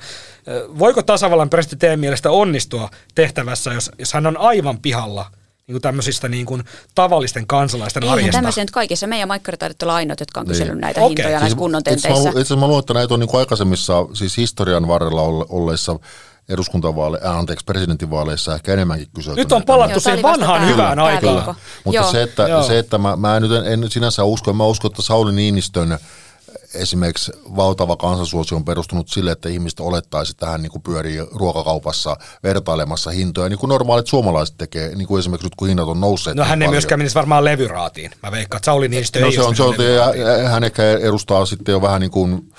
voiko 0.79 1.03
tasavallan 1.03 1.49
presidentti 1.49 1.81
teidän 1.81 1.99
mielestä 1.99 2.31
onnistua 2.31 2.89
tehtävässä, 3.15 3.73
jos, 3.73 3.91
jos 3.99 4.13
hän 4.13 4.27
on 4.27 4.37
aivan 4.37 4.79
pihalla– 4.79 5.25
niin 5.67 5.73
kuin 5.73 5.81
tämmöisistä 5.81 6.29
niin 6.29 6.45
kuin 6.45 6.63
tavallisten 6.95 7.47
kansalaisten 7.47 8.03
Eihän 8.03 8.13
arjesta. 8.13 8.37
tämmöisiä 8.37 8.63
nyt 8.63 8.71
kaikissa. 8.71 9.07
Meidän 9.07 9.27
maikkaritaidot 9.27 9.83
olla 9.83 9.95
ainoat, 9.95 10.19
jotka 10.19 10.39
on 10.39 10.47
kysellyt 10.47 10.73
niin. 10.73 10.81
näitä 10.81 10.99
okay. 10.99 11.09
hintoja 11.09 11.29
siis 11.29 11.41
näissä 11.41 11.57
kunnon 11.57 11.83
tenteissä. 11.83 12.29
Itse 12.29 12.29
asiassa 12.29 12.55
mä 12.55 12.67
luulen, 12.67 12.79
että 12.79 12.93
näitä 12.93 13.13
on 13.13 13.19
niin 13.19 13.29
kuin 13.29 13.39
aikaisemmissa, 13.39 14.05
siis 14.13 14.37
historian 14.37 14.87
varrella 14.87 15.21
olleissa 15.49 15.99
eduskuntavaale, 16.49 17.19
äh, 17.25 17.37
anteeksi, 17.37 17.65
presidentinvaaleissa 17.65 18.55
ehkä 18.55 18.73
enemmänkin 18.73 19.07
kyselty. 19.15 19.41
Nyt 19.41 19.51
on 19.51 19.63
palattu 19.63 19.99
siihen 19.99 20.21
vanhaan 20.21 20.67
hyvään 20.67 20.99
aikaan. 20.99 21.55
Mutta 21.83 22.01
Joo. 22.01 22.11
se, 22.11 22.23
että, 22.23 22.47
se, 22.67 22.79
että 22.79 22.97
mä, 22.97 23.15
mä 23.15 23.39
nyt 23.39 23.51
en, 23.51 23.65
en 23.65 23.91
sinänsä 23.91 24.23
usko, 24.23 24.53
mä 24.53 24.65
uskon, 24.65 24.91
että 24.91 25.01
Sauli 25.01 25.31
Niinistön 25.31 25.97
esimerkiksi 26.73 27.31
valtava 27.55 27.95
kansansuosio 27.95 28.57
on 28.57 28.65
perustunut 28.65 29.09
sille, 29.09 29.31
että 29.31 29.49
ihmiset 29.49 29.79
olettaisi, 29.79 30.31
että 30.31 30.47
hän 30.47 30.61
niin 30.61 30.71
kuin 30.71 30.81
pyörii 30.81 31.19
ruokakaupassa 31.31 32.17
vertailemassa 32.43 33.11
hintoja, 33.11 33.49
niin 33.49 33.59
kuin 33.59 33.67
normaalit 33.67 34.07
suomalaiset 34.07 34.57
tekee, 34.57 34.95
niin 34.95 35.07
kuin 35.07 35.19
esimerkiksi 35.19 35.45
nyt 35.45 35.55
kun 35.55 35.67
hinnat 35.67 35.87
on 35.87 35.99
nousseet. 35.99 36.37
No 36.37 36.43
hän 36.43 36.59
niin 36.59 36.67
ei 36.67 36.71
myöskään 36.71 36.99
menisi 36.99 37.15
varmaan 37.15 37.45
levyraatiin. 37.45 38.11
Mä 38.23 38.31
veikkaan, 38.31 38.57
että 38.57 38.65
Sauli 38.65 38.87
Niinistö 38.87 39.19
no, 39.19 39.25
ei 39.25 39.33
se 39.33 39.41
on, 39.41 39.55
se 39.55 39.63
on, 39.63 39.75
ja, 39.95 40.49
hän 40.49 40.63
ehkä 40.63 40.83
edustaa 40.83 41.45
sitten 41.45 41.73
jo 41.73 41.81
vähän 41.81 42.01
niin 42.01 42.11
kuin 42.11 42.53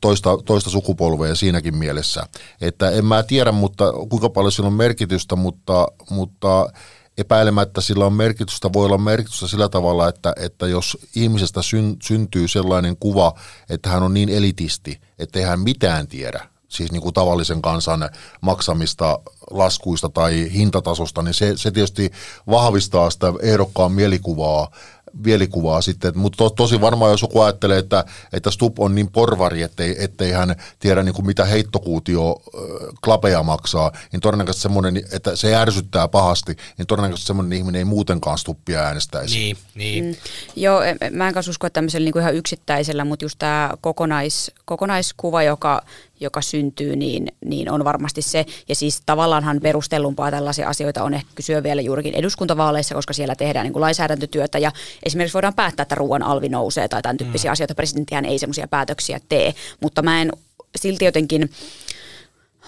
toista, 0.00 0.38
toista 0.44 0.70
sukupolvea 0.70 1.34
siinäkin 1.34 1.76
mielessä. 1.76 2.26
Että 2.60 2.90
en 2.90 3.04
mä 3.04 3.22
tiedä, 3.22 3.52
mutta 3.52 3.92
kuinka 3.92 4.30
paljon 4.30 4.52
sillä 4.52 4.66
on 4.66 4.72
merkitystä, 4.72 5.36
mutta, 5.36 5.88
mutta 6.10 6.68
epäilemättä 7.18 7.80
sillä 7.80 8.06
on 8.06 8.12
merkitystä, 8.12 8.72
voi 8.72 8.86
olla 8.86 8.98
merkitystä 8.98 9.46
sillä 9.46 9.68
tavalla, 9.68 10.08
että, 10.08 10.32
että 10.36 10.66
jos 10.66 10.98
ihmisestä 11.14 11.62
syn, 11.62 11.96
syntyy 12.02 12.48
sellainen 12.48 12.96
kuva, 12.96 13.34
että 13.70 13.90
hän 13.90 14.02
on 14.02 14.14
niin 14.14 14.28
elitisti, 14.28 15.00
ettei 15.18 15.42
hän 15.42 15.60
mitään 15.60 16.06
tiedä, 16.06 16.48
siis 16.68 16.92
niin 16.92 17.02
kuin 17.02 17.14
tavallisen 17.14 17.62
kansan 17.62 18.10
maksamista 18.40 19.18
laskuista 19.50 20.08
tai 20.08 20.50
hintatasosta, 20.52 21.22
niin 21.22 21.34
se, 21.34 21.52
se 21.56 21.70
tietysti 21.70 22.10
vahvistaa 22.50 23.10
sitä 23.10 23.32
ehdokkaan 23.42 23.92
mielikuvaa 23.92 24.70
mielikuvaa 25.24 25.82
sitten, 25.82 26.18
mutta 26.18 26.36
to, 26.36 26.50
tosi 26.50 26.80
varmaan 26.80 27.10
jos 27.10 27.22
joku 27.22 27.40
ajattelee, 27.40 27.78
että, 27.78 28.04
että 28.32 28.50
Stup 28.50 28.80
on 28.80 28.94
niin 28.94 29.10
porvari, 29.10 29.62
ettei, 29.62 30.04
ettei 30.04 30.32
hän 30.32 30.56
tiedä 30.78 31.02
niin 31.02 31.14
kuin 31.14 31.26
mitä 31.26 31.44
heittokuutio 31.44 32.42
klapeja 33.04 33.42
maksaa, 33.42 33.92
niin 34.12 34.20
todennäköisesti 34.20 34.62
semmoinen, 34.62 35.02
että 35.12 35.36
se 35.36 35.56
ärsyttää 35.56 36.08
pahasti, 36.08 36.56
niin 36.78 36.86
todennäköisesti 36.86 37.26
semmoinen 37.26 37.58
ihminen 37.58 37.78
ei 37.78 37.84
muutenkaan 37.84 38.38
Stuppia 38.38 38.80
äänestäisi. 38.80 39.38
Niin, 39.38 39.56
niin. 39.74 40.04
Mm. 40.04 40.14
Joo, 40.56 40.80
mä 41.10 41.28
en 41.28 41.34
kanssa 41.34 41.50
usko, 41.50 41.66
että 41.66 41.74
tämmöisellä 41.74 42.04
niin 42.04 42.12
kuin 42.12 42.22
ihan 42.22 42.34
yksittäisellä, 42.34 43.04
mutta 43.04 43.24
just 43.24 43.38
tämä 43.38 43.70
kokonais, 43.80 44.50
kokonaiskuva, 44.64 45.42
joka 45.42 45.82
joka 46.20 46.42
syntyy, 46.42 46.96
niin, 46.96 47.32
niin 47.44 47.70
on 47.70 47.84
varmasti 47.84 48.22
se. 48.22 48.46
Ja 48.68 48.74
siis 48.74 49.02
tavallaanhan 49.06 49.60
perustellumpaa 49.62 50.30
tällaisia 50.30 50.68
asioita 50.68 51.02
on 51.02 51.14
ehkä 51.14 51.30
kysyä 51.34 51.62
vielä 51.62 51.80
juurikin 51.80 52.14
eduskuntavaaleissa, 52.14 52.94
koska 52.94 53.12
siellä 53.12 53.34
tehdään 53.34 53.64
niin 53.64 53.72
kuin 53.72 53.80
lainsäädäntötyötä 53.80 54.58
ja 54.58 54.72
esimerkiksi 55.02 55.34
voidaan 55.34 55.54
päättää, 55.54 55.82
että 55.82 55.94
ruoan 55.94 56.22
alvi 56.22 56.48
nousee 56.48 56.88
tai 56.88 57.02
tämän 57.02 57.16
tyyppisiä 57.16 57.50
mm. 57.50 57.52
asioita. 57.52 57.74
Presidenttihän 57.74 58.24
ei 58.24 58.38
semmoisia 58.38 58.68
päätöksiä 58.68 59.20
tee, 59.28 59.54
mutta 59.80 60.02
mä 60.02 60.22
en 60.22 60.32
silti 60.76 61.04
jotenkin 61.04 61.50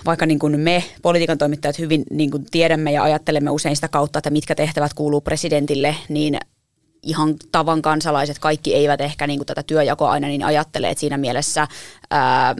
vaikka 0.06 0.26
niin 0.26 0.38
kuin 0.38 0.60
me 0.60 0.84
politiikan 1.02 1.38
toimittajat 1.38 1.78
hyvin 1.78 2.04
niin 2.10 2.30
kuin 2.30 2.46
tiedämme 2.50 2.92
ja 2.92 3.02
ajattelemme 3.02 3.50
usein 3.50 3.76
sitä 3.76 3.88
kautta, 3.88 4.18
että 4.18 4.30
mitkä 4.30 4.54
tehtävät 4.54 4.94
kuuluu 4.94 5.20
presidentille, 5.20 5.96
niin 6.08 6.38
ihan 7.02 7.34
tavan 7.52 7.82
kansalaiset, 7.82 8.38
kaikki 8.38 8.74
eivät 8.74 9.00
ehkä 9.00 9.26
niin 9.26 9.38
kuin 9.38 9.46
tätä 9.46 9.62
työjakoa 9.62 10.10
aina 10.10 10.28
niin 10.28 10.44
ajattele, 10.44 10.90
että 10.90 11.00
siinä 11.00 11.16
mielessä 11.16 11.68
ää, 12.10 12.54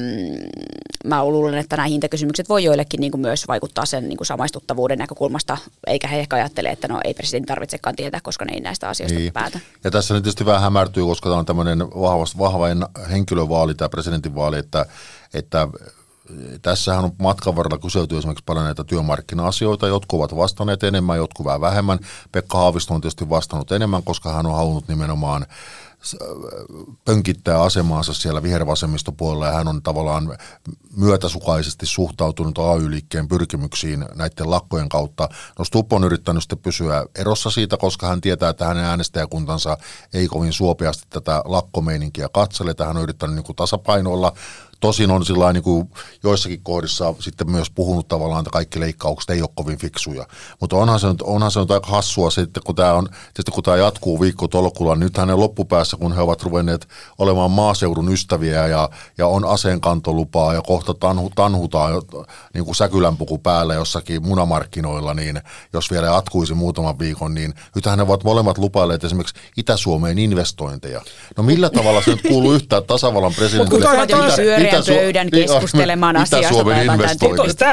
mä 1.05 1.24
luulen, 1.24 1.59
että 1.59 1.76
nämä 1.76 1.86
hintakysymykset 1.86 2.49
voi 2.49 2.64
joillekin 2.64 3.01
niin 3.01 3.11
kuin 3.11 3.20
myös 3.20 3.49
vaikuttaa 3.49 3.86
sen 3.86 4.09
niin 4.09 4.16
kuin 4.16 4.26
samaistuttavuuden 4.26 4.99
näkökulmasta, 4.99 5.57
eikä 5.86 6.09
he 6.09 6.20
ehkä 6.20 6.36
ajattele, 6.36 6.68
että 6.68 6.88
no 6.88 7.01
ei 7.05 7.14
presidentti 7.14 7.49
tarvitsekaan 7.49 7.97
tietää, 7.97 8.20
koska 8.22 8.45
ne 8.45 8.53
ei 8.53 8.61
näistä 8.61 8.88
asioista 8.88 9.18
niin. 9.18 9.32
päätä. 9.32 9.61
Ja 9.84 9.91
tässä 9.91 10.14
nyt 10.14 10.22
tietysti 10.22 10.47
vähän 10.47 10.62
hämärtyy, 10.62 11.05
koska 11.05 11.28
tämä 11.28 11.38
on 11.38 11.47
tämmöinen 11.47 11.78
vahva, 11.78 12.24
vahva 12.38 12.66
henkilövaali, 13.11 13.74
tämä 13.74 13.88
presidentinvaali, 13.88 14.59
että, 14.59 14.86
että 15.34 15.68
Tässähän 16.62 17.05
on 17.05 17.12
matkan 17.18 17.57
varrella 17.57 17.78
kyselty 17.78 18.18
esimerkiksi 18.18 18.45
paljon 18.45 18.64
näitä 18.64 18.85
työmarkkina-asioita. 18.85 19.87
Jotkut 19.87 20.18
ovat 20.18 20.37
vastanneet 20.37 20.85
enemmän, 20.85 21.16
jotkut 21.16 21.47
vähän 21.47 21.61
vähemmän. 21.61 21.99
Pekka 22.33 22.59
Haavisto 22.59 22.95
on 22.95 23.01
tietysti 23.01 23.28
vastannut 23.28 23.72
enemmän, 23.72 24.03
koska 24.03 24.33
hän 24.33 24.47
on 24.47 24.57
halunnut 24.57 24.89
nimenomaan 24.89 25.47
pönkittää 27.05 27.62
asemaansa 27.62 28.14
siellä 28.14 28.43
vihervasemmistopuolella 28.43 29.47
ja 29.47 29.53
hän 29.53 29.68
on 29.68 29.83
tavallaan 29.83 30.39
myötäsukaisesti 30.97 31.87
suhtautunut 31.87 32.59
AY-liikkeen 32.59 33.28
pyrkimyksiin 33.28 34.05
näiden 34.14 34.51
lakkojen 34.51 34.89
kautta. 34.89 35.28
No 35.59 35.64
Stupp 35.64 35.93
on 35.93 36.05
yrittänyt 36.05 36.43
sitten 36.43 36.59
pysyä 36.59 37.07
erossa 37.14 37.51
siitä, 37.51 37.76
koska 37.76 38.07
hän 38.07 38.20
tietää, 38.20 38.49
että 38.49 38.66
hänen 38.66 38.85
äänestäjäkuntansa 38.85 39.76
ei 40.14 40.28
kovin 40.28 40.53
suopeasti 40.53 41.07
tätä 41.11 41.43
lakkomeininkiä 41.45 42.28
katsele, 42.33 42.70
että 42.70 42.87
hän 42.87 42.97
on 42.97 43.03
yrittänyt 43.03 43.37
niin 43.37 43.57
tasapainoilla 43.57 44.33
Tosin 44.81 45.11
on 45.11 45.24
sillä 45.24 45.53
niin 45.53 45.62
kuin 45.62 45.91
joissakin 46.22 46.61
kohdissa 46.62 47.14
sitten 47.18 47.51
myös 47.51 47.70
puhunut 47.70 48.09
tavallaan, 48.09 48.41
että 48.41 48.51
kaikki 48.51 48.81
leikkaukset 48.81 49.31
ei 49.31 49.43
ole 49.43 49.51
kovin 49.55 49.78
fiksuja. 49.78 50.26
Mutta 50.61 50.76
onhan 50.76 51.01
se 51.01 51.07
nyt, 51.07 51.22
onhan 51.22 51.51
se 51.51 51.61
nyt 51.61 51.70
aika 51.70 51.87
hassua 51.87 52.31
sitten, 52.31 52.62
kun 52.66 52.74
tämä, 52.74 52.93
on, 52.93 53.09
sitten 53.24 53.55
kun 53.55 53.64
tämä 53.64 53.76
jatkuu 53.76 54.20
viikko 54.20 54.49
tolkulla. 54.49 54.97
Nyt 54.97 55.16
hänen 55.16 55.41
loppupäässä, 55.41 55.97
kun 55.97 56.12
he 56.12 56.20
ovat 56.20 56.43
ruvenneet 56.43 56.89
olemaan 57.18 57.51
maaseudun 57.51 58.12
ystäviä 58.12 58.66
ja, 58.66 58.91
ja 59.18 59.26
on 59.26 59.45
aseenkantolupaa 59.45 60.55
ja 60.55 60.62
kohta 60.62 60.95
tanhu, 60.95 61.31
tanhutaan 61.35 61.93
niin 62.55 62.64
kuin 62.64 62.76
säkylänpuku 62.76 63.39
päällä 63.39 63.74
jossakin 63.74 64.22
munamarkkinoilla, 64.22 65.14
niin 65.14 65.41
jos 65.72 65.91
vielä 65.91 66.07
jatkuisi 66.07 66.55
muutaman 66.55 66.99
viikon, 66.99 67.35
niin 67.35 67.55
nythän 67.74 67.99
ne 67.99 68.03
ovat 68.03 68.24
molemmat 68.24 68.59
lupailleet 68.59 69.05
esimerkiksi 69.05 69.35
Itä-Suomeen 69.57 70.18
investointeja. 70.18 71.01
No 71.37 71.43
millä 71.43 71.70
tavalla 71.70 72.03
se 72.03 72.11
nyt 72.11 72.22
kuuluu 72.28 72.53
yhtään 72.53 72.85
tasavallan 72.85 73.35
presidentille? 73.35 74.69
Pyöreän 74.70 75.10
pöydän 75.10 75.28
niin, 75.32 75.48
keskustelemaan 75.48 76.16
asiasta. 76.16 76.64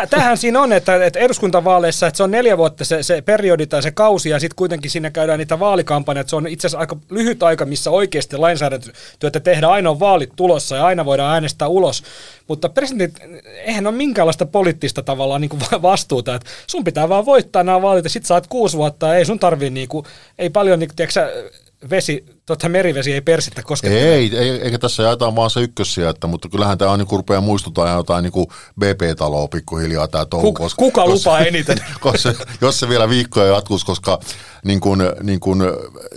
Tähän 0.09 0.37
siinä 0.37 0.61
on, 0.61 0.73
että, 0.73 1.05
että 1.05 1.19
eduskuntavaaleissa 1.19 2.07
että 2.07 2.17
se 2.17 2.23
on 2.23 2.31
neljä 2.31 2.57
vuotta 2.57 2.85
se, 2.85 3.03
se 3.03 3.21
periodi 3.21 3.65
tai 3.65 3.83
se 3.83 3.91
kausi, 3.91 4.29
ja 4.29 4.39
sitten 4.39 4.55
kuitenkin 4.55 4.91
siinä 4.91 5.11
käydään 5.11 5.39
niitä 5.39 5.59
vaalikampanjat. 5.59 6.29
Se 6.29 6.35
on 6.35 6.47
itse 6.47 6.67
asiassa 6.67 6.79
aika 6.79 6.97
lyhyt 7.09 7.43
aika, 7.43 7.65
missä 7.65 7.91
oikeasti 7.91 8.37
lainsäädäntötyötä 8.37 9.39
tehdään. 9.39 9.73
Aina 9.73 9.89
on 9.89 9.99
vaalit 9.99 10.31
tulossa 10.35 10.75
ja 10.75 10.85
aina 10.85 11.05
voidaan 11.05 11.33
äänestää 11.33 11.67
ulos. 11.67 12.03
Mutta 12.47 12.69
presidentit, 12.69 13.23
eihän 13.45 13.87
ole 13.87 13.95
minkäänlaista 13.95 14.45
poliittista 14.45 15.03
tavallaan 15.03 15.41
niin 15.41 15.49
kuin 15.49 15.61
vastuuta. 15.81 16.35
Että 16.35 16.49
sun 16.67 16.83
pitää 16.83 17.09
vaan 17.09 17.25
voittaa 17.25 17.63
nämä 17.63 17.81
vaalit 17.81 18.03
ja 18.03 18.09
sit 18.09 18.25
saat 18.25 18.47
kuusi 18.47 18.77
vuotta. 18.77 19.15
Ei 19.15 19.25
sun 19.25 19.39
tarvii, 19.39 19.69
niin 19.69 19.87
kuin, 19.87 20.05
ei 20.39 20.49
paljon, 20.49 20.79
niin, 20.79 20.89
tiedätkö, 20.95 21.51
vesi, 21.89 22.25
tota 22.45 22.69
merivesi 22.69 23.13
ei 23.13 23.21
persittä 23.21 23.63
koska 23.63 23.87
Ei, 23.87 24.37
ei, 24.37 24.49
eikä 24.49 24.79
tässä 24.79 25.03
jaetaan 25.03 25.35
vaan 25.35 25.49
se 25.49 25.61
ykkössijaetta, 25.61 26.27
mutta 26.27 26.49
kyllähän 26.49 26.77
tämä 26.77 26.91
on 26.91 26.99
niin 26.99 27.07
rupeaa 27.11 27.41
muistuttaa 27.41 27.89
jotain 27.89 28.23
niin 28.23 28.47
BP-taloa 28.79 29.47
pikkuhiljaa 29.47 30.07
tämä 30.07 30.25
touhu. 30.25 30.53
Kuka, 30.53 30.69
kuka 30.77 31.07
lupaa 31.07 31.39
eniten? 31.39 31.77
Jos 32.05 32.23
se, 32.23 32.35
jos 32.61 32.79
se 32.79 32.89
vielä 32.89 33.09
viikkoja 33.09 33.53
jatkuisi, 33.53 33.85
koska 33.85 34.19
niin 34.65 34.79
kuin, 34.79 34.99
niin 35.23 35.39
kuin, 35.39 35.61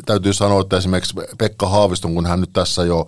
täytyy 0.06 0.32
sanoa, 0.32 0.60
että 0.60 0.76
esimerkiksi 0.76 1.14
Pekka 1.38 1.68
Haaviston, 1.68 2.14
kun 2.14 2.26
hän 2.26 2.40
nyt 2.40 2.52
tässä 2.52 2.84
jo 2.84 3.06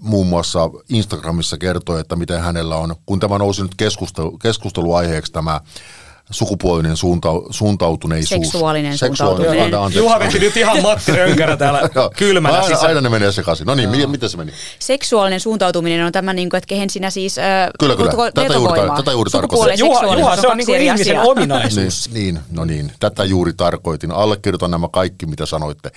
muun 0.00 0.26
muassa 0.26 0.70
Instagramissa 0.88 1.58
kertoi, 1.58 2.00
että 2.00 2.16
miten 2.16 2.40
hänellä 2.40 2.76
on, 2.76 2.94
kun 3.06 3.20
tämä 3.20 3.38
nousi 3.38 3.62
nyt 3.62 3.74
keskustelu, 3.76 4.38
keskusteluaiheeksi 4.38 5.32
tämä 5.32 5.60
sukupuolinen 6.34 6.96
suunta, 6.96 7.28
suuntautuneisuus. 7.50 8.40
Seksuaalinen, 8.40 8.98
suuntautuminen. 8.98 9.74
Anteeksi. 9.74 9.98
Juha 9.98 10.18
veti 10.18 10.38
nyt 10.38 10.56
ihan 10.56 10.82
Matti 10.82 11.12
Rönkärä 11.12 11.56
täällä 11.56 11.80
kylmänä 12.18 12.60
aina, 12.60 12.78
aina 12.78 13.00
ne 13.00 13.08
menee 13.08 13.32
sekaisin. 13.32 13.66
No 13.66 13.74
niin, 13.74 13.90
miten, 13.90 14.10
miten 14.10 14.28
se 14.28 14.36
meni? 14.36 14.52
Seksuaalinen 14.78 15.40
suuntautuminen 15.40 16.06
on 16.06 16.12
tämä, 16.12 16.32
niin 16.32 16.50
kuin, 16.50 16.58
että 16.58 16.68
kehen 16.68 16.90
sinä 16.90 17.10
siis 17.10 17.38
äh, 17.38 17.44
Kyllä, 17.78 17.96
kyllä. 17.96 18.12
Tätä 18.34 18.54
juuri, 18.54 18.80
tätä 18.96 19.12
juuri 19.12 19.30
tarkoitin. 19.30 19.78
Juha, 19.78 20.16
Juha, 20.16 20.36
se 20.36 20.48
on 20.48 20.56
niin 20.56 20.66
kuin 20.66 20.80
ihmisen 20.80 21.18
asia. 21.18 21.30
ominaisuus. 21.30 22.10
niin, 22.12 22.34
niin, 22.34 22.40
no 22.50 22.64
niin, 22.64 22.92
tätä 23.00 23.24
juuri 23.24 23.52
tarkoitin. 23.52 24.12
Allekirjoitan 24.12 24.70
nämä 24.70 24.88
kaikki, 24.88 25.26
mitä 25.26 25.46
sanoitte 25.46 25.90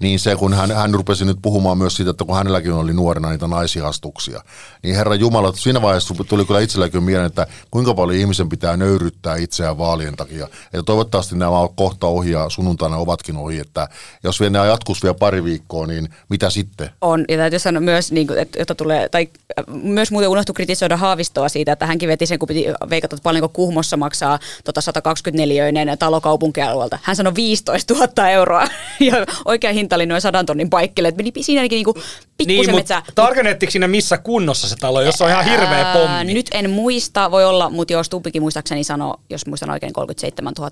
niin 0.00 0.18
se 0.18 0.36
kun 0.36 0.54
hän, 0.54 0.70
hän 0.70 0.94
rupesi 0.94 1.24
nyt 1.24 1.38
puhumaan 1.42 1.78
myös 1.78 1.96
siitä, 1.96 2.10
että 2.10 2.24
kun 2.24 2.36
hänelläkin 2.36 2.72
oli 2.72 2.92
nuorena 2.92 3.30
niitä 3.30 3.48
naisihastuksia, 3.48 4.40
niin 4.82 4.96
Herra 4.96 5.14
Jumala, 5.14 5.52
siinä 5.52 5.82
vaiheessa 5.82 6.14
tuli 6.28 6.44
kyllä 6.44 6.60
itselläkin 6.60 7.02
mieleen, 7.02 7.26
että 7.26 7.46
kuinka 7.70 7.94
paljon 7.94 8.18
ihmisen 8.18 8.48
pitää 8.48 8.76
nöyryttää 8.76 9.36
itseään 9.36 9.78
vaalien 9.84 10.16
takia. 10.16 10.44
Että 10.64 10.82
toivottavasti 10.82 11.36
nämä 11.36 11.50
ovat 11.50 11.72
kohta 11.76 12.06
ohi 12.06 12.30
ja 12.30 12.48
sunnuntaina 12.48 12.96
ovatkin 12.96 13.36
ohi, 13.36 13.58
että 13.58 13.88
jos 14.22 14.40
vielä 14.40 14.50
nämä 14.50 14.66
jatkuisi 14.66 15.02
vielä 15.02 15.14
pari 15.14 15.44
viikkoa, 15.44 15.86
niin 15.86 16.08
mitä 16.28 16.50
sitten? 16.50 16.90
On, 17.00 17.24
ja 17.28 17.36
täytyy 17.36 17.58
sanoa 17.58 17.80
myös, 17.80 18.12
niin 18.12 18.26
kuin, 18.26 18.38
että, 18.38 18.62
että 18.62 18.74
tulee, 18.74 19.08
tai 19.08 19.28
äh, 19.58 19.64
myös 19.82 20.10
muuten 20.10 20.28
unohtu 20.28 20.52
kritisoida 20.52 20.96
Haavistoa 20.96 21.48
siitä, 21.48 21.72
että 21.72 21.86
hänkin 21.86 22.08
veti 22.08 22.26
sen, 22.26 22.38
kun 22.38 22.48
piti 22.48 22.66
veikata, 22.90 23.16
että 23.16 23.22
paljonko 23.22 23.48
Kuhmossa 23.48 23.96
maksaa 23.96 24.38
tota 24.64 24.80
124 24.80 25.96
talo 25.96 26.20
kaupunkialueelta. 26.20 26.98
Hän 27.02 27.16
sanoi 27.16 27.34
15 27.34 27.94
000 27.94 28.28
euroa, 28.30 28.68
ja 29.00 29.26
oikea 29.44 29.72
hinta 29.72 29.96
oli 29.96 30.06
noin 30.06 30.20
sadan 30.20 30.46
tonnin 30.46 30.70
paikkelle, 30.70 31.08
että 31.08 31.22
meni 31.22 31.32
siinäkin 31.40 31.76
niinku 31.76 31.94
pikkusen 32.36 32.66
niin, 32.66 32.76
metsää. 32.76 33.02
Tarkennettiinko 33.14 33.70
siinä 33.70 33.88
missä 33.88 34.18
kunnossa 34.18 34.68
se 34.68 34.76
talo, 34.76 35.02
jos 35.02 35.22
on 35.22 35.28
ihan 35.28 35.44
hirveä 35.44 35.92
pommi? 35.92 36.34
Nyt 36.34 36.46
en 36.52 36.70
muista, 36.70 37.30
voi 37.30 37.44
olla, 37.44 37.70
mutta 37.70 37.92
jos 37.92 38.06
Stubbikin 38.06 38.42
muistaakseni 38.42 38.84
sanoi, 38.84 39.14
jos 39.30 39.46
muistan 39.46 39.70
oikein 39.70 39.92
37 39.92 40.52
000. 40.58 40.70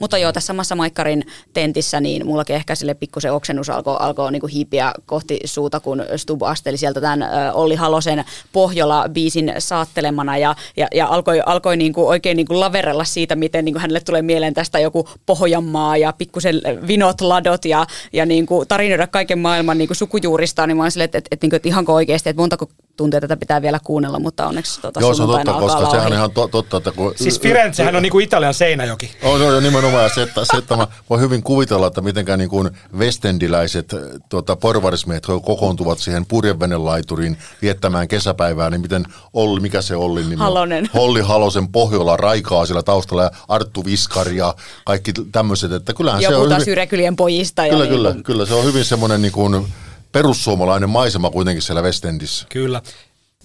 Mutta 0.00 0.18
joo, 0.18 0.32
tässä 0.32 0.46
samassa 0.46 0.74
Maikkarin 0.74 1.26
tentissä, 1.52 2.00
niin 2.00 2.26
mullakin 2.26 2.56
ehkä 2.56 2.74
sille 2.74 2.94
pikkusen 2.94 3.32
oksennus 3.32 3.70
alkoi 3.70 3.96
alko 4.00 4.30
niinku 4.30 4.46
hiipiä 4.46 4.92
kohti 5.06 5.40
suuta, 5.44 5.80
kun 5.80 6.04
Stub 6.16 6.42
asteli 6.42 6.76
sieltä 6.76 7.00
tämän 7.00 7.24
Olli 7.54 7.74
Halosen 7.74 8.24
Pohjola-biisin 8.52 9.54
saattelemana 9.58 10.38
ja, 10.38 10.56
ja, 10.76 10.88
ja 10.94 11.06
alkoi, 11.06 11.42
alkoi 11.46 11.76
niinku 11.76 12.08
oikein 12.08 12.36
niinku 12.36 12.60
laverella 12.60 13.04
siitä, 13.04 13.36
miten 13.36 13.64
niinku 13.64 13.80
hänelle 13.80 14.00
tulee 14.00 14.22
mieleen 14.22 14.54
tästä 14.54 14.78
joku 14.78 15.08
Pohjanmaa 15.26 15.96
ja 15.96 16.12
pikkusen 16.12 16.60
vinot 16.86 17.20
ladot 17.20 17.64
ja, 17.64 17.86
ja 18.12 18.26
niinku 18.26 18.64
tarinoida 18.68 19.06
kaiken 19.06 19.38
maailman 19.38 19.78
niinku 19.78 19.94
sukujuurista, 19.94 20.66
niin 20.66 20.76
mä 20.76 20.82
olin 21.04 21.08
että, 21.08 21.18
että, 21.18 21.28
että, 21.30 21.46
että, 21.46 21.56
että 21.56 21.68
ihanko 21.68 21.94
oikeasti, 21.94 22.30
että 22.30 22.42
montako 22.42 22.68
tuntia 22.96 23.20
tätä 23.20 23.36
pitää 23.36 23.62
vielä 23.62 23.80
kuunnella, 23.84 24.18
mutta 24.18 24.46
onneksi 24.46 24.80
tota 24.80 25.00
Joo, 25.00 25.14
se 25.14 25.22
on 25.22 25.28
totta, 25.28 25.52
koska 25.52 25.90
sehän 25.90 26.06
on 26.06 26.12
ihan 26.12 26.30
to, 26.30 26.48
totta. 26.48 26.76
Että 26.76 26.92
kun, 26.92 27.12
siis 27.16 27.40
Firenzehän 27.40 27.96
on 27.96 28.02
niin 28.02 28.12
kuin 28.12 28.24
Italian 28.24 28.54
Seinäjoki. 28.54 29.10
On, 29.22 29.42
on 29.42 29.62
nimenomaan 29.62 30.10
se, 30.14 30.22
että, 30.22 30.44
se, 30.44 30.56
että 30.56 30.76
mä 30.76 30.86
voin 31.10 31.20
hyvin 31.20 31.42
kuvitella, 31.42 31.86
että 31.86 32.00
mitenkään 32.00 32.38
niin 32.38 32.50
kuin 32.50 32.70
westendiläiset 32.98 33.94
tuota, 34.28 34.56
porvarismiehet 34.56 35.26
kokoontuvat 35.26 35.98
siihen 35.98 36.26
purjevenelaituriin 36.26 37.38
viettämään 37.62 38.08
kesäpäivää, 38.08 38.70
niin 38.70 38.80
miten 38.80 39.06
Olli, 39.32 39.60
mikä 39.60 39.82
se 39.82 39.96
Olli 39.96 40.22
nimi 40.22 40.36
Halonen. 40.36 40.90
Olli 40.94 41.20
Halosen 41.20 41.68
Pohjola 41.68 42.16
raikaa 42.16 42.66
siellä 42.66 42.82
taustalla 42.82 43.22
ja 43.22 43.30
Arttu 43.48 43.84
Viskari 43.84 44.36
ja 44.36 44.54
kaikki 44.84 45.12
tämmöiset, 45.32 45.72
että 45.72 45.94
kyllähän 45.94 46.22
Joku 46.22 46.34
se 46.34 46.38
on... 46.38 46.50
Joku 46.50 46.64
Syrekylien 46.64 47.16
pojista. 47.16 47.62
Kyllä, 47.62 47.84
ja 47.84 47.90
kyllä, 47.90 48.12
niin 48.12 48.22
kyllä, 48.22 48.46
se 48.46 48.54
on 48.54 48.64
hyvin 48.64 48.84
semmoinen 48.84 49.22
niin 49.22 49.32
kuin, 49.32 49.66
perussuomalainen 50.14 50.90
maisema 50.90 51.30
kuitenkin 51.30 51.62
siellä 51.62 51.82
Westendissä. 51.82 52.46
Kyllä. 52.48 52.82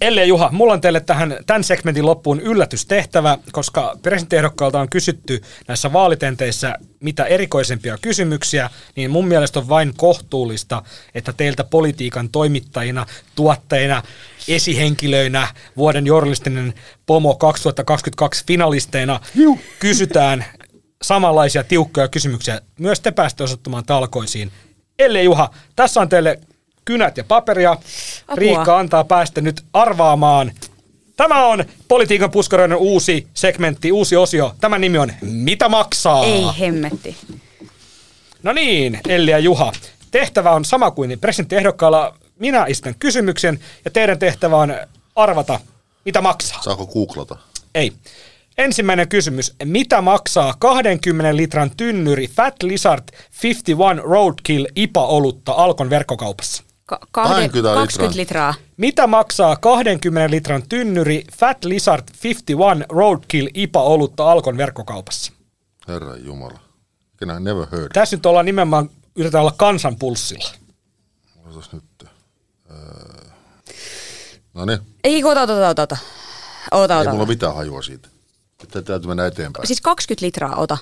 Elle 0.01 0.26
Juha, 0.26 0.49
mulla 0.51 0.74
on 0.74 0.82
teille 0.82 0.99
tähän, 0.99 1.38
tämän 1.47 1.63
segmentin 1.63 2.05
loppuun 2.05 2.39
yllätystehtävä, 2.39 3.38
koska 3.51 3.97
presidenttiehdokkailta 4.01 4.80
on 4.80 4.89
kysytty 4.89 5.41
näissä 5.67 5.93
vaalitenteissä 5.93 6.76
mitä 6.99 7.26
erikoisempia 7.26 7.97
kysymyksiä, 8.01 8.70
niin 8.95 9.11
mun 9.11 9.28
mielestä 9.28 9.59
on 9.59 9.70
vain 9.70 9.93
kohtuullista, 9.97 10.84
että 11.15 11.34
teiltä 11.34 11.63
politiikan 11.63 12.30
toimittajina, 12.30 13.05
tuotteina, 13.36 14.03
esihenkilöinä, 14.47 15.47
vuoden 15.78 16.05
journalistinen 16.05 16.74
pomo 17.05 17.36
2022 17.36 18.43
finalisteina 18.47 19.20
Juh. 19.36 19.59
kysytään 19.80 20.45
samanlaisia 21.01 21.63
tiukkoja 21.63 22.07
kysymyksiä. 22.07 22.61
Myös 22.80 22.99
te 22.99 23.11
pääsette 23.11 23.43
osoittamaan 23.43 23.86
talkoisiin. 23.86 24.51
Elle 24.99 25.24
Juha, 25.24 25.49
tässä 25.76 26.01
on 26.01 26.09
teille 26.09 26.39
kynät 26.89 27.17
ja 27.17 27.23
paperia. 27.23 27.71
Apua. 27.71 28.35
Riikka 28.35 28.77
antaa 28.77 29.03
päästä 29.03 29.41
nyt 29.41 29.63
arvaamaan. 29.73 30.51
Tämä 31.17 31.45
on 31.45 31.65
Politiikan 31.87 32.31
puskaroiden 32.31 32.77
uusi 32.77 33.27
segmentti, 33.33 33.91
uusi 33.91 34.15
osio. 34.15 34.55
Tämän 34.61 34.81
nimi 34.81 34.97
on 34.97 35.11
Mitä 35.21 35.69
maksaa? 35.69 36.25
Ei 36.25 36.43
hemmetti. 36.59 37.17
No 38.43 38.53
niin, 38.53 38.99
Elli 39.07 39.31
ja 39.31 39.39
Juha. 39.39 39.71
Tehtävä 40.11 40.51
on 40.51 40.65
sama 40.65 40.91
kuin 40.91 41.19
presidenttiehdokkaalla. 41.19 42.15
Minä 42.39 42.65
istän 42.67 42.95
kysymyksen 42.99 43.59
ja 43.85 43.91
teidän 43.91 44.19
tehtävä 44.19 44.57
on 44.57 44.75
arvata, 45.15 45.59
mitä 46.05 46.21
maksaa. 46.21 46.61
Saako 46.61 46.87
googlata? 46.87 47.37
Ei. 47.75 47.91
Ensimmäinen 48.57 49.09
kysymys. 49.09 49.55
Mitä 49.63 50.01
maksaa 50.01 50.53
20 50.59 51.35
litran 51.35 51.71
tynnyri 51.77 52.27
Fat 52.27 52.63
Lizard 52.63 53.03
51 53.43 54.03
Roadkill 54.03 54.65
IPA-olutta 54.75 55.51
Alkon 55.51 55.89
verkkokaupassa? 55.89 56.68
Ka- 56.89 56.99
kahden, 57.11 57.51
20 57.73 58.17
litraa. 58.17 58.53
Mitä 58.77 59.07
maksaa 59.07 59.55
20 59.55 60.31
litran 60.31 60.63
tynnyri 60.69 61.23
Fat 61.37 61.63
Lizard 61.65 62.03
51 62.23 62.85
Roadkill 62.89 63.47
IPA-olutta 63.53 64.31
Alkon 64.31 64.57
verkkokaupassa? 64.57 65.31
Herra 65.87 66.15
Jumala. 66.15 66.59
Can 67.19 67.37
I 67.37 67.43
never 67.43 67.65
heard. 67.71 67.89
Tässä 67.93 68.15
nyt 68.15 68.25
ollaan 68.25 68.45
nimenomaan, 68.45 68.89
yritetään 69.15 69.41
olla 69.41 69.53
kansanpulssilla. 69.57 70.49
Otas 71.45 71.71
nyt. 71.71 71.83
Öö. 72.71 72.77
No 74.53 74.65
niin. 74.65 74.79
Ei, 75.03 75.23
ota, 75.23 75.41
ota, 75.41 75.53
ota, 75.69 75.81
ota. 75.81 75.97
ota, 76.71 76.97
ota. 76.97 77.09
Ei 77.09 77.13
mulla 77.13 77.25
mitään 77.25 77.55
hajua 77.55 77.81
siitä. 77.81 78.07
Sitten 78.61 78.83
täytyy 78.83 79.07
mennä 79.07 79.25
eteenpäin. 79.25 79.67
Siis 79.67 79.81
20 79.81 80.25
litraa, 80.25 80.55
ota. 80.55 80.77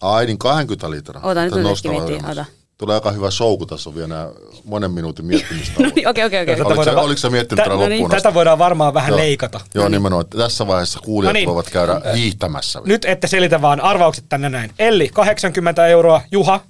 Ai 0.00 0.26
niin, 0.26 0.38
20 0.38 0.90
litraa. 0.90 1.22
Ota, 1.22 1.44
nyt 1.44 1.54
miettii, 1.54 2.30
ota. 2.30 2.44
Tulee 2.78 2.94
aika 2.94 3.10
hyvä 3.10 3.30
show, 3.30 3.58
kun 3.58 3.66
tässä 3.66 3.90
on 3.90 3.94
vielä 3.94 4.08
nämä 4.08 4.28
monen 4.64 4.90
minuutin 4.90 5.26
miettimistä. 5.26 5.72
no 5.82 5.90
niin, 5.96 6.08
okei, 6.08 6.24
okei, 6.24 6.42
okei. 6.42 6.60
Oliko, 6.60 7.00
oliko 7.00 7.18
sä 7.18 7.30
miettinyt 7.30 7.64
tätä 7.64 7.76
no 7.76 7.88
niin, 7.88 8.10
Tätä 8.10 8.34
voidaan 8.34 8.58
varmaan 8.58 8.94
vähän 8.94 9.10
Joo. 9.10 9.18
leikata. 9.18 9.60
Joo, 9.74 9.84
no 9.84 9.88
niin. 9.88 9.92
nimenomaan. 9.92 10.24
Että 10.24 10.38
tässä 10.38 10.66
vaiheessa 10.66 11.00
kuulijat 11.00 11.32
no 11.32 11.32
niin. 11.32 11.46
voivat 11.46 11.70
käydä 11.70 12.00
hiihtämässä. 12.14 12.80
Nyt 12.84 13.04
ette 13.04 13.26
selitä 13.26 13.62
vaan 13.62 13.80
arvaukset 13.80 14.24
tänne 14.28 14.48
näin. 14.48 14.70
Elli, 14.78 15.08
80 15.08 15.86
euroa. 15.86 16.22
Juha? 16.32 16.60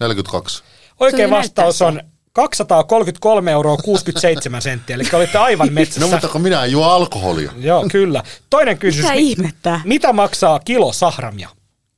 42. 0.00 0.62
Oikein 1.00 1.30
vastaus 1.30 1.82
on 1.82 2.00
233 2.32 3.50
euroa 3.50 3.76
67 3.76 4.62
senttiä, 4.62 4.96
eli 4.96 5.04
olitte 5.12 5.38
aivan 5.38 5.72
metsässä. 5.74 6.00
No 6.00 6.08
mutta 6.08 6.28
kun 6.28 6.40
minä 6.40 6.64
en 6.64 6.72
juo 6.72 6.86
alkoholia. 6.86 7.52
Joo, 7.56 7.84
kyllä. 7.92 8.22
Toinen 8.50 8.78
kysymys. 8.78 9.10
Mitä 9.10 9.14
ihmettä? 9.14 9.80
Mitä 9.84 10.12
maksaa 10.12 10.58
kilo 10.58 10.92
sahramia? 10.92 11.48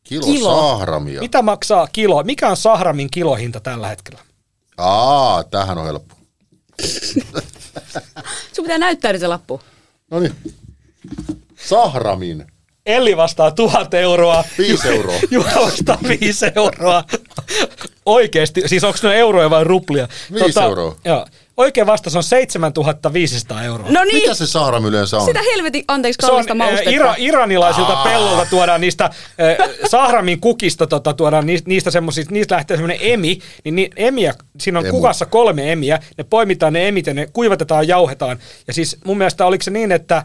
Kilo, 0.05 0.27
kilo 0.27 0.57
sahramia? 0.57 1.21
Mitä 1.21 1.43
maksaa 1.43 1.89
kilo? 1.93 2.23
Mikä 2.23 2.49
on 2.49 2.57
sahramin 2.57 3.11
kilohinta 3.11 3.61
tällä 3.61 3.89
hetkellä? 3.89 4.21
Aa, 4.77 5.45
tähän 5.45 5.79
on 5.79 5.87
helppo. 5.87 6.15
Sun 8.53 8.65
pitää 8.65 8.79
näyttää 8.79 9.19
se 9.19 9.27
lappu. 9.27 9.61
No 10.11 10.21
niin. 10.21 10.35
Sahramin. 11.69 12.47
Elli 12.87 13.17
vastaa 13.17 13.51
tuhat 13.51 13.95
euroa. 13.95 14.45
Viisi 14.59 14.89
euroa. 14.89 15.19
Juha 15.31 15.61
vastaa 15.61 15.99
viisi 16.09 16.47
euroa. 16.57 17.05
Oikeesti, 18.07 18.63
siis 18.67 18.85
onko 18.85 18.99
ne 19.03 19.17
euroja 19.17 19.51
vai 19.51 19.65
ruplia? 19.65 20.09
Viisi 20.33 20.53
tota, 20.53 20.65
euroa. 20.65 20.97
Joo. 21.05 21.27
Oikea 21.57 21.87
vastaus 21.87 22.17
on 22.17 22.23
7500 22.23 23.63
euroa. 23.63 23.91
No 23.91 24.05
niin. 24.05 24.17
Mitä 24.17 24.35
se 24.35 24.47
sahram 24.47 24.85
yleensä 24.85 25.17
on? 25.17 25.25
Sitä 25.27 25.41
helvetin, 25.55 25.85
anteeksi, 25.89 26.19
kallista 26.19 26.49
se 26.49 26.53
on, 26.53 26.59
maustetta. 26.59 26.91
Ira, 26.91 27.15
iranilaisilta 27.19 27.93
Aa. 27.93 28.05
pellolta 28.05 28.47
tuodaan 28.51 28.81
niistä, 28.81 29.05
äh, 29.05 29.69
sahramin 29.91 30.41
kukista 30.41 30.87
tota, 30.87 31.13
tuodaan 31.13 31.47
niistä, 31.47 31.69
niistä 31.69 31.91
semmoisista, 31.91 32.33
niistä 32.33 32.55
lähtee 32.55 32.77
semmoinen 32.77 32.99
emi, 33.01 33.39
niin 33.65 33.75
ni, 33.77 33.91
emiä, 33.97 34.35
siinä 34.61 34.79
on 34.79 34.87
Emu. 34.87 34.97
kukassa 34.97 35.27
kolme 35.27 35.73
emiä, 35.73 35.99
ne 36.19 36.25
poimitaan 36.25 36.73
ne 36.73 36.89
emit 36.89 37.07
ja 37.07 37.15
ne 37.15 37.29
kuivatetaan, 37.33 37.89
jauhetaan. 37.89 38.39
Ja 38.67 38.73
siis 38.73 38.97
mun 39.05 39.19
mielestä 39.19 39.47
oliko 39.47 39.63
se 39.63 39.71
niin, 39.71 39.93
että 39.93 40.25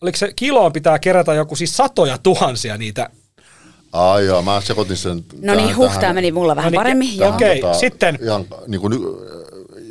oliko 0.00 0.16
se 0.16 0.32
kiloon 0.36 0.72
pitää 0.72 0.98
kerätä 0.98 1.34
joku 1.34 1.56
siis 1.56 1.76
satoja 1.76 2.18
tuhansia 2.18 2.76
niitä 2.76 3.10
Ai 3.92 4.26
joo, 4.26 4.42
mä 4.42 4.60
sekoitin 4.60 4.96
sen 4.96 5.24
No 5.42 5.54
niin, 5.54 5.76
huh, 5.76 5.86
tähän- 5.86 6.00
tämä 6.00 6.12
meni 6.12 6.32
mulla 6.32 6.56
vähän 6.56 6.64
No 6.64 6.70
niin, 6.70 6.78
paremmin. 6.78 7.08
tähän- 7.18 7.20
Joo. 7.20 7.34
Okei, 7.34 7.60
sitten- 7.80 8.18
Ihan 8.22 8.44
niin 8.66 8.80
kuin, 8.80 8.92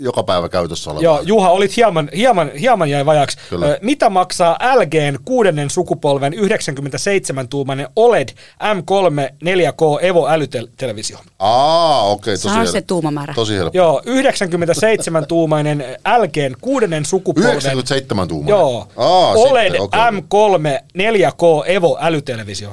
joka 0.01 0.23
päivä 0.23 0.49
käytössä 0.49 0.89
oleva. 0.91 1.03
Joo, 1.03 1.21
Juha, 1.23 1.49
olit 1.49 1.75
hieman, 1.77 2.09
hieman, 2.15 2.51
hieman 2.59 2.89
jäi 2.89 3.05
vajaksi. 3.05 3.37
Kyllä. 3.49 3.77
Mitä 3.81 4.09
maksaa 4.09 4.57
LGn 4.75 5.19
kuudennen 5.25 5.69
sukupolven 5.69 6.33
97-tuumainen 6.33 7.87
OLED 7.95 8.29
M3 8.63 9.29
4K 9.43 9.99
Evo 10.01 10.27
älytelevisio? 10.29 11.17
Aa, 11.39 12.03
okei, 12.09 12.33
tosi 12.33 12.43
Sano 12.43 12.55
helppo. 12.55 12.71
se 12.71 12.81
tuumamäärä. 12.81 13.33
Tosi 13.33 13.55
helppo. 13.57 13.77
Joo, 13.77 14.01
97-tuumainen 14.05 15.85
LGn 16.19 16.55
kuudennen 16.61 17.05
sukupolven 17.05 17.49
97 17.51 18.27
tuumaa. 18.27 18.49
Joo, 18.49 18.87
Aa, 18.97 19.31
OLED 19.31 19.63
sitten, 19.63 19.81
okei. 19.81 19.99
M3 20.01 20.83
4K 20.97 21.63
Evo 21.65 21.97
älytelevisio. 22.01 22.69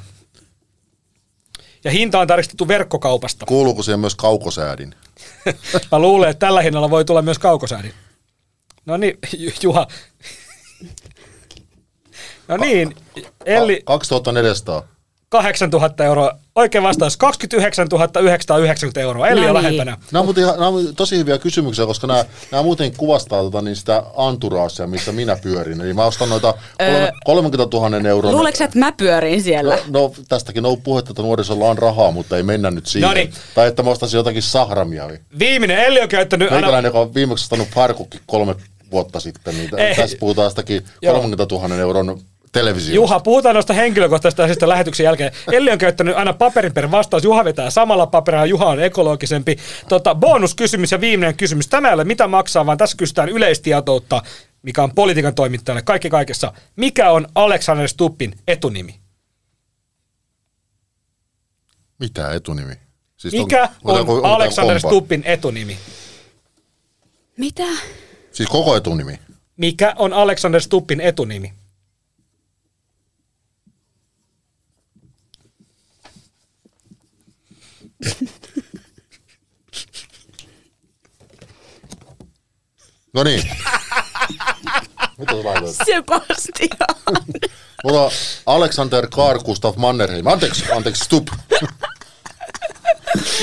Ja 1.85 1.91
hinta 1.91 2.21
on 2.21 2.27
tarkistettu 2.27 2.69
verkkokaupasta. 2.69 3.47
Kuuluuko 3.47 3.83
siihen 3.83 4.01
myös 4.01 4.15
kaukosäädin? 4.15 4.95
Mä 5.93 5.99
luulen, 5.99 6.31
että 6.31 6.47
tällä 6.47 6.63
hinnalla 6.63 6.91
voi 6.91 7.05
tulla 7.05 7.23
myös 7.23 7.39
kaukosäädin. 7.39 7.93
No 8.87 8.97
niin, 8.97 9.19
Ju- 9.39 9.53
Juha. 9.63 9.87
No 12.49 12.57
niin, 12.57 12.95
Elli 13.45 13.83
2400. 13.85 14.83
8000 15.29 16.05
euroa. 16.05 16.39
Oikein 16.55 16.85
vastaus 16.85 17.17
29 17.17 17.89
990 18.21 19.01
euroa. 19.01 19.29
Elli 19.29 19.41
No 19.41 19.47
on 19.49 19.55
niin. 19.55 19.63
lähempänä. 19.63 19.97
Nämä 20.13 20.21
on, 20.21 20.27
muuten 20.27 20.45
ihan, 20.45 20.55
nämä 20.55 20.69
on 20.69 20.95
tosi 20.97 21.19
hyviä 21.19 21.39
kysymyksiä, 21.39 21.87
koska 21.87 22.07
nämä, 22.07 22.25
nämä 22.51 22.63
muuten 22.63 22.93
kuvastaa 22.97 23.43
tota, 23.43 23.63
niin 23.63 23.77
sitä 23.77 24.03
anturaasia, 24.17 24.87
missä 24.87 25.13
minä 25.13 25.37
pyörin. 25.43 25.81
Eli 25.81 25.95
mä 25.95 26.05
ostan 26.05 26.29
noita 26.29 26.55
kolme, 26.79 27.13
30 27.25 27.77
000 27.77 28.09
euron... 28.09 28.33
Luuleeko 28.33 28.65
että 28.65 28.79
mä 28.79 28.93
pyörin 28.93 29.43
siellä? 29.43 29.75
No, 29.75 29.83
no 30.01 30.13
tästäkin 30.29 30.67
on 30.67 30.83
puhetta, 30.83 31.11
että 31.13 31.23
nuorisolla 31.23 31.65
on 31.65 31.79
rahaa, 31.79 32.11
mutta 32.11 32.37
ei 32.37 32.43
mennä 32.43 32.71
nyt 32.71 32.87
siihen. 32.87 33.09
Noniin. 33.09 33.33
Tai 33.55 33.69
että 33.69 33.83
mä 33.83 33.91
ostaisin 33.91 34.19
jotakin 34.19 34.43
sahramia. 34.43 35.11
Viimeinen 35.39 35.79
Elli 35.79 36.01
on 36.01 36.09
käyttänyt 36.09 36.49
aina... 36.49 36.61
Meikäläinen, 36.61 36.89
joka 36.89 37.01
on 37.01 37.15
viimeksi 37.15 37.43
ostanut 37.45 37.69
farkukki 37.69 38.21
kolme 38.27 38.55
vuotta 38.91 39.21
sitten, 39.21 39.57
niin 39.57 39.79
Ei. 39.79 39.95
tässä 39.95 40.17
puhutaan 40.21 40.47
jostakin 40.47 40.85
Joo. 41.03 41.15
30 41.15 41.55
000 41.55 41.75
euron 41.75 42.21
televisio. 42.53 42.95
Juha, 42.95 43.21
puhutaan 43.21 43.55
noista 43.55 43.73
henkilökohtaisista 43.73 44.43
asioista 44.43 44.69
lähetyksen 44.69 45.05
jälkeen. 45.05 45.33
Elli 45.53 45.71
on 45.71 45.79
käyttänyt 45.79 46.17
aina 46.17 46.33
paperin 46.33 46.75
per 46.75 46.91
vastaus. 46.91 47.25
Juha 47.25 47.45
vetää 47.45 47.71
samalla 47.71 48.07
paperilla, 48.07 48.47
Juha 48.47 48.67
on 48.67 48.81
ekologisempi. 48.81 49.57
Tota, 49.89 50.15
bonuskysymys 50.15 50.93
ja 50.93 51.01
viimeinen 51.01 51.37
kysymys. 51.37 51.69
Tämä 51.69 51.89
ei 51.89 51.95
ole 51.95 52.05
mitä 52.05 52.27
maksaa, 52.27 52.67
vaan 52.67 52.79
tässä 52.79 52.97
kysytään 52.97 53.29
yleistietoutta, 53.29 54.23
mikä 54.63 54.83
on 54.83 54.95
politiikan 54.95 55.35
toimittajalle. 55.35 55.83
Kaikki 55.83 56.11
kaikessa. 56.11 56.53
Mikä 56.77 57.11
on 57.11 57.27
Alexander 57.35 57.89
Stuppin 57.89 58.35
etunimi? 58.49 59.01
Mitä 61.99 62.33
etunimi? 62.33 62.75
Siis 63.17 63.35
Mikä 63.35 63.69
on 63.85 64.01
onko- 64.01 64.15
onko 64.15 64.29
Alexander 64.29 64.81
kompa? 64.81 64.89
Stuppin 64.89 65.23
etunimi? 65.27 65.79
Mitä? 67.37 67.65
Siis 68.33 68.49
koko 68.49 68.77
etunimi? 68.77 69.19
Mikä 69.57 69.95
on 69.99 70.13
Alexander 70.13 70.61
Stuppin 70.61 71.01
etunimi? 71.01 71.53
No 83.15 83.23
niin. 83.25 83.43
Mitä 85.19 85.33
sä 85.33 85.45
laitoit? 85.45 85.77
Sebastian. 85.87 87.19
Mulla 87.85 88.03
on 88.05 88.11
Alexander 88.47 89.07
Karl 89.11 89.39
Gustav 89.39 89.75
Mannerheim. 89.77 90.27
Anteeksi, 90.27 90.65
anteeksi, 90.73 91.05
Stup. 91.05 91.29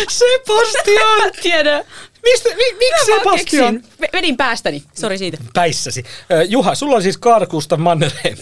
Sebastian! 0.10 1.32
Tiedä. 1.42 1.84
Mistä, 2.24 2.50
mi, 2.50 2.64
miksi 2.78 3.12
Mä 3.12 3.16
vaan 3.26 3.38
Sebastian? 3.40 3.76
keksin. 3.82 3.92
Ve- 4.02 4.10
Vedin 4.14 4.38
päästäni. 4.38 4.84
Sori 5.00 5.18
siitä. 5.18 5.38
Päissäsi. 5.54 6.04
Ö, 6.32 6.44
Juha, 6.44 6.76
sulla 6.76 6.96
on 6.96 7.02
siis 7.02 7.20
Carl 7.20 7.46
Gustav 7.46 7.80
Mannerheim. 7.80 8.38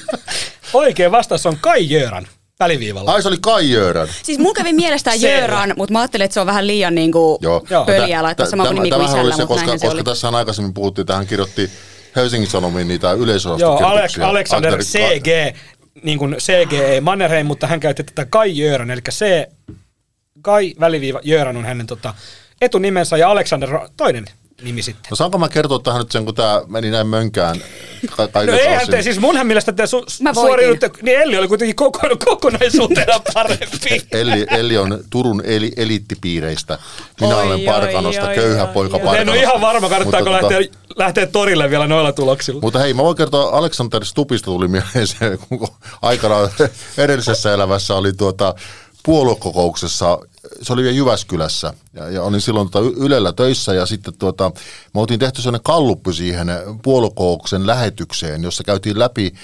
Oikein 0.72 1.10
vastaus 1.12 1.46
on 1.46 1.58
Kai 1.60 1.90
Jöran 1.90 2.26
väliviivalla. 2.60 3.12
Ai 3.12 3.22
se 3.22 3.28
oli 3.28 3.36
Kai 3.40 3.70
Jöran. 3.70 4.08
Siis 4.22 4.38
mun 4.38 4.54
kävi 4.54 4.72
mielestä 4.72 5.14
Jöran, 5.14 5.74
mutta 5.76 5.92
mä 5.92 6.00
ajattelin, 6.00 6.24
että 6.24 6.34
se 6.34 6.40
on 6.40 6.46
vähän 6.46 6.66
liian 6.66 6.94
niinku 6.94 7.38
Joo. 7.42 7.64
Joo. 7.70 7.84
pöliä 7.84 8.22
laittaa 8.22 8.46
sama 8.46 8.66
kuin 8.66 8.82
niinku 8.82 8.96
oli 8.96 9.04
isällä, 9.04 9.36
se, 9.36 9.42
mutta 9.42 9.54
koska, 9.54 9.78
se 9.78 9.86
koska 9.86 10.04
tässä 10.04 10.28
aikaisemmin 10.28 10.74
puhuttiin, 10.74 11.06
tähän 11.06 11.26
kirjoitti 11.26 11.70
Helsingin 12.16 12.50
Sanomiin 12.50 12.88
niitä 12.88 13.06
Joo, 13.06 13.12
Alex, 13.12 13.22
yleisönostukirjoituksia. 13.22 14.28
Alexander 14.28 14.72
Alter- 14.72 14.84
CG, 14.84 15.56
niin 16.02 16.18
kuin 16.18 16.36
CG 16.38 16.72
Mannerheim, 17.00 17.46
mutta 17.46 17.66
hän 17.66 17.80
käytti 17.80 18.04
tätä 18.04 18.24
Kai 18.24 18.58
Jöran, 18.58 18.90
eli 18.90 19.00
C, 19.10 19.24
Kai 20.42 20.74
väliviiva 20.80 21.20
Jöran 21.24 21.56
on 21.56 21.64
hänen 21.64 21.86
tota, 21.86 22.14
etunimensä 22.60 23.16
ja 23.16 23.30
Alexander 23.30 23.78
toinen 23.96 24.24
nimi 24.62 24.82
sitten. 24.82 25.06
No 25.10 25.16
saanko 25.16 25.38
mä 25.38 25.48
kertoa 25.48 25.78
tähän 25.78 25.98
nyt 25.98 26.12
sen, 26.12 26.24
kun 26.24 26.34
tämä 26.34 26.62
meni 26.66 26.90
näin 26.90 27.06
mönkään 27.06 27.56
ka- 28.16 28.28
No 28.46 28.52
eihän 28.52 28.88
te, 28.88 29.02
siis 29.02 29.20
munhan 29.20 29.46
mielestä 29.46 29.72
te 29.72 29.82
su- 29.84 30.34
suoriudutte, 30.34 30.90
niin 31.02 31.20
Elli 31.20 31.38
oli 31.38 31.48
kuitenkin 31.48 31.76
koko, 31.76 32.00
kokonaisuutena 32.24 33.20
parempi. 33.34 34.06
Elli, 34.12 34.46
Elli 34.50 34.78
on 34.78 34.98
Turun 35.10 35.42
eli, 35.44 35.72
eliittipiireistä. 35.76 36.78
Minä 37.20 37.36
Oi, 37.36 37.46
olen 37.46 37.60
Parkanosta, 37.60 38.28
oi, 38.28 38.34
köyhä 38.34 38.62
oi, 38.64 38.72
poika 38.72 38.96
oi. 38.96 39.02
Mutta 39.02 39.16
en 39.18 39.26
Parkanosta. 39.26 39.32
ole 39.32 39.40
ihan 39.42 39.60
varma, 39.60 39.88
kannattaako 39.88 40.30
Mutta 40.30 40.46
tota- 40.48 40.52
lähteä, 40.52 40.78
lähteä 40.96 41.26
torille 41.26 41.70
vielä 41.70 41.86
noilla 41.86 42.12
tuloksilla. 42.12 42.60
Mutta 42.60 42.78
hei, 42.78 42.94
mä 42.94 43.02
voin 43.02 43.16
kertoa, 43.16 43.58
Alexander 43.58 44.04
Stupista 44.04 44.44
tuli 44.44 44.68
mieleen 44.68 45.06
se, 45.06 45.38
kun 45.48 45.68
aikanaan 46.02 46.50
edellisessä 46.98 47.54
elämässä 47.54 47.94
oli 47.94 48.12
tuota 48.12 48.54
puoluekokouksessa, 49.02 50.18
se 50.62 50.72
oli 50.72 50.82
vielä 50.82 50.96
Jyväskylässä, 50.96 51.74
ja, 51.94 52.10
ja 52.10 52.22
olin 52.22 52.40
silloin 52.40 52.70
tuota 52.70 52.90
Ylellä 52.96 53.32
töissä, 53.32 53.74
ja 53.74 53.86
sitten 53.86 54.14
tuota, 54.18 54.50
me 54.94 55.00
oltiin 55.00 55.20
tehty 55.20 55.42
sellainen 55.42 55.62
kalluppi 55.64 56.12
siihen 56.12 56.48
puoluekokouksen 56.82 57.66
lähetykseen, 57.66 58.42
jossa 58.42 58.64
käytiin 58.64 58.98
läpi 58.98 59.34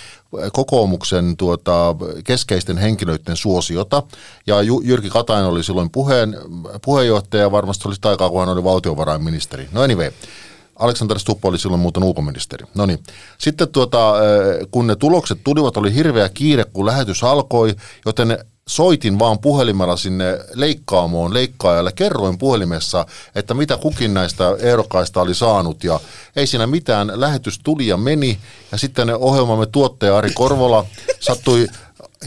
kokoomuksen 0.52 1.36
tuota, 1.36 1.96
keskeisten 2.24 2.78
henkilöiden 2.78 3.36
suosiota, 3.36 4.02
ja 4.46 4.56
Jyrki 4.82 5.10
Katainen 5.10 5.46
oli 5.46 5.64
silloin 5.64 5.90
puheen, 5.90 6.36
puheenjohtaja, 6.84 7.42
ja 7.42 7.52
varmasti 7.52 7.88
oli 7.88 7.94
sitä 7.94 8.08
aikaa, 8.08 8.30
kun 8.30 8.40
hän 8.40 8.48
oli 8.48 8.64
valtiovarainministeri. 8.64 9.68
No 9.72 9.82
anyway, 9.82 10.10
Alexander 10.78 11.18
Stubb 11.18 11.44
oli 11.44 11.58
silloin 11.58 11.80
muuten 11.80 12.02
ulkoministeri. 12.02 12.66
No 12.74 12.86
niin. 12.86 12.98
Sitten 13.38 13.68
tuota, 13.68 14.14
eh, 14.24 14.66
kun 14.70 14.86
ne 14.86 14.96
tulokset 14.96 15.38
tulivat, 15.44 15.76
oli 15.76 15.94
hirveä 15.94 16.28
kiire, 16.28 16.64
kun 16.64 16.86
lähetys 16.86 17.24
alkoi, 17.24 17.74
joten 18.06 18.38
soitin 18.68 19.18
vaan 19.18 19.38
puhelimella 19.38 19.96
sinne 19.96 20.38
leikkaamoon 20.54 21.34
leikkaajalle. 21.34 21.92
Kerroin 21.92 22.38
puhelimessa, 22.38 23.06
että 23.34 23.54
mitä 23.54 23.76
kukin 23.76 24.14
näistä 24.14 24.56
ehdokkaista 24.58 25.20
oli 25.20 25.34
saanut 25.34 25.84
ja 25.84 26.00
ei 26.36 26.46
siinä 26.46 26.66
mitään. 26.66 27.12
Lähetys 27.14 27.60
tuli 27.64 27.86
ja 27.86 27.96
meni 27.96 28.38
ja 28.72 28.78
sitten 28.78 29.10
ohjelmamme 29.10 29.66
tuottaja 29.66 30.16
Ari 30.16 30.30
Korvola 30.34 30.86
sattui 31.20 31.68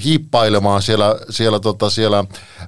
hiippailemaan 0.03 0.81
siellä, 0.81 1.15
siellä, 1.29 1.59
tota, 1.59 1.89
siellä 1.89 2.17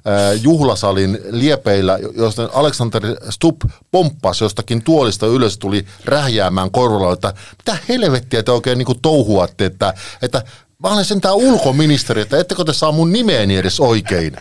ää, 0.04 0.32
juhlasalin 0.32 1.18
liepeillä, 1.30 1.98
josta 2.16 2.48
Alexander 2.52 3.02
Stubb 3.30 3.62
pomppasi 3.90 4.44
jostakin 4.44 4.82
tuolista 4.82 5.26
ylös, 5.26 5.58
tuli 5.58 5.86
rähjäämään 6.04 6.70
korvalla, 6.70 7.12
että 7.12 7.34
mitä 7.58 7.78
helvettiä 7.88 8.42
te 8.42 8.52
oikein 8.52 8.78
niin 8.78 9.00
touhuatte, 9.02 9.64
että, 9.64 9.94
että 10.22 10.42
mä 10.82 10.88
olen 10.88 11.04
sentään 11.04 11.34
ulkoministeri, 11.34 12.20
että 12.20 12.38
ettekö 12.38 12.64
te 12.64 12.72
saa 12.72 12.92
mun 12.92 13.12
nimeeni 13.12 13.56
edes 13.56 13.80
oikein. 13.80 14.36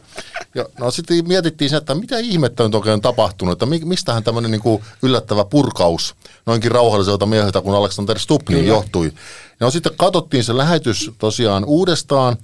Ja, 0.55 0.65
no 0.79 0.91
sitten 0.91 1.27
mietittiin 1.27 1.69
se, 1.69 1.77
että 1.77 1.95
mitä 1.95 2.17
ihmettä 2.17 2.63
nyt 2.63 2.75
oikein 2.75 2.93
on 2.93 3.01
tapahtunut, 3.01 3.51
että 3.51 3.65
mi- 3.65 3.85
mistähän 3.85 4.23
tämmöinen 4.23 4.51
niin 4.51 4.81
yllättävä 5.01 5.45
purkaus 5.45 6.15
noinkin 6.45 6.71
rauhalliselta 6.71 7.25
mieheltä 7.25 7.61
kuin 7.61 7.75
Alexander 7.75 8.19
Stubb 8.19 8.49
niin 8.49 8.67
johtui. 8.67 9.11
No 9.59 9.71
sitten 9.71 9.91
katsottiin 9.97 10.43
se 10.43 10.57
lähetys 10.57 11.11
tosiaan 11.17 11.65
uudestaan, 11.65 12.37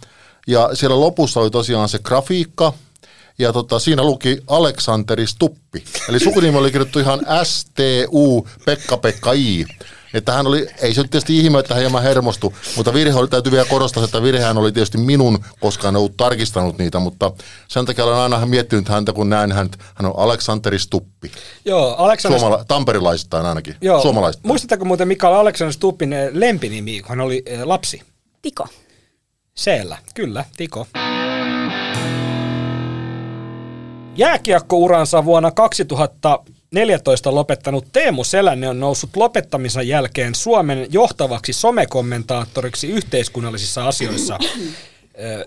ja 0.47 0.69
siellä 0.73 0.99
lopussa 0.99 1.39
oli 1.39 1.51
tosiaan 1.51 1.89
se 1.89 1.99
grafiikka, 1.99 2.73
ja 3.39 3.53
tota, 3.53 3.79
siinä 3.79 4.03
luki 4.03 4.37
Aleksanteri 4.47 5.27
Stuppi. 5.27 5.83
Eli 6.09 6.19
sukunimi 6.19 6.57
oli 6.57 6.71
kirjoittu 6.71 6.99
ihan 6.99 7.19
S-T-U 7.43 8.47
Pekka 8.65 8.97
Pekka 8.97 9.31
I. 9.33 9.65
Että 10.15 10.31
hän 10.31 10.47
oli, 10.47 10.67
ei 10.81 10.93
se 10.93 11.01
nyt 11.01 11.11
tietysti 11.11 11.37
ihme, 11.39 11.59
että 11.59 11.73
hän 11.73 11.81
hieman 11.81 12.03
hermostui, 12.03 12.51
mutta 12.75 12.93
virhe 12.93 13.19
oli, 13.19 13.27
täytyy 13.27 13.51
vielä 13.51 13.65
korostaa, 13.69 14.03
että 14.03 14.21
virhehän 14.23 14.57
oli 14.57 14.71
tietysti 14.71 14.97
minun, 14.97 15.39
koska 15.59 15.87
en 15.87 15.95
ollut 15.95 16.17
tarkistanut 16.17 16.77
niitä, 16.77 16.99
mutta 16.99 17.31
sen 17.67 17.85
takia 17.85 18.05
olen 18.05 18.17
aina 18.17 18.45
miettinyt 18.45 18.89
häntä, 18.89 19.13
kun 19.13 19.29
näen 19.29 19.51
häntä, 19.51 19.77
hän 19.95 20.11
on 20.11 20.19
Aleksanteri 20.19 20.79
Stuppi. 20.79 21.31
Joo, 21.65 21.95
Alexander 21.97 22.39
Suomala- 22.39 22.65
tamperilaisittain 22.67 23.45
ainakin, 23.45 23.75
Joo. 23.81 24.01
suomalaisittain. 24.01 24.47
Muistatteko 24.47 24.85
muuten, 24.85 25.07
mikä 25.07 25.29
oli 25.29 25.37
Alexander 25.37 25.73
Stubbin 25.73 26.13
eh, 26.13 26.29
lempinimi, 26.33 27.01
kun 27.01 27.09
hän 27.09 27.21
oli 27.21 27.43
eh, 27.45 27.63
lapsi? 27.63 28.01
Tiko. 28.41 28.67
Seellä, 29.55 29.97
kyllä, 30.13 30.45
Tiko. 30.57 30.87
Jääkiekkouransa 34.17 35.25
vuonna 35.25 35.51
2014 36.71 37.35
lopettanut 37.35 37.85
Teemu 37.93 38.23
Selänne 38.23 38.69
on 38.69 38.79
noussut 38.79 39.15
lopettamisen 39.15 39.87
jälkeen 39.87 40.35
Suomen 40.35 40.87
johtavaksi 40.89 41.53
somekommentaattoriksi 41.53 42.87
yhteiskunnallisissa 42.87 43.87
asioissa. 43.87 44.39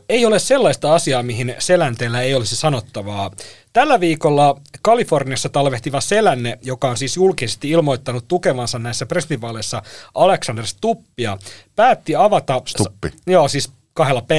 ei 0.09 0.27
ole 0.27 0.39
sellaista 0.39 0.95
asiaa, 0.95 1.23
mihin 1.23 1.55
selänteellä 1.59 2.21
ei 2.21 2.35
olisi 2.35 2.57
sanottavaa. 2.57 3.31
Tällä 3.73 4.01
viikolla 4.01 4.61
Kaliforniassa 4.83 5.49
talvehtiva 5.49 6.01
selänne, 6.01 6.59
joka 6.63 6.91
on 6.91 6.97
siis 6.97 7.17
julkisesti 7.17 7.71
ilmoittanut 7.71 8.29
tukevansa 8.29 8.79
näissä 8.79 9.07
presidentinvaaleissa 9.07 9.83
Alexander 10.15 10.67
Stuppia, 10.67 11.39
päätti 11.77 12.17
avata... 12.17 12.63
Stuppi. 12.67 13.13
Joo, 13.27 13.49
siis 13.49 13.71
kahdella 13.95 14.23
p 14.23 14.31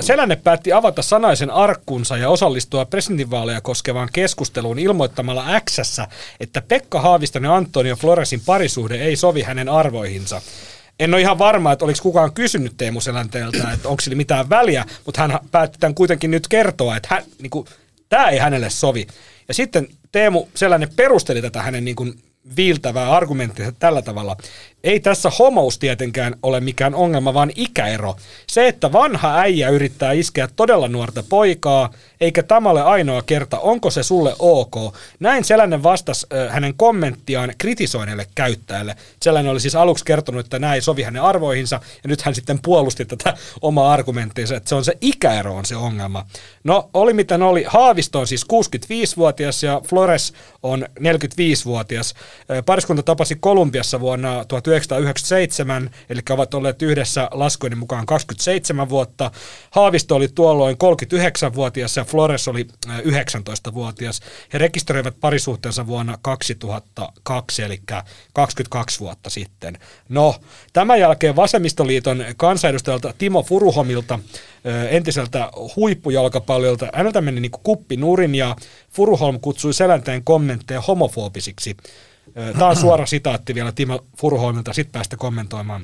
Selänne 0.00 0.36
päätti 0.36 0.72
avata 0.72 1.02
sanaisen 1.02 1.50
arkkunsa 1.50 2.16
ja 2.16 2.28
osallistua 2.30 2.84
presidentinvaaleja 2.84 3.60
koskevaan 3.60 4.08
keskusteluun 4.12 4.78
ilmoittamalla 4.78 5.60
x 5.60 5.78
että 6.40 6.62
Pekka 6.62 7.00
Haaviston 7.00 7.44
ja 7.44 7.56
Antonio 7.56 7.96
Floresin 7.96 8.40
parisuhde 8.46 8.94
ei 8.94 9.16
sovi 9.16 9.42
hänen 9.42 9.68
arvoihinsa. 9.68 10.42
En 10.98 11.14
ole 11.14 11.20
ihan 11.20 11.38
varma, 11.38 11.72
että 11.72 11.84
oliko 11.84 11.98
kukaan 12.02 12.32
kysynyt 12.32 12.72
Teemu 12.76 13.00
Selänteeltä, 13.00 13.72
että 13.72 13.88
onko 13.88 14.00
sillä 14.00 14.16
mitään 14.16 14.50
väliä, 14.50 14.84
mutta 15.06 15.20
hän 15.20 15.38
päätti 15.50 15.78
tämän 15.78 15.94
kuitenkin 15.94 16.30
nyt 16.30 16.48
kertoa, 16.48 16.96
että 16.96 17.08
hän, 17.10 17.22
niin 17.42 17.50
kuin, 17.50 17.66
tämä 18.08 18.28
ei 18.28 18.38
hänelle 18.38 18.70
sovi. 18.70 19.06
Ja 19.48 19.54
sitten 19.54 19.88
Teemu 20.12 20.48
Selänne 20.54 20.88
perusteli 20.96 21.42
tätä 21.42 21.62
hänen 21.62 21.84
niin 21.84 21.96
kuin, 21.96 22.14
viiltävää 22.56 23.10
argumenttia 23.10 23.72
tällä 23.78 24.02
tavalla. 24.02 24.36
Ei 24.84 25.00
tässä 25.00 25.30
homous 25.38 25.78
tietenkään 25.78 26.34
ole 26.42 26.60
mikään 26.60 26.94
ongelma, 26.94 27.34
vaan 27.34 27.50
ikäero. 27.54 28.16
Se, 28.46 28.68
että 28.68 28.92
vanha 28.92 29.38
äijä 29.38 29.68
yrittää 29.68 30.12
iskeä 30.12 30.48
todella 30.56 30.88
nuorta 30.88 31.22
poikaa, 31.28 31.90
eikä 32.20 32.42
tämä 32.42 32.70
ole 32.70 32.82
ainoa 32.82 33.22
kerta, 33.22 33.58
onko 33.58 33.90
se 33.90 34.02
sulle 34.02 34.34
ok. 34.38 34.74
Näin 35.20 35.44
Selänen 35.44 35.82
vastasi 35.82 36.26
hänen 36.48 36.74
kommenttiaan 36.76 37.52
kritisoineelle 37.58 38.26
käyttäjälle. 38.34 38.96
Selänen 39.22 39.52
oli 39.52 39.60
siis 39.60 39.74
aluksi 39.74 40.04
kertonut, 40.04 40.46
että 40.46 40.58
näin 40.58 40.74
ei 40.74 40.82
sovi 40.82 41.02
hänen 41.02 41.22
arvoihinsa, 41.22 41.80
ja 42.02 42.08
nyt 42.08 42.22
hän 42.22 42.34
sitten 42.34 42.58
puolusti 42.62 43.04
tätä 43.04 43.34
omaa 43.62 43.92
argumenttiinsa, 43.92 44.56
että 44.56 44.68
se 44.68 44.74
on 44.74 44.84
se 44.84 44.92
ikäero 45.00 45.54
on 45.54 45.64
se 45.64 45.76
ongelma. 45.76 46.26
No, 46.64 46.90
oli 46.94 47.12
miten 47.12 47.42
oli. 47.42 47.64
Haavisto 47.68 48.20
on 48.20 48.26
siis 48.26 48.46
65-vuotias 48.52 49.62
ja 49.62 49.80
Flores 49.88 50.32
on 50.62 50.86
45-vuotias. 51.00 52.14
Pariskunta 52.66 53.02
tapasi 53.02 53.36
Kolumbiassa 53.40 54.00
vuonna 54.00 54.44
1997, 54.70 55.90
eli 56.10 56.20
ovat 56.30 56.54
olleet 56.54 56.82
yhdessä 56.82 57.28
laskujen 57.32 57.78
mukaan 57.78 58.06
27 58.06 58.88
vuotta. 58.88 59.30
Haavisto 59.70 60.14
oli 60.14 60.28
tuolloin 60.28 60.76
39-vuotias 60.76 61.96
ja 61.96 62.04
Flores 62.04 62.48
oli 62.48 62.66
19-vuotias. 62.86 64.20
He 64.52 64.58
rekisteröivät 64.58 65.14
parisuhteensa 65.20 65.86
vuonna 65.86 66.18
2002, 66.22 67.62
eli 67.62 67.80
22 68.32 69.00
vuotta 69.00 69.30
sitten. 69.30 69.78
No, 70.08 70.34
tämän 70.72 71.00
jälkeen 71.00 71.36
Vasemmistoliiton 71.36 72.24
kansanedustajalta 72.36 73.14
Timo 73.18 73.42
Furuhomilta, 73.42 74.18
entiseltä 74.90 75.50
huippujalkapalliolta, 75.76 76.88
häneltä 76.94 77.20
meni 77.20 77.40
niin 77.40 77.50
kuppi 77.62 77.96
nurin 77.96 78.34
ja 78.34 78.56
Furuholm 78.90 79.40
kutsui 79.40 79.74
Selänteen 79.74 80.24
kommentteja 80.24 80.80
homofobisiksi. 80.80 81.76
Tämä 82.52 82.68
on 82.68 82.76
suora 82.76 83.06
sitaatti 83.06 83.54
vielä 83.54 83.72
Timo 83.72 84.04
Furuholmilta, 84.16 84.72
sitten 84.72 84.92
päästä 84.92 85.16
kommentoimaan. 85.16 85.82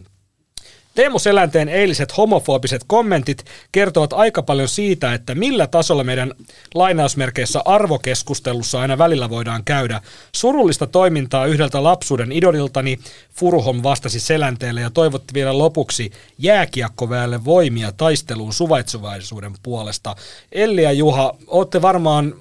Teemu 0.94 1.18
Selänteen 1.18 1.68
eiliset 1.68 2.16
homofobiset 2.16 2.84
kommentit 2.86 3.44
kertovat 3.72 4.12
aika 4.12 4.42
paljon 4.42 4.68
siitä, 4.68 5.14
että 5.14 5.34
millä 5.34 5.66
tasolla 5.66 6.04
meidän 6.04 6.32
lainausmerkeissä 6.74 7.60
arvokeskustelussa 7.64 8.80
aina 8.80 8.98
välillä 8.98 9.30
voidaan 9.30 9.64
käydä. 9.64 10.00
Surullista 10.34 10.86
toimintaa 10.86 11.46
yhdeltä 11.46 11.82
lapsuuden 11.82 12.32
idoliltani 12.32 12.98
Furuhom 13.34 13.82
vastasi 13.82 14.20
Selänteelle 14.20 14.80
ja 14.80 14.90
toivotti 14.90 15.34
vielä 15.34 15.58
lopuksi 15.58 16.10
jääkiekkoväelle 16.38 17.44
voimia 17.44 17.92
taisteluun 17.92 18.52
suvaitsuvaisuuden 18.52 19.52
puolesta. 19.62 20.16
Elli 20.52 20.82
ja 20.82 20.92
Juha, 20.92 21.34
olette 21.46 21.82
varmaan 21.82 22.34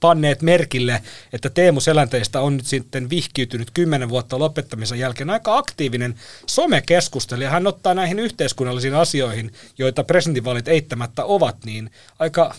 panneet 0.00 0.42
merkille, 0.42 1.02
että 1.32 1.50
Teemu 1.50 1.80
Selänteistä 1.80 2.40
on 2.40 2.56
nyt 2.56 2.66
sitten 2.66 3.10
vihkiytynyt 3.10 3.70
kymmenen 3.74 4.08
vuotta 4.08 4.38
lopettamisen 4.38 4.98
jälkeen 4.98 5.30
aika 5.30 5.56
aktiivinen 5.56 6.14
somekeskustelija. 6.46 7.50
Hän 7.50 7.66
ottaa 7.66 7.94
näihin 7.94 8.18
yhteiskunnallisiin 8.18 8.94
asioihin, 8.94 9.52
joita 9.78 10.04
presidentinvaalit 10.04 10.68
eittämättä 10.68 11.24
ovat, 11.24 11.56
niin 11.64 11.90
aika 12.18 12.54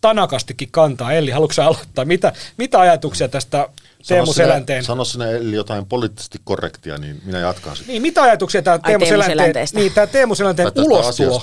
tanakastikin 0.00 0.68
kantaa. 0.70 1.12
Eli 1.12 1.30
haluatko 1.30 1.62
aloittaa? 1.62 2.04
Mitä, 2.04 2.32
mitä 2.56 2.80
ajatuksia 2.80 3.28
tästä 3.28 3.68
Teemu 4.06 4.26
sano 4.26 4.32
Selänteen. 4.32 4.84
Sano 4.84 5.04
sinä 5.04 5.30
Elli 5.30 5.56
jotain 5.56 5.86
poliittisesti 5.86 6.38
korrektia, 6.44 6.98
niin 6.98 7.20
minä 7.24 7.38
jatkan 7.38 7.76
sitä. 7.76 7.88
Niin, 7.88 8.02
mitä 8.02 8.22
ajatuksia 8.22 8.62
tämä 8.62 8.78
Teemu, 8.78 9.04
Teemu 9.04 9.22
Selänteen, 9.22 9.68
niin, 9.74 9.92
tämä 9.92 10.06
Teemu 10.06 10.34
Selänteen 10.34 10.72
ulostulo. 10.76 11.40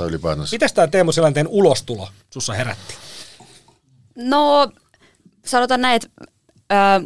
Mitä 0.51 0.67
tämä 0.73 0.87
Teemu 0.87 1.11
Selänteen 1.11 1.47
ulostulo 1.47 2.09
sussa 2.29 2.53
herätti? 2.53 2.93
No 4.15 4.71
sanotaan 5.49 5.81
näin, 5.81 5.95
että 5.95 6.09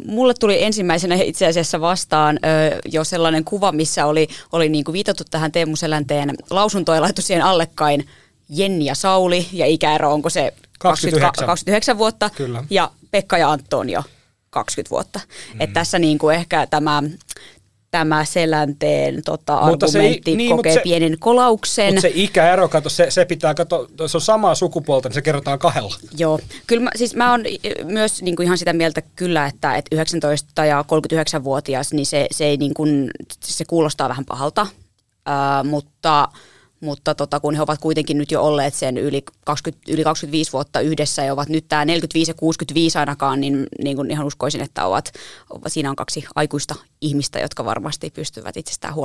mulle 0.05 0.33
tuli 0.33 0.63
ensimmäisenä 0.63 1.15
itse 1.15 1.47
asiassa 1.47 1.81
vastaan 1.81 2.39
jo 2.85 3.03
sellainen 3.03 3.43
kuva, 3.43 3.71
missä 3.71 4.05
oli, 4.05 4.27
oli 4.51 4.69
niinku 4.69 4.93
viitattu 4.93 5.23
tähän 5.31 5.51
Teemu 5.51 5.75
Selänteen 5.75 6.35
lausuntoon 6.49 6.95
ja 6.95 7.01
laitettu 7.01 7.21
siihen 7.21 7.45
allekkain 7.45 8.07
Jenni 8.49 8.85
ja 8.85 8.95
Sauli 8.95 9.47
ja 9.51 9.65
ikäero 9.65 10.13
onko 10.13 10.29
se 10.29 10.53
29, 10.79 11.19
20, 11.19 11.45
29 11.45 11.97
vuotta 11.97 12.29
Kyllä. 12.29 12.63
ja 12.69 12.91
Pekka 13.11 13.37
ja 13.37 13.51
Antonio 13.51 14.03
20 14.49 14.89
vuotta. 14.89 15.19
Mm. 15.53 15.61
Et 15.61 15.73
tässä 15.73 15.99
niinku 15.99 16.29
ehkä 16.29 16.67
tämä 16.67 17.03
tämä 17.93 18.25
selänteen 18.25 19.21
tota, 19.25 19.57
argumentti 19.57 20.31
se, 20.31 20.37
niin, 20.37 20.55
kokee 20.55 20.73
se, 20.73 20.81
pienen 20.83 21.19
kolauksen. 21.19 21.85
Mutta 21.85 22.01
se 22.01 22.11
ikäero, 22.15 22.69
kato, 22.69 22.89
se, 22.89 23.11
se 23.11 23.25
pitää, 23.25 23.53
kato, 23.53 23.87
se 24.07 24.17
on 24.17 24.21
samaa 24.21 24.55
sukupuolta, 24.55 25.09
niin 25.09 25.13
se 25.13 25.21
kerrotaan 25.21 25.59
kahdella. 25.59 25.95
Joo, 26.17 26.39
kyllä 26.67 26.83
mä, 26.83 26.89
siis 26.95 27.15
mä 27.15 27.31
oon 27.31 27.43
myös 27.83 28.21
niin 28.21 28.35
kuin 28.35 28.45
ihan 28.45 28.57
sitä 28.57 28.73
mieltä 28.73 29.01
kyllä, 29.15 29.45
että, 29.45 29.75
että 29.75 29.95
19 29.95 30.65
ja 30.65 30.85
39-vuotias, 31.37 31.93
niin 31.93 32.05
se, 32.05 32.27
se, 32.31 32.45
ei 32.45 32.57
niin 32.57 32.73
kuin, 32.73 33.11
se 33.43 33.65
kuulostaa 33.65 34.09
vähän 34.09 34.25
pahalta, 34.25 34.61
uh, 34.61 35.69
mutta 35.69 36.27
mutta 36.83 37.15
tota, 37.15 37.39
kun 37.39 37.55
he 37.55 37.61
ovat 37.61 37.79
kuitenkin 37.79 38.17
nyt 38.17 38.31
jo 38.31 38.41
olleet 38.41 38.73
sen 38.73 38.97
yli, 38.97 39.23
20, 39.45 39.91
yli 39.91 40.03
25 40.03 40.53
vuotta 40.53 40.79
yhdessä 40.79 41.23
ja 41.23 41.33
ovat 41.33 41.49
nyt 41.49 41.65
tämä 41.69 41.85
45 41.85 42.31
ja 42.31 42.35
65 42.35 42.97
ainakaan, 42.97 43.41
niin, 43.41 43.67
niin 43.83 43.95
kuin 43.95 44.11
ihan 44.11 44.25
uskoisin, 44.25 44.61
että 44.61 44.85
ovat, 44.85 45.11
siinä 45.67 45.89
on 45.89 45.95
kaksi 45.95 46.25
aikuista 46.35 46.75
ihmistä, 47.01 47.39
jotka 47.39 47.65
varmasti 47.65 48.09
pystyvät 48.09 48.57
itsestään 48.57 48.95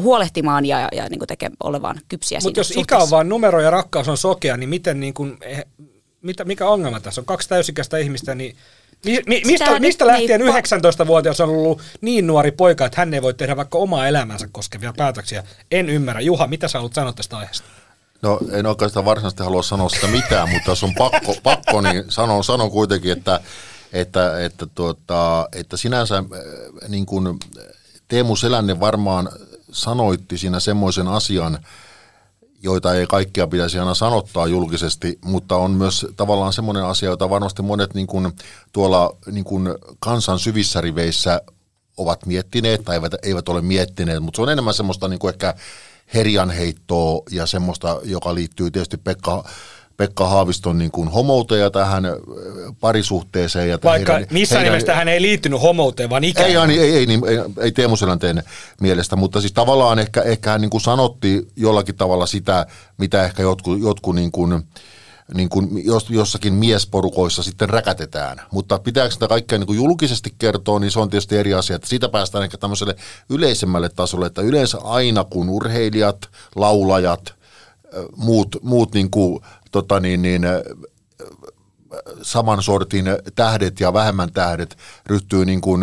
huolehtimaan 0.00 0.64
ja, 0.64 0.80
ja, 0.80 0.88
ja 0.92 1.08
niin 1.08 1.18
kuin 1.18 1.28
tekee 1.28 1.50
olevan 1.64 2.00
kypsiä 2.08 2.38
Mutta 2.42 2.60
jos 2.60 2.68
suhteessa. 2.68 2.94
ikä 2.96 3.02
on 3.02 3.10
vain 3.10 3.28
numero 3.28 3.60
ja 3.60 3.70
rakkaus 3.70 4.08
on 4.08 4.16
sokea, 4.16 4.56
niin 4.56 4.68
miten 4.68 5.00
niin 5.00 5.14
kuin, 5.14 5.38
mitä, 6.22 6.44
mikä 6.44 6.68
ongelma 6.68 7.00
tässä 7.00 7.20
on? 7.20 7.24
Kaksi 7.24 7.48
täysikäistä 7.48 7.98
ihmistä, 7.98 8.34
niin 8.34 8.56
Mi, 9.04 9.20
mi, 9.26 9.42
mistä, 9.44 9.80
mistä 9.80 10.06
lähtien 10.06 10.40
19-vuotias 10.40 11.40
on 11.40 11.48
ollut 11.48 11.82
niin 12.00 12.26
nuori 12.26 12.52
poika, 12.52 12.86
että 12.86 13.00
hän 13.00 13.14
ei 13.14 13.22
voi 13.22 13.34
tehdä 13.34 13.56
vaikka 13.56 13.78
omaa 13.78 14.08
elämänsä 14.08 14.48
koskevia 14.52 14.92
päätöksiä? 14.96 15.44
En 15.70 15.88
ymmärrä. 15.88 16.20
Juha, 16.20 16.46
mitä 16.46 16.68
sä 16.68 16.78
haluat 16.78 16.94
sanoa 16.94 17.12
tästä 17.12 17.36
aiheesta? 17.36 17.68
No 18.22 18.38
en 18.52 18.66
oikeastaan 18.66 19.04
varsinaisesti 19.04 19.42
halua 19.42 19.62
sanoa 19.62 19.88
sitä 19.88 20.06
mitään, 20.06 20.48
mutta 20.50 20.70
jos 20.70 20.84
on 20.84 20.94
pakko, 20.94 21.34
pakko 21.42 21.80
niin 21.80 22.04
sanon, 22.08 22.44
sanon 22.44 22.70
kuitenkin, 22.70 23.12
että, 23.12 23.40
että, 23.92 24.44
että, 24.44 24.66
tuota, 24.74 25.48
että 25.52 25.76
sinänsä 25.76 26.16
äh, 26.16 26.24
niin 26.88 27.06
kuin 27.06 27.38
Teemu 28.08 28.36
Selänne 28.36 28.80
varmaan 28.80 29.28
sanoitti 29.72 30.38
siinä 30.38 30.60
semmoisen 30.60 31.08
asian, 31.08 31.58
joita 32.62 32.94
ei 32.94 33.06
kaikkia 33.06 33.46
pitäisi 33.46 33.78
aina 33.78 33.94
sanottaa 33.94 34.46
julkisesti, 34.46 35.18
mutta 35.24 35.56
on 35.56 35.70
myös 35.70 36.06
tavallaan 36.16 36.52
semmoinen 36.52 36.84
asia, 36.84 37.08
jota 37.08 37.30
varmasti 37.30 37.62
monet 37.62 37.94
niin 37.94 38.06
kuin, 38.06 38.32
tuolla 38.72 39.16
niin 39.32 39.44
kuin 39.44 39.68
kansan 39.98 40.38
syvissä 40.38 40.80
riveissä 40.80 41.42
ovat 41.96 42.26
miettineet 42.26 42.84
tai 42.84 42.96
eivät, 42.96 43.14
eivät 43.22 43.48
ole 43.48 43.60
miettineet, 43.60 44.22
mutta 44.22 44.36
se 44.36 44.42
on 44.42 44.50
enemmän 44.50 44.74
semmoista 44.74 45.08
niin 45.08 45.18
kuin 45.18 45.32
ehkä 45.32 45.54
herjanheittoa 46.14 47.22
ja 47.30 47.46
semmoista, 47.46 48.00
joka 48.04 48.34
liittyy 48.34 48.70
tietysti 48.70 48.96
Pekka 48.96 49.44
Pekka 49.98 50.28
Haaviston 50.28 50.78
niin 50.78 50.90
kuin 50.90 51.08
homouteen 51.08 51.72
tähän 51.72 52.04
parisuhteeseen. 52.80 53.68
Ja 53.68 53.78
Vaikka 53.84 54.12
heidän, 54.12 54.28
missään 54.32 54.60
heidän, 54.60 54.72
nimessä 54.72 54.94
hän 54.94 55.08
ei 55.08 55.22
liittynyt 55.22 55.62
homouteen, 55.62 56.10
vaan 56.10 56.24
ikään. 56.24 56.70
Ei, 56.70 56.78
ei, 56.80 56.80
ei, 56.80 56.96
ei, 56.96 57.06
niin, 57.06 57.20
ei, 57.28 57.38
ei 57.60 57.72
Teemu 57.72 57.96
Selänteen 57.96 58.42
mielestä, 58.80 59.16
mutta 59.16 59.40
siis 59.40 59.52
tavallaan 59.52 59.98
ehkä, 59.98 60.22
ehkä 60.22 60.50
hän 60.50 60.60
niin 60.60 60.70
kuin 60.70 60.80
sanotti 60.80 61.48
jollakin 61.56 61.96
tavalla 61.96 62.26
sitä, 62.26 62.66
mitä 62.98 63.24
ehkä 63.24 63.42
jotkut, 63.42 63.80
jotkut 63.80 64.14
niin 64.14 64.32
kuin, 64.32 64.62
niin 65.34 65.48
kuin 65.48 65.68
jossakin 66.08 66.54
miesporukoissa 66.54 67.42
sitten 67.42 67.68
räkätetään. 67.68 68.40
Mutta 68.50 68.78
pitääkö 68.78 69.14
sitä 69.14 69.28
kaikkea 69.28 69.58
niin 69.58 69.66
kuin 69.66 69.76
julkisesti 69.76 70.34
kertoa, 70.38 70.78
niin 70.78 70.90
se 70.90 71.00
on 71.00 71.10
tietysti 71.10 71.36
eri 71.36 71.54
asia. 71.54 71.76
Että 71.76 71.88
siitä 71.88 72.08
päästään 72.08 72.44
ehkä 72.44 72.58
tämmöiselle 72.58 72.96
yleisemmälle 73.30 73.88
tasolle, 73.88 74.26
että 74.26 74.42
yleensä 74.42 74.78
aina 74.84 75.24
kun 75.24 75.48
urheilijat, 75.48 76.28
laulajat, 76.56 77.38
muut, 78.16 78.56
muut 78.62 78.94
niin 78.94 79.10
kuin 79.10 79.40
tota 79.70 80.00
niin, 80.00 80.22
niin, 80.22 80.42
saman 82.22 82.62
sortin 82.62 83.04
tähdet 83.34 83.80
ja 83.80 83.92
vähemmän 83.92 84.32
tähdet 84.32 84.76
ryhtyy 85.06 85.44
niin 85.44 85.60
kuin 85.60 85.82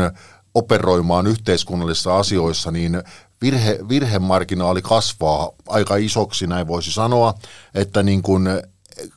operoimaan 0.55 1.27
yhteiskunnallisissa 1.27 2.17
asioissa, 2.17 2.71
niin 2.71 3.03
virhe, 3.41 3.79
virhemarginaali 3.89 4.81
kasvaa 4.81 5.51
aika 5.67 5.95
isoksi, 5.95 6.47
näin 6.47 6.67
voisi 6.67 6.91
sanoa, 6.91 7.33
että 7.73 8.03
niin 8.03 8.21
kuin, 8.21 8.47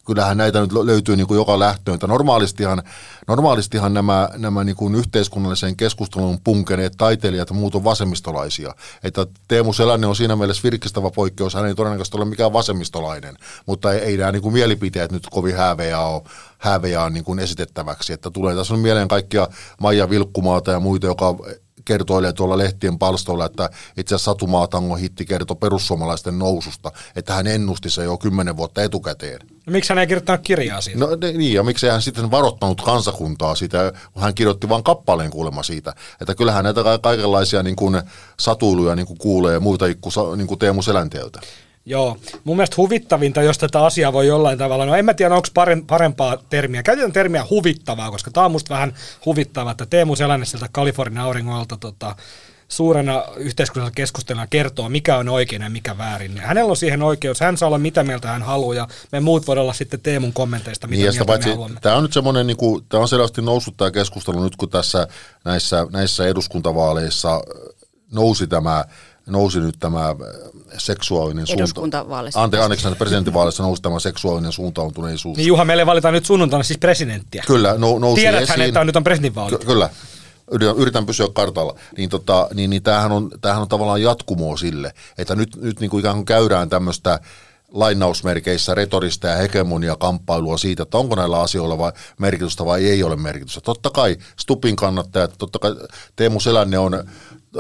kyllähän 0.07 0.37
näitä 0.37 0.61
nyt 0.61 0.72
löytyy 0.72 1.16
niin 1.16 1.26
kuin 1.26 1.39
joka 1.39 1.59
lähtöön. 1.59 1.99
Normaalistihan, 2.07 2.83
normaalistihan 3.29 3.95
nämä, 3.95 4.29
nämä 4.37 4.64
niin 4.64 4.76
kuin 4.76 4.95
yhteiskunnalliseen 4.95 5.76
keskusteluun 5.76 6.41
punkeneet 6.45 6.93
taiteilijat 6.97 7.51
ja 7.51 7.55
muut 7.55 7.74
on 7.74 7.85
vasemmistolaisia. 7.85 8.74
Että 9.03 9.26
Teemu 9.49 9.72
Selänne 9.72 10.07
on 10.07 10.16
siinä 10.16 10.37
mielessä 10.37 10.62
virkistävä 10.62 11.11
poikkeus, 11.11 11.55
hän 11.55 11.66
ei 11.66 11.74
todennäköisesti 11.74 12.16
ole 12.16 12.24
mikään 12.24 12.53
vasemmistolainen, 12.53 13.37
mutta 13.66 13.93
ei, 13.93 14.01
ei 14.01 14.16
nämä 14.16 14.33
niin 14.33 14.43
kuin 14.43 14.53
mielipiteet 14.53 15.12
nyt 15.12 15.26
kovin 15.31 15.57
häävejä 15.57 16.01
ole, 16.01 16.22
häävejä 16.59 17.11
niin 17.11 17.24
kuin 17.24 17.39
esitettäväksi. 17.39 18.12
Että 18.12 18.31
tulee 18.31 18.55
tässä 18.55 18.74
on 18.74 18.81
mieleen 18.81 19.09
kaikkia 19.09 19.49
Maija 19.81 20.11
Vilkkumaata 20.11 20.70
ja 20.70 20.81
muita, 20.81 21.07
joka 21.07 21.37
kertoilee 21.89 22.32
tuolla 22.32 22.59
lehtien 22.59 22.99
palstoilla, 22.99 23.47
että 23.47 23.70
itse 23.97 24.14
asiassa 24.14 24.30
Satu 24.30 24.47
Maatangon 24.47 24.99
hitti 24.99 25.24
kertoi 25.24 25.57
perussuomalaisten 25.57 26.39
noususta, 26.39 26.93
että 27.16 27.34
hän 27.34 27.47
ennusti 27.47 27.91
se 27.91 28.05
jo 28.05 28.16
kymmenen 28.16 28.57
vuotta 28.57 28.82
etukäteen. 28.82 29.41
No, 29.66 29.72
miksi 29.72 29.89
hän 29.89 29.99
ei 29.99 30.07
kirjoittanut 30.07 30.41
kirjaa 30.45 30.80
siitä? 30.80 31.01
No 31.01 31.09
niin, 31.20 31.55
ja 31.55 31.62
miksi 31.62 31.86
hän 31.86 32.03
sitten 32.03 32.30
varoittanut 32.30 32.80
kansakuntaa 32.80 33.55
siitä, 33.55 33.93
kun 34.12 34.22
hän 34.22 34.34
kirjoitti 34.34 34.68
vain 34.68 34.84
kappaleen 34.84 35.30
kuulemma 35.30 35.62
siitä. 35.62 35.95
Että 36.20 36.34
kyllähän 36.34 36.64
näitä 36.64 36.80
kaikenlaisia 37.03 37.62
niin 37.62 37.76
kuin, 37.76 38.03
satuiluja 38.41 38.95
niin 38.95 39.07
kuin 39.07 39.18
kuulee 39.18 39.59
muita 39.59 39.84
niin 40.36 40.47
kuin 40.47 40.59
Teemu 40.59 40.82
Selänteeltä. 40.82 41.41
Joo, 41.89 42.16
mun 42.45 42.57
mielestä 42.57 42.76
huvittavinta, 42.76 43.43
jos 43.43 43.59
tätä 43.59 43.84
asiaa 43.84 44.12
voi 44.12 44.26
jollain 44.26 44.59
tavalla, 44.59 44.86
no 44.86 44.95
en 44.95 45.05
mä 45.05 45.14
tiedä 45.14 45.34
onko 45.34 45.49
parempaa 45.86 46.36
termiä, 46.51 46.82
käytetään 46.82 47.12
termiä 47.12 47.47
huvittavaa, 47.51 48.11
koska 48.11 48.30
tämä 48.30 48.47
on 48.47 48.53
musta 48.53 48.74
vähän 48.74 48.95
huvittavaa, 49.26 49.70
että 49.70 49.86
Teemu 49.86 50.16
Selänne 50.16 50.47
sieltä 50.47 50.68
Kalifornian 50.72 51.24
auringolta 51.24 51.76
tota, 51.76 52.16
suurena 52.68 53.24
yhteiskunnallisena 53.36 53.95
keskusteluna 53.95 54.47
kertoo, 54.47 54.89
mikä 54.89 55.16
on 55.16 55.28
oikein 55.28 55.62
ja 55.62 55.70
mikä 55.70 55.99
väärin. 55.99 56.36
Ja 56.36 56.43
hänellä 56.43 56.70
on 56.70 56.76
siihen 56.76 57.03
oikeus, 57.03 57.41
hän 57.41 57.57
saa 57.57 57.66
olla 57.66 57.78
mitä 57.78 58.05
mieltä 58.05 58.28
hän 58.28 58.43
haluaa, 58.43 58.74
ja 58.74 58.89
me 59.12 59.20
muut 59.20 59.47
voidaan 59.47 59.62
olla 59.62 59.72
sitten 59.72 60.01
Teemun 60.01 60.32
kommenteista, 60.32 60.86
mitä 60.86 61.03
niin, 61.03 61.11
mieltä 61.11 61.24
paitsi, 61.24 61.49
me 61.49 61.55
haluamme. 61.55 61.80
Tämä 61.80 61.97
on 61.97 62.03
nyt 62.03 62.12
semmoinen, 62.12 62.47
niin 62.47 62.57
kuin, 62.57 62.84
tämä 62.89 63.01
on 63.01 63.09
selvästi 63.09 63.43
noussut 63.43 63.76
tämä 63.76 63.91
keskustelu 63.91 64.43
nyt, 64.43 64.57
kun 64.57 64.70
tässä 64.70 65.09
näissä, 65.45 65.86
näissä 65.93 66.26
eduskuntavaaleissa 66.26 67.41
nousi 68.12 68.47
tämä 68.47 68.84
nousi 69.29 69.61
nyt 69.61 69.76
tämä 69.81 70.16
seksuaalinen 70.79 71.47
suuntautuneisuus. 71.47 72.37
Ante, 72.37 72.59
anteeksi, 72.59 72.89
presidentinvaaleissa 72.99 73.62
nousi 73.62 73.83
tämä 73.83 73.99
seksuaalinen 73.99 74.53
suuntautuneisuus. 74.53 75.37
Niin 75.37 75.47
Juha, 75.47 75.64
meille 75.64 75.87
valitaan 75.87 76.14
nyt 76.14 76.26
sunnuntaina 76.26 76.62
siis 76.62 76.79
presidenttiä. 76.79 77.45
Kyllä, 77.47 77.74
no, 77.79 77.99
nousi 77.99 78.20
Tiedäthän, 78.20 78.45
esiin. 78.45 78.68
että 78.68 78.81
on, 78.81 78.87
nyt 78.87 78.97
on 78.97 79.05
presidentinvaalit. 79.05 79.59
Ky- 79.59 79.66
kyllä, 79.66 79.91
yritän 80.76 81.07
pysyä 81.07 81.26
kartalla, 81.33 81.74
niin, 81.97 82.11
tota, 82.11 82.49
niin, 82.55 82.70
niin 82.70 82.83
tämähän, 82.83 83.12
on, 83.12 83.31
tämähän 83.41 83.62
on 83.62 83.68
tavallaan 83.68 84.03
jatkumoa 84.03 84.57
sille, 84.57 84.93
että 85.18 85.35
nyt, 85.35 85.57
nyt 85.57 85.81
niin 85.81 85.91
kuin 85.91 86.01
ikään 86.01 86.16
kuin 86.16 86.26
käydään 86.26 86.68
tämmöistä 86.68 87.20
lainausmerkeissä 87.72 88.74
retorista 88.74 89.29
ja 89.29 89.37
hegemonia 89.37 89.97
kamppailua 89.97 90.59
siitä, 90.59 90.83
että 90.83 90.99
onko 90.99 91.14
näillä 91.14 91.41
asioilla 91.41 91.79
vai 91.79 91.93
merkitystä 92.18 92.64
vai 92.64 92.85
ei 92.85 93.03
ole 93.03 93.16
merkitystä. 93.16 93.61
Totta 93.61 93.91
kai 93.91 94.16
Stupin 94.41 94.76
kannattajat, 94.76 95.35
totta 95.39 95.59
kai 95.59 95.74
Teemu 96.16 96.41
Selänne 96.41 96.79
on 96.79 97.05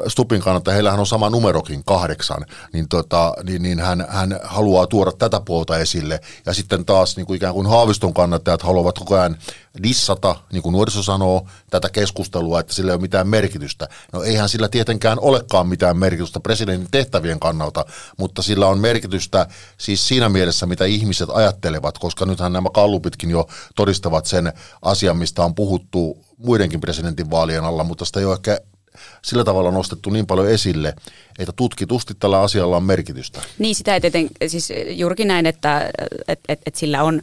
Stupin 0.08 0.40
kannalta, 0.40 0.70
heillähän 0.72 1.00
on 1.00 1.06
sama 1.06 1.30
numerokin, 1.30 1.84
kahdeksan, 1.84 2.46
niin, 2.72 2.88
tota, 2.88 3.34
niin, 3.42 3.62
niin 3.62 3.80
hän, 3.80 4.06
hän 4.08 4.40
haluaa 4.44 4.86
tuoda 4.86 5.12
tätä 5.12 5.40
puolta 5.40 5.78
esille. 5.78 6.20
Ja 6.46 6.54
sitten 6.54 6.84
taas 6.84 7.16
niin 7.16 7.26
kuin 7.26 7.36
ikään 7.36 7.54
kuin 7.54 7.66
Haaviston 7.66 8.14
kannattajat 8.14 8.62
haluavat 8.62 8.98
koko 8.98 9.14
ajan 9.14 9.36
dissata, 9.82 10.36
niin 10.52 10.62
kuin 10.62 10.72
nuoriso 10.72 11.02
sanoo, 11.02 11.46
tätä 11.70 11.90
keskustelua, 11.90 12.60
että 12.60 12.74
sillä 12.74 12.92
ei 12.92 12.94
ole 12.94 13.00
mitään 13.00 13.28
merkitystä. 13.28 13.88
No 14.12 14.22
eihän 14.22 14.48
sillä 14.48 14.68
tietenkään 14.68 15.18
olekaan 15.20 15.68
mitään 15.68 15.98
merkitystä 15.98 16.40
presidentin 16.40 16.88
tehtävien 16.90 17.40
kannalta, 17.40 17.84
mutta 18.18 18.42
sillä 18.42 18.66
on 18.66 18.78
merkitystä 18.78 19.46
siis 19.78 20.08
siinä 20.08 20.28
mielessä, 20.28 20.66
mitä 20.66 20.84
ihmiset 20.84 21.28
ajattelevat, 21.32 21.98
koska 21.98 22.26
nythän 22.26 22.52
nämä 22.52 22.68
kallupitkin 22.74 23.30
jo 23.30 23.48
todistavat 23.76 24.26
sen 24.26 24.52
asian, 24.82 25.16
mistä 25.16 25.44
on 25.44 25.54
puhuttu 25.54 26.24
muidenkin 26.38 26.80
presidentin 26.80 27.30
vaalien 27.30 27.64
alla, 27.64 27.84
mutta 27.84 28.04
sitä 28.04 28.20
ei 28.20 28.26
ole 28.26 28.34
ehkä 28.34 28.60
sillä 29.22 29.44
tavalla 29.44 29.70
nostettu 29.70 30.10
niin 30.10 30.26
paljon 30.26 30.50
esille, 30.50 30.94
että 31.38 31.52
tutkitusti 31.52 32.14
tällä 32.14 32.40
asialla 32.40 32.76
on 32.76 32.82
merkitystä. 32.82 33.42
Niin, 33.58 33.74
sitä 33.74 33.94
ei 33.94 34.00
tieten, 34.00 34.28
siis 34.46 34.72
juurikin 34.88 35.28
näin, 35.28 35.46
että 35.46 35.90
et, 36.28 36.40
et, 36.48 36.60
et 36.66 36.74
sillä 36.74 37.02
on 37.02 37.22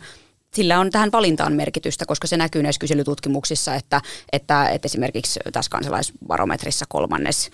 sillä 0.55 0.79
on 0.79 0.89
tähän 0.89 1.11
valintaan 1.11 1.53
merkitystä, 1.53 2.05
koska 2.05 2.27
se 2.27 2.37
näkyy 2.37 2.63
näissä 2.63 2.79
kyselytutkimuksissa, 2.79 3.75
että, 3.75 4.01
että, 4.31 4.69
että 4.69 4.85
esimerkiksi 4.85 5.39
tässä 5.53 5.71
kansalaisbarometrissa 5.71 6.85
kolmannes 6.89 7.49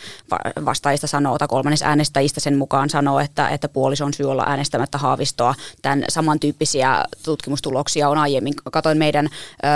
vastaajista 0.66 1.08
sanoo, 1.08 1.38
tai 1.38 1.48
kolmannes 1.48 1.84
äänestäjistä 1.84 2.40
sen 2.40 2.58
mukaan 2.58 2.90
sanoo, 2.90 3.20
että, 3.20 3.50
että 3.50 3.70
puoliso 3.70 4.06
on 4.06 4.14
syy 4.14 4.32
olla 4.32 4.44
äänestämättä 4.48 4.98
haavistoa. 4.98 5.56
Tämän 5.82 6.04
samantyyppisiä 6.10 7.04
tutkimustuloksia 7.24 8.10
on 8.10 8.18
aiemmin. 8.18 8.54
Katoin 8.72 8.98
meidän 8.98 9.30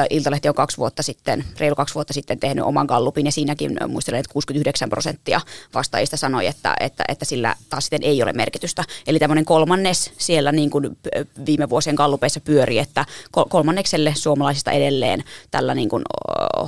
Iltalehti 0.10 0.50
on 0.50 0.56
kaksi 0.56 0.78
vuotta 0.78 1.04
sitten, 1.04 1.46
reilu 1.58 1.76
kaksi 1.76 1.96
vuotta 1.96 2.14
sitten 2.14 2.40
tehnyt 2.40 2.66
oman 2.66 2.86
gallupin, 2.86 3.26
ja 3.26 3.32
siinäkin 3.32 3.78
muistelen, 3.88 4.20
että 4.20 4.34
69 4.34 4.90
prosenttia 4.90 5.42
vastaajista 5.74 6.18
sanoi, 6.18 6.48
että, 6.48 6.76
että, 6.80 7.04
että 7.08 7.26
sillä 7.26 7.56
taas 7.70 7.84
sitten 7.84 8.04
ei 8.04 8.24
ole 8.24 8.34
merkitystä. 8.34 8.84
Eli 9.08 9.20
tämmöinen 9.20 9.46
kolmannes 9.46 10.12
siellä 10.18 10.52
niin 10.52 10.70
kuin 10.70 10.98
viime 11.46 11.70
vuosien 11.70 11.96
gallupeissa 11.96 12.40
pyöri, 12.40 12.80
että 12.80 13.06
kolmannekselle 13.50 14.14
suomalaisista 14.16 14.72
edelleen 14.72 15.24
tällä 15.52 15.76
niin 15.76 15.90
kuin, 15.90 16.04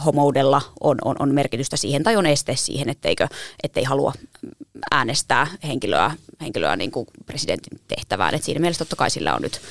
homoudella 0.06 0.62
on, 0.82 0.98
on, 1.06 1.16
on 1.20 1.34
merkitystä 1.34 1.78
siihen 1.78 2.04
tai 2.04 2.16
on 2.16 2.26
este 2.26 2.56
siihen, 2.56 2.90
etteikö, 2.90 3.28
ettei 3.64 3.84
halua 3.84 4.14
äänestää 4.92 5.48
henkilöä, 5.64 6.12
henkilöä 6.42 6.76
niin 6.76 6.92
kuin 6.92 7.08
presidentin 7.26 7.80
tehtävään. 7.88 8.36
Et 8.36 8.44
siinä 8.44 8.60
mielessä 8.60 8.86
totta 8.86 8.96
kai 8.96 9.10
sillä 9.10 9.36
on 9.36 9.42
nyt, 9.42 9.62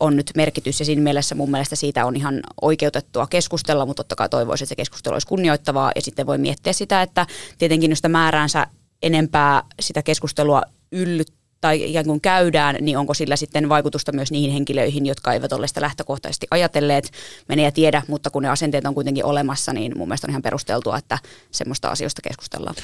on 0.00 0.16
nyt 0.16 0.30
merkitys 0.36 0.80
ja 0.80 0.86
siinä 0.86 1.02
mielessä 1.02 1.34
mun 1.34 1.50
mielestä 1.50 1.76
siitä 1.76 2.06
on 2.06 2.16
ihan 2.16 2.40
oikeutettua 2.62 3.26
keskustella, 3.26 3.86
mutta 3.86 4.02
totta 4.02 4.16
kai 4.16 4.28
toivoisin, 4.28 4.64
että 4.64 4.68
se 4.68 4.76
keskustelu 4.76 5.14
olisi 5.14 5.26
kunnioittavaa 5.26 5.92
ja 5.94 6.02
sitten 6.02 6.26
voi 6.26 6.38
miettiä 6.38 6.72
sitä, 6.72 7.02
että 7.02 7.26
tietenkin 7.58 7.90
jos 7.90 7.98
sitä 7.98 8.08
määräänsä 8.08 8.66
enempää 9.02 9.62
sitä 9.80 10.02
keskustelua 10.02 10.62
yllyttää, 10.92 11.45
tai 11.66 11.90
ikään 11.90 12.04
kuin 12.04 12.20
käydään, 12.20 12.76
niin 12.80 12.98
onko 12.98 13.14
sillä 13.14 13.36
sitten 13.36 13.68
vaikutusta 13.68 14.12
myös 14.12 14.30
niihin 14.30 14.52
henkilöihin, 14.52 15.06
jotka 15.06 15.32
eivät 15.32 15.52
ole 15.52 15.68
sitä 15.68 15.80
lähtökohtaisesti 15.80 16.46
ajatelleet, 16.50 17.10
menee 17.48 17.64
ja 17.64 17.72
tiedä, 17.72 18.02
mutta 18.08 18.30
kun 18.30 18.42
ne 18.42 18.48
asenteet 18.48 18.84
on 18.84 18.94
kuitenkin 18.94 19.24
olemassa, 19.24 19.72
niin 19.72 19.98
mun 19.98 20.08
mielestä 20.08 20.26
on 20.26 20.30
ihan 20.30 20.42
perusteltua, 20.42 20.98
että 20.98 21.18
semmoista 21.50 21.88
asioista 21.88 22.22
keskustellaan. 22.22 22.74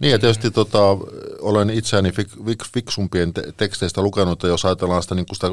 Niin 0.00 0.10
ja 0.10 0.18
tietysti 0.18 0.50
tota, 0.50 0.80
olen 1.40 1.70
itseäni 1.70 2.12
fik, 2.12 2.28
fik, 2.46 2.62
fiksumpien 2.74 3.34
te- 3.34 3.52
teksteistä 3.56 4.02
lukenut, 4.02 4.32
että 4.32 4.48
jos 4.48 4.64
ajatellaan 4.64 5.02
sitä, 5.02 5.14
niin 5.14 5.26
sitä 5.32 5.46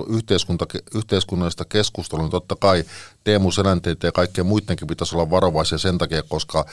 yhteiskunnallista 0.95 1.65
keskustelua, 1.65 2.23
niin 2.23 2.31
totta 2.31 2.55
kai 2.55 2.83
Teemu 3.23 3.51
Selänteitä 3.51 4.07
ja 4.07 4.11
kaikkien 4.11 4.47
muidenkin 4.47 4.87
pitäisi 4.87 5.15
olla 5.15 5.29
varovaisia 5.29 5.77
sen 5.77 5.97
takia, 5.97 6.23
koska 6.23 6.65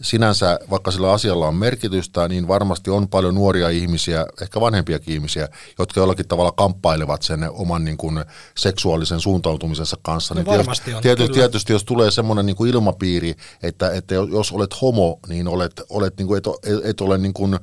sinänsä, 0.00 0.58
vaikka 0.70 0.90
sillä 0.90 1.12
asialla 1.12 1.48
on 1.48 1.54
merkitystä, 1.54 2.28
niin 2.28 2.48
varmasti 2.48 2.90
on 2.90 3.08
paljon 3.08 3.34
nuoria 3.34 3.68
ihmisiä, 3.68 4.26
ehkä 4.42 4.60
vanhempiakin 4.60 5.14
ihmisiä, 5.14 5.48
jotka 5.78 6.00
jollakin 6.00 6.28
tavalla 6.28 6.52
kamppailevat 6.52 7.22
sen 7.22 7.50
oman 7.50 7.84
niin 7.84 7.96
kuin, 7.96 8.24
seksuaalisen 8.58 9.20
suuntautumisensa 9.20 9.96
kanssa. 10.02 10.34
No 10.34 10.38
niin 10.40 10.46
varmasti 10.46 10.94
on, 10.94 11.02
tietysti, 11.02 11.34
tietysti 11.34 11.72
jos 11.72 11.84
tulee 11.84 12.10
semmoinen 12.10 12.46
niin 12.46 12.56
kuin 12.56 12.70
ilmapiiri, 12.70 13.34
että, 13.62 13.90
että 13.90 14.14
jos 14.14 14.52
olet 14.52 14.82
homo, 14.82 15.18
niin 15.28 15.48
olet, 15.48 15.80
olet 15.88 16.18
niin 16.18 16.26
kuin, 16.26 16.38
et, 16.38 16.46
et 16.84 17.00
ole 17.00 17.18
niin 17.18 17.34
kuin, 17.34 17.58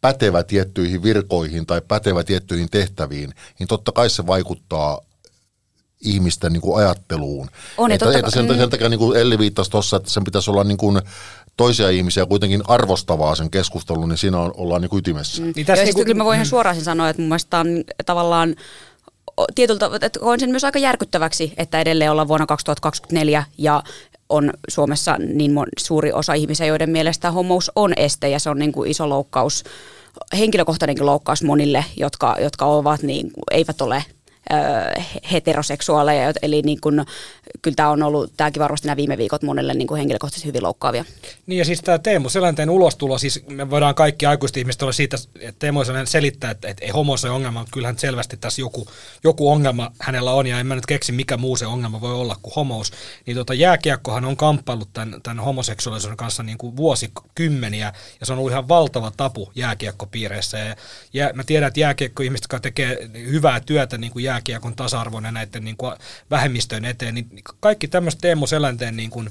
pätevä 0.00 0.42
tiettyihin 0.42 1.02
virkoihin 1.02 1.66
tai 1.66 1.80
pätevä 1.88 2.24
tiettyihin 2.24 2.70
tehtäviin, 2.70 3.34
niin 3.58 3.66
totta 3.68 3.92
kai 3.92 4.10
se 4.10 4.26
vaikuttaa 4.26 5.00
ihmisten 6.00 6.52
niin 6.52 6.60
kuin 6.60 6.84
ajatteluun. 6.84 7.48
On, 7.78 7.92
että, 7.92 8.18
että 8.18 8.30
sen, 8.30 8.56
sen 8.58 8.70
takia 8.70 8.88
niin 8.88 8.98
kuin 8.98 9.16
Elli 9.16 9.38
viittasi 9.38 9.70
tuossa, 9.70 9.96
että 9.96 10.10
sen 10.10 10.24
pitäisi 10.24 10.50
olla 10.50 10.64
niin 10.64 10.78
kuin 10.78 11.00
toisia 11.56 11.90
ihmisiä 11.90 12.26
kuitenkin 12.26 12.62
arvostavaa 12.68 13.34
sen 13.34 13.50
keskustelun, 13.50 14.08
niin 14.08 14.18
siinä 14.18 14.38
on, 14.38 14.52
ollaan 14.56 14.82
niin 14.82 14.98
ytimessä. 14.98 15.42
Mm. 15.42 15.52
Niin 15.56 15.66
tässä 15.66 15.84
niin 15.84 15.94
kuin, 15.94 16.04
kyllä 16.04 16.18
mä 16.18 16.24
voin 16.24 16.36
ihan 16.36 16.46
suoraan 16.46 16.80
sanoa, 16.80 17.08
että 17.08 17.22
mun 17.22 17.28
mielestä 17.28 17.58
on 17.58 17.66
tavallaan 18.06 18.56
tietyltä, 19.54 19.90
että 20.02 20.20
koen 20.20 20.40
sen 20.40 20.50
myös 20.50 20.64
aika 20.64 20.78
järkyttäväksi, 20.78 21.52
että 21.56 21.80
edelleen 21.80 22.10
ollaan 22.10 22.28
vuonna 22.28 22.46
2024 22.46 23.44
ja 23.58 23.82
on 24.28 24.52
Suomessa 24.68 25.16
niin 25.18 25.52
suuri 25.78 26.12
osa 26.12 26.34
ihmisiä, 26.34 26.66
joiden 26.66 26.90
mielestä 26.90 27.30
homous 27.30 27.70
on 27.76 27.92
este 27.96 28.28
ja 28.28 28.38
se 28.38 28.50
on 28.50 28.58
niin 28.58 28.72
kuin 28.72 28.90
iso 28.90 29.08
loukkaus, 29.08 29.64
henkilökohtainenkin 30.38 31.06
loukkaus 31.06 31.42
monille, 31.42 31.84
jotka, 31.96 32.36
jotka 32.40 32.64
ovat 32.64 33.02
niin, 33.02 33.30
eivät 33.50 33.80
ole 33.80 34.04
heteroseksuaaleja, 35.32 36.32
eli 36.42 36.62
niin 36.62 36.80
kuin, 36.80 37.04
kyllä 37.62 37.74
tämä 37.74 37.90
on 37.90 38.02
ollut, 38.02 38.32
tämäkin 38.36 38.60
varmasti 38.60 38.86
nämä 38.86 38.96
viime 38.96 39.18
viikot 39.18 39.42
monelle 39.42 39.74
niin 39.74 39.86
kuin 39.86 39.98
henkilökohtaisesti 39.98 40.48
hyvin 40.48 40.62
loukkaavia. 40.62 41.04
Niin 41.46 41.58
ja 41.58 41.64
siis 41.64 41.80
tämä 41.80 41.98
Teemu 41.98 42.28
Selänteen 42.28 42.70
ulostulo, 42.70 43.18
siis 43.18 43.44
me 43.48 43.70
voidaan 43.70 43.94
kaikki 43.94 44.26
aikuiset 44.26 44.56
ihmiset 44.56 44.82
olla 44.82 44.92
siitä, 44.92 45.16
että 45.40 45.58
Teemu 45.58 45.84
Selänteen 45.84 46.06
selittää, 46.06 46.50
että, 46.50 46.68
että 46.68 46.84
ei 46.84 46.90
homo 46.90 47.16
se 47.16 47.30
ongelma, 47.30 47.64
kyllähän 47.72 47.98
selvästi 47.98 48.36
tässä 48.36 48.60
joku, 48.60 48.86
joku 49.24 49.50
ongelma 49.50 49.92
hänellä 49.98 50.32
on, 50.32 50.46
ja 50.46 50.60
en 50.60 50.66
mä 50.66 50.74
nyt 50.74 50.86
keksi, 50.86 51.12
mikä 51.12 51.36
muu 51.36 51.56
se 51.56 51.66
ongelma 51.66 52.00
voi 52.00 52.14
olla 52.14 52.36
kuin 52.42 52.54
homous. 52.54 52.92
Niin 53.26 53.36
tota, 53.36 53.54
jääkiekkohan 53.54 54.24
on 54.24 54.36
kamppaillut 54.36 54.88
tämän, 54.92 55.20
tämän 55.22 55.44
homoseksuaalisuuden 55.44 56.16
kanssa 56.16 56.42
niin 56.42 56.58
kuin 56.58 56.76
vuosikymmeniä, 56.76 57.92
ja 58.20 58.26
se 58.26 58.32
on 58.32 58.38
ollut 58.38 58.52
ihan 58.52 58.68
valtava 58.68 59.12
tapu 59.16 59.52
jääkiekkopiireissä. 59.54 60.58
Ja, 60.58 60.76
ja 61.12 61.30
mä 61.34 61.44
tiedän, 61.44 61.68
että 61.68 61.80
jääkiekko-ihmiset, 61.80 62.44
jotka 62.44 62.60
tekee 62.60 63.10
hyvää 63.14 63.60
työtä 63.60 63.98
niin 63.98 64.12
kuin 64.12 64.24
jääkiekon 64.40 64.76
tasa-arvon 64.76 65.24
ja 65.24 65.32
näiden 65.32 65.64
niin 65.64 65.76
kuin 65.76 65.94
vähemmistöjen 66.30 66.84
eteen, 66.84 67.14
niin 67.14 67.28
kaikki 67.60 67.88
tämmöiset 67.88 68.20
Teemu 68.20 68.46
Selänteen 68.46 68.96
niin 68.96 69.10
kuin 69.10 69.30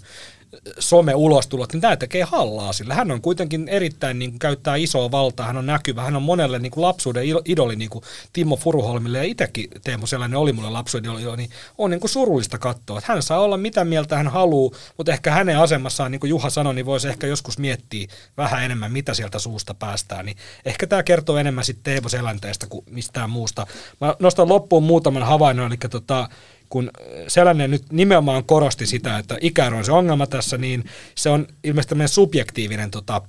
some-ulostulot, 0.79 1.73
niin 1.73 1.81
tämä 1.81 1.95
tekee 1.97 2.23
hallaa 2.23 2.73
sillä. 2.73 2.93
Hän 2.93 3.11
on 3.11 3.21
kuitenkin 3.21 3.67
erittäin, 3.67 4.19
niin 4.19 4.31
kuin, 4.31 4.39
käyttää 4.39 4.75
isoa 4.75 5.11
valtaa, 5.11 5.45
hän 5.45 5.57
on 5.57 5.65
näkyvä, 5.65 6.01
hän 6.01 6.15
on 6.15 6.21
monelle 6.21 6.59
niin 6.59 6.71
kuin 6.71 6.81
lapsuuden 6.81 7.23
idoli, 7.45 7.75
niin 7.75 7.89
kuin 7.89 8.03
Timo 8.33 8.55
Furuholmille, 8.55 9.17
ja 9.17 9.23
itsekin 9.23 9.69
Teemu 9.83 10.07
Sellainen 10.07 10.39
oli 10.39 10.53
mulle 10.53 10.69
lapsuuden 10.69 11.19
idoli, 11.19 11.37
niin 11.37 11.49
on 11.77 11.91
niin 11.91 11.99
kuin 11.99 12.09
surullista 12.09 12.57
katsoa. 12.57 12.97
Että 12.97 13.13
hän 13.13 13.23
saa 13.23 13.39
olla 13.39 13.57
mitä 13.57 13.85
mieltä 13.85 14.17
hän 14.17 14.27
haluaa, 14.27 14.79
mutta 14.97 15.11
ehkä 15.11 15.31
hänen 15.31 15.59
asemassaan, 15.59 16.11
niin 16.11 16.19
kuin 16.19 16.29
Juha 16.29 16.49
sanoi, 16.49 16.75
niin 16.75 16.85
voisi 16.85 17.07
ehkä 17.07 17.27
joskus 17.27 17.57
miettiä 17.57 18.07
vähän 18.37 18.63
enemmän, 18.63 18.91
mitä 18.91 19.13
sieltä 19.13 19.39
suusta 19.39 19.73
päästään. 19.73 20.25
Niin 20.25 20.37
ehkä 20.65 20.87
tämä 20.87 21.03
kertoo 21.03 21.37
enemmän 21.37 21.63
sitten 21.63 21.83
Teemu 21.83 22.09
Selänteestä 22.09 22.67
kuin 22.67 22.85
mistään 22.89 23.29
muusta. 23.29 23.67
Mä 24.01 24.15
nostan 24.19 24.49
loppuun 24.49 24.83
muutaman 24.83 25.23
havainnon, 25.23 25.67
eli 25.67 25.77
tota, 25.89 26.29
kun 26.69 26.91
sellainen 27.27 27.71
nyt 27.71 27.83
nimenomaan 27.91 28.43
korosti 28.43 28.85
sitä, 28.85 29.17
että 29.17 29.37
ikäero 29.41 29.77
on 29.77 29.85
se 29.85 29.91
ongelma 29.91 30.27
tässä, 30.27 30.57
niin 30.57 30.83
se 31.15 31.29
on 31.29 31.47
ilmeisesti 31.63 31.89
tämmöinen 31.89 32.09
subjektiivinen 32.09 32.91
tota, 32.91 33.21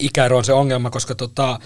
ikäero 0.00 0.36
on 0.36 0.44
se 0.44 0.52
ongelma, 0.52 0.90
koska 0.90 1.14
tota, 1.14 1.58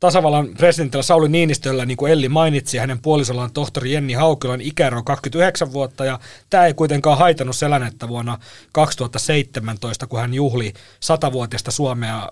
tasavallan 0.00 0.48
presidentillä 0.58 1.02
Sauli 1.02 1.28
Niinistöllä, 1.28 1.86
niin 1.86 1.96
kuin 1.96 2.12
Elli 2.12 2.28
mainitsi, 2.28 2.78
hänen 2.78 3.02
puolisollaan 3.02 3.52
tohtori 3.52 3.92
Jenni 3.92 4.12
Haukilan 4.12 4.60
ikäero 4.60 4.98
on 4.98 5.04
29 5.04 5.72
vuotta, 5.72 6.04
ja 6.04 6.18
tämä 6.50 6.66
ei 6.66 6.74
kuitenkaan 6.74 7.18
haitannut 7.18 7.56
Selänettä 7.56 8.08
vuonna 8.08 8.38
2017, 8.72 10.06
kun 10.06 10.20
hän 10.20 10.34
juhli 10.34 10.72
satavuotiaista 11.00 11.70
Suomea 11.70 12.28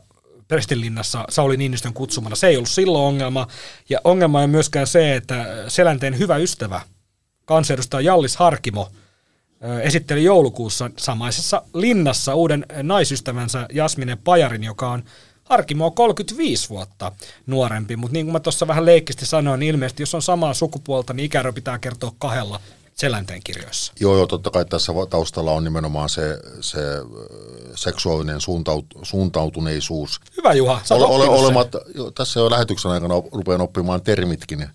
Prestinlinnassa 0.49 1.25
Sauli 1.29 1.57
Niinistön 1.57 1.93
kutsumana. 1.93 2.37
Se 2.37 2.47
ei 2.47 2.57
ollut 2.57 2.69
silloin 2.69 3.05
ongelma, 3.05 3.47
ja 3.89 4.01
ongelma 4.05 4.41
on 4.41 4.51
myöskään 4.51 4.87
se, 4.87 5.17
että 5.17 5.47
Selänteen 5.69 6.19
hyvä 6.19 6.37
ystävä 6.37 6.81
kansanedustaja 7.51 8.01
Jallis 8.01 8.37
Harkimo 8.37 8.89
esitteli 9.83 10.25
joulukuussa 10.25 10.91
samaisessa 10.97 11.63
linnassa 11.75 12.35
uuden 12.35 12.67
naisystävänsä 12.83 13.67
Jasmine 13.73 14.17
Pajarin, 14.17 14.65
joka 14.65 14.91
on 14.91 15.03
Harkimo 15.45 15.87
on 15.87 15.95
35 15.95 16.69
vuotta 16.69 17.13
nuorempi, 17.47 17.97
mutta 17.97 18.13
niin 18.13 18.27
kuin 18.27 18.33
mä 18.33 18.41
tuossa 18.41 18.67
vähän 18.67 18.87
leikkisti 18.87 19.27
sanoin, 19.27 19.61
niin 19.61 19.75
ilmeisesti 19.75 20.03
jos 20.03 20.15
on 20.15 20.23
samaa 20.23 20.55
sukupuolta, 20.55 21.13
niin 21.13 21.25
ikäero 21.25 21.53
pitää 21.53 21.79
kertoa 21.79 22.13
kahdella 22.19 22.61
Selänteen 22.95 23.41
kirjoissa. 23.45 23.93
Joo, 24.01 24.17
joo, 24.17 24.27
totta 24.27 24.51
kai 24.51 24.65
tässä 24.65 24.93
taustalla 25.11 25.53
on 25.53 25.65
nimenomaan 25.65 26.09
se, 26.09 26.39
se 26.61 26.81
seksuaalinen 27.75 28.41
suuntaut, 28.41 28.87
suuntautuneisuus. 29.03 30.21
Hyvä 30.37 30.53
Juha, 30.53 30.81
sä 30.85 30.95
ole, 30.95 31.05
ole, 31.05 31.29
olematta, 31.29 31.81
jo, 31.95 32.11
Tässä 32.11 32.41
jo 32.41 32.51
lähetyksen 32.51 32.91
aikana 32.91 33.15
rupean 33.33 33.61
oppimaan 33.61 34.03
termitkin. 34.03 34.69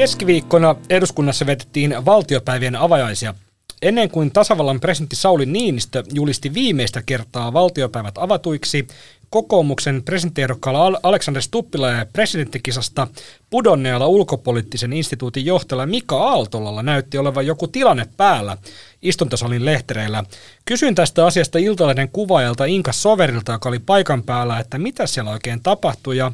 Keskiviikkona 0.00 0.76
eduskunnassa 0.90 1.46
vetettiin 1.46 2.04
valtiopäivien 2.04 2.76
avajaisia. 2.76 3.34
Ennen 3.82 4.10
kuin 4.10 4.30
tasavallan 4.30 4.80
presidentti 4.80 5.16
Sauli 5.16 5.46
Niinistö 5.46 6.04
julisti 6.12 6.54
viimeistä 6.54 7.02
kertaa 7.06 7.52
valtiopäivät 7.52 8.18
avatuiksi, 8.18 8.86
kokoomuksen 9.30 10.02
presidenttiehdokkaalla 10.02 11.00
Aleksander 11.02 11.42
Stuppila 11.42 11.90
ja 11.90 12.06
presidenttikisasta 12.12 13.06
pudonneella 13.50 14.06
ulkopoliittisen 14.06 14.92
instituutin 14.92 15.46
johtajalla 15.46 15.86
Mika 15.86 16.16
Aaltolalla 16.16 16.82
näytti 16.82 17.18
olevan 17.18 17.46
joku 17.46 17.68
tilanne 17.68 18.06
päällä 18.16 18.56
istuntosalin 19.02 19.64
lehtereillä. 19.64 20.24
Kysyin 20.64 20.94
tästä 20.94 21.26
asiasta 21.26 21.58
Iltalehden 21.58 22.08
kuvaajalta 22.08 22.64
Inka 22.64 22.92
Soverilta, 22.92 23.52
joka 23.52 23.68
oli 23.68 23.78
paikan 23.78 24.22
päällä, 24.22 24.58
että 24.58 24.78
mitä 24.78 25.06
siellä 25.06 25.30
oikein 25.30 25.62
tapahtui 25.62 26.16
ja 26.16 26.32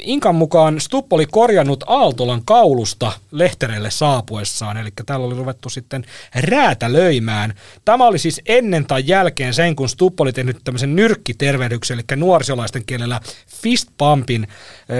Inkan 0.00 0.34
mukaan 0.34 0.80
Stupp 0.80 1.12
oli 1.12 1.26
korjannut 1.26 1.84
Aaltolan 1.86 2.42
kaulusta 2.44 3.12
lehtereille 3.30 3.90
saapuessaan, 3.90 4.76
eli 4.76 4.88
täällä 5.06 5.26
oli 5.26 5.34
ruvettu 5.34 5.68
sitten 5.68 6.04
räätälöimään. 6.34 7.54
Tämä 7.84 8.06
oli 8.06 8.18
siis 8.18 8.40
ennen 8.46 8.86
tai 8.86 9.02
jälkeen 9.06 9.54
sen, 9.54 9.76
kun 9.76 9.88
Stupp 9.88 10.20
oli 10.20 10.32
tehnyt 10.32 10.56
tämmöisen 10.64 10.96
nyrkkitervehdyksen, 10.96 11.94
eli 11.94 12.18
nuorisolaisten 12.18 12.84
kielellä 12.84 13.20
fistpumpin 13.62 14.48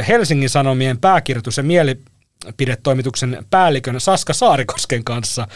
Helsingin 0.09 0.51
Sanomien 0.51 0.99
pääkirjoitus 0.99 1.57
ja 1.57 1.63
mieli, 1.63 1.99
pidetoimituksen 2.57 3.47
päällikön 3.51 4.01
Saska 4.01 4.33
Saarikosken 4.33 5.05
kanssa. 5.05 5.49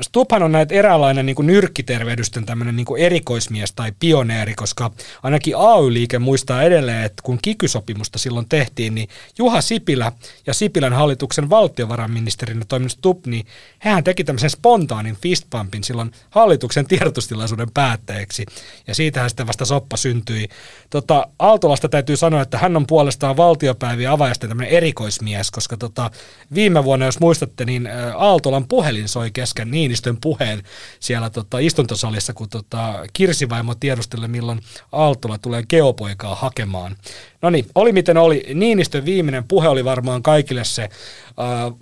Stubhan 0.00 0.42
on 0.42 0.52
näitä 0.52 0.74
eräänlainen 0.74 1.26
niin 1.26 1.36
nyrkkitervehdysten 1.40 2.46
tämmöinen 2.46 2.76
niin 2.76 2.86
erikoismies 2.98 3.72
tai 3.72 3.92
pioneeri, 4.00 4.54
koska 4.54 4.90
ainakin 5.22 5.54
AY-liike 5.56 6.18
muistaa 6.18 6.62
edelleen, 6.62 7.04
että 7.04 7.22
kun 7.22 7.38
kikysopimusta 7.42 8.18
silloin 8.18 8.48
tehtiin, 8.48 8.94
niin 8.94 9.08
Juha 9.38 9.60
Sipilä 9.60 10.12
ja 10.46 10.54
Sipilän 10.54 10.92
hallituksen 10.92 11.50
valtiovarainministerinä 11.50 12.64
toiminut 12.68 12.92
Stub, 12.92 13.26
niin 13.26 13.46
hän 13.78 14.04
teki 14.04 14.24
tämmöisen 14.24 14.50
spontaanin 14.50 15.16
fistpumpin 15.16 15.84
silloin 15.84 16.12
hallituksen 16.30 16.86
tiedotustilaisuuden 16.86 17.70
päätteeksi, 17.74 18.46
ja 18.86 18.94
siitähän 18.94 19.30
sitten 19.30 19.46
vasta 19.46 19.64
soppa 19.64 19.96
syntyi. 19.96 20.48
Tota, 20.90 21.26
Aaltolasta 21.38 21.88
täytyy 21.88 22.16
sanoa, 22.16 22.42
että 22.42 22.58
hän 22.58 22.76
on 22.76 22.86
puolestaan 22.86 23.36
valtiopäiviä 23.36 24.12
avajaisten 24.12 24.48
tämmöinen 24.48 24.72
erikoismies, 24.72 25.50
koska 25.50 25.76
tota, 25.76 26.10
viime 26.54 26.84
vuonna, 26.84 27.06
jos 27.06 27.20
muistatte, 27.20 27.64
niin 27.64 27.88
Aaltolan 28.16 28.68
puhelin 28.68 29.08
soi 29.08 29.30
kesken 29.34 29.70
Niinistön 29.70 30.16
puheen 30.20 30.62
siellä 31.00 31.30
tota, 31.30 31.58
istuntosalissa, 31.58 32.32
kun 32.34 32.48
tota, 32.48 33.04
Kirsivaimo 33.12 33.74
tiedusteli, 33.74 34.28
milloin 34.28 34.60
Aaltola 34.92 35.38
tulee 35.38 35.62
geopoikaa 35.62 36.34
hakemaan. 36.34 36.96
No 37.42 37.50
niin, 37.50 37.66
oli 37.74 37.92
miten 37.92 38.16
oli. 38.16 38.46
Niinistön 38.54 39.04
viimeinen 39.04 39.44
puhe 39.48 39.68
oli 39.68 39.84
varmaan 39.84 40.22
kaikille 40.22 40.64
se 40.64 40.82
äh, 40.82 40.90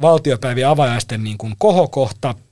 valtiopäivien 0.01 0.69
avajaisten 0.69 1.25
niin 1.25 1.39
kuin 1.39 1.55
kohokohta– 1.59 2.35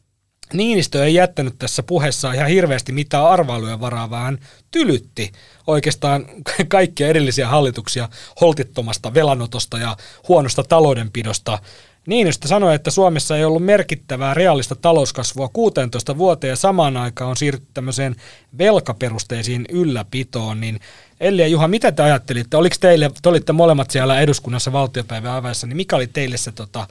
Niinistö 0.53 1.05
ei 1.05 1.14
jättänyt 1.14 1.59
tässä 1.59 1.82
puheessa 1.82 2.32
ihan 2.32 2.48
hirveästi 2.48 2.92
mitään 2.92 3.24
arvailujen 3.24 3.80
varaa, 3.80 4.11
vaan 4.11 4.38
tylytti 4.70 5.32
oikeastaan 5.66 6.26
kaikkia 6.68 7.09
edellisiä 7.09 7.48
hallituksia 7.48 8.09
holtittomasta 8.40 9.14
velanotosta 9.14 9.78
ja 9.78 9.96
huonosta 10.28 10.62
taloudenpidosta. 10.62 11.59
Niinistö 12.07 12.48
sanoi, 12.48 12.74
että 12.74 12.90
Suomessa 12.90 13.36
ei 13.36 13.44
ollut 13.44 13.64
merkittävää 13.64 14.34
reaalista 14.34 14.74
talouskasvua 14.74 15.48
16 15.53 16.18
vuoteen 16.18 16.48
ja 16.48 16.57
samaan 16.57 16.96
aikaan 16.96 17.30
on 17.30 17.36
siirrytty 17.36 17.68
tämmöiseen 17.74 18.16
velkaperusteisiin 18.59 19.66
ylläpitoon, 19.68 20.61
niin 20.61 20.80
Elli 21.20 21.42
ja 21.42 21.48
Juha, 21.48 21.68
mitä 21.68 21.92
te 21.92 22.03
ajattelitte? 22.03 22.57
Oliko 22.57 22.76
teille, 22.80 23.11
te 23.22 23.28
olitte 23.28 23.53
molemmat 23.53 23.90
siellä 23.90 24.20
eduskunnassa 24.20 24.72
valtiopäivän 24.72 25.32
avaessa, 25.32 25.66
niin 25.66 25.76
mikä 25.76 25.96
oli 25.96 26.07
teille 26.07 26.36
se 26.36 26.53
tota, 26.53 26.86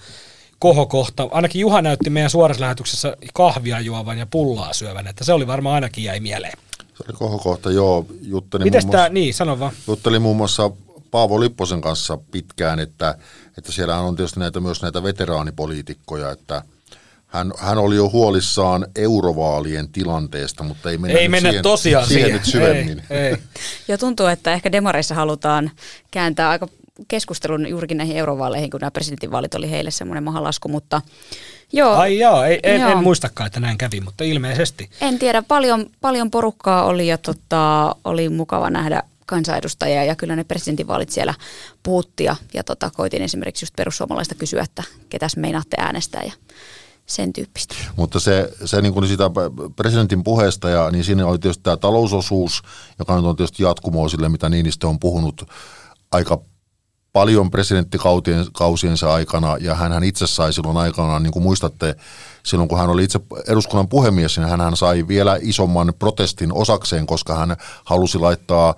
kohokohta. 0.60 1.28
Ainakin 1.32 1.62
Juha 1.62 1.82
näytti 1.82 2.10
meidän 2.10 2.30
suorassa 2.30 2.62
lähetyksessä 2.62 3.18
kahvia 3.34 3.80
juovan 3.80 4.18
ja 4.18 4.26
pullaa 4.26 4.74
syövän, 4.74 5.08
että 5.08 5.24
se 5.24 5.34
oli 5.34 5.48
varmaan 5.48 5.76
ainakin 5.76 6.04
jäi 6.04 6.20
mieleen. 6.20 6.58
Se 6.78 7.04
oli 7.10 7.18
kohokohta, 7.18 7.72
joo. 7.72 8.06
Juttelin 8.22 8.68
Mites 8.68 8.86
muun 8.86 8.96
muassa, 8.96 9.14
niin, 9.14 9.34
sano 9.34 9.60
vaan. 9.60 9.74
Juttelin 9.88 10.22
muun 10.22 10.38
muassa 10.38 10.72
Paavo 11.12 11.40
Lipposen 11.40 11.82
kanssa 11.82 12.18
pitkään, 12.32 12.80
että, 12.80 13.16
että 13.58 13.72
siellä 13.72 14.00
on 14.00 14.16
tietysti 14.16 14.40
näitä, 14.40 14.60
myös 14.60 14.82
näitä 14.82 15.04
veteraanipoliitikkoja, 15.04 16.32
että 16.32 16.64
hän, 17.28 17.54
hän 17.58 17.78
oli 17.78 17.96
jo 17.96 18.10
huolissaan 18.10 18.88
eurovaalien 18.96 19.90
tilanteesta, 19.90 20.64
mutta 20.64 20.90
ei 20.90 20.98
mennä, 20.98 21.20
ei 21.20 21.28
mennä 21.28 21.50
siihen, 21.50 21.64
tosiaan 21.64 22.08
siihen, 22.08 22.24
siihen 22.24 22.38
nyt 22.38 22.46
syvemmin. 22.46 23.02
Ei, 23.10 23.18
ei. 23.18 23.38
Ja 23.88 23.98
tuntuu, 23.98 24.26
että 24.26 24.54
ehkä 24.54 24.72
demareissa 24.72 25.16
halutaan 25.16 25.72
kääntää 26.12 26.50
aika 26.50 26.68
keskustelun 27.08 27.70
juurikin 27.70 27.98
näihin 27.98 28.18
eurovaaleihin, 28.18 28.70
kun 28.70 28.80
nämä 28.80 28.92
presidentinvaalit 28.92 29.56
oli 29.56 29.72
heille 29.72 29.92
semmoinen 29.92 30.24
mahalasku, 30.24 30.70
mutta 30.70 31.02
joo. 31.74 31.94
Ai 31.96 32.20
joo, 32.20 32.44
ei, 32.44 32.60
en, 32.64 32.82
joo. 32.82 32.92
en 32.92 33.04
muistakaan, 33.04 33.48
että 33.48 33.60
näin 33.60 33.78
kävi, 33.78 34.02
mutta 34.02 34.24
ilmeisesti. 34.24 34.90
En 35.02 35.20
tiedä, 35.20 35.42
paljon, 35.48 35.86
paljon 36.02 36.32
porukkaa 36.32 36.86
oli 36.86 37.08
ja 37.08 37.18
tota, 37.18 37.96
oli 38.04 38.30
mukava 38.30 38.70
nähdä 38.70 39.04
kansanedustajia 39.30 40.04
ja 40.04 40.16
kyllä 40.16 40.36
ne 40.36 40.44
presidentinvaalit 40.44 41.10
siellä 41.10 41.34
puhutti 41.84 42.24
ja, 42.24 42.36
ja 42.54 42.64
tota, 42.64 42.90
koitin 42.96 43.22
esimerkiksi 43.22 43.64
just 43.64 43.76
perussuomalaista 43.76 44.36
kysyä, 44.36 44.64
että 44.64 44.84
ketäs 45.10 45.38
meinaatte 45.38 45.78
äänestää 45.80 46.24
ja 46.24 46.34
sen 47.06 47.34
tyyppistä. 47.34 47.76
Mutta 47.96 48.20
se, 48.20 48.54
se 48.66 48.82
niin 48.82 48.94
kuin 48.94 49.08
sitä 49.08 49.32
presidentin 49.76 50.24
puheesta, 50.24 50.70
ja, 50.70 50.92
niin 50.92 51.04
siinä 51.04 51.28
oli 51.28 51.40
tietysti 51.40 51.64
tämä 51.64 51.78
talousosuus, 51.78 52.62
joka 53.00 53.16
nyt 53.16 53.26
on 53.26 53.36
tietysti 53.36 53.64
jatkumoa 53.64 54.10
sille, 54.10 54.30
mitä 54.30 54.50
Niinistö 54.50 54.88
on 54.88 55.00
puhunut 55.00 55.50
aika 56.12 56.42
paljon 57.14 57.52
presidenttikausiensa 57.52 59.14
aikana, 59.14 59.58
ja 59.60 59.76
hän 59.76 60.04
itse 60.04 60.28
sai 60.28 60.54
silloin 60.54 60.78
aikanaan, 60.78 61.24
niin 61.24 61.32
kuin 61.32 61.44
muistatte, 61.44 61.96
silloin 62.44 62.70
kun 62.70 62.78
hän 62.78 62.90
oli 62.90 63.04
itse 63.04 63.20
eduskunnan 63.48 63.88
puhemies, 63.88 64.38
niin 64.38 64.50
hän 64.50 64.76
sai 64.76 65.08
vielä 65.08 65.38
isomman 65.42 65.94
protestin 66.00 66.54
osakseen, 66.54 67.06
koska 67.06 67.36
hän 67.36 67.58
halusi 67.86 68.20
laittaa 68.20 68.76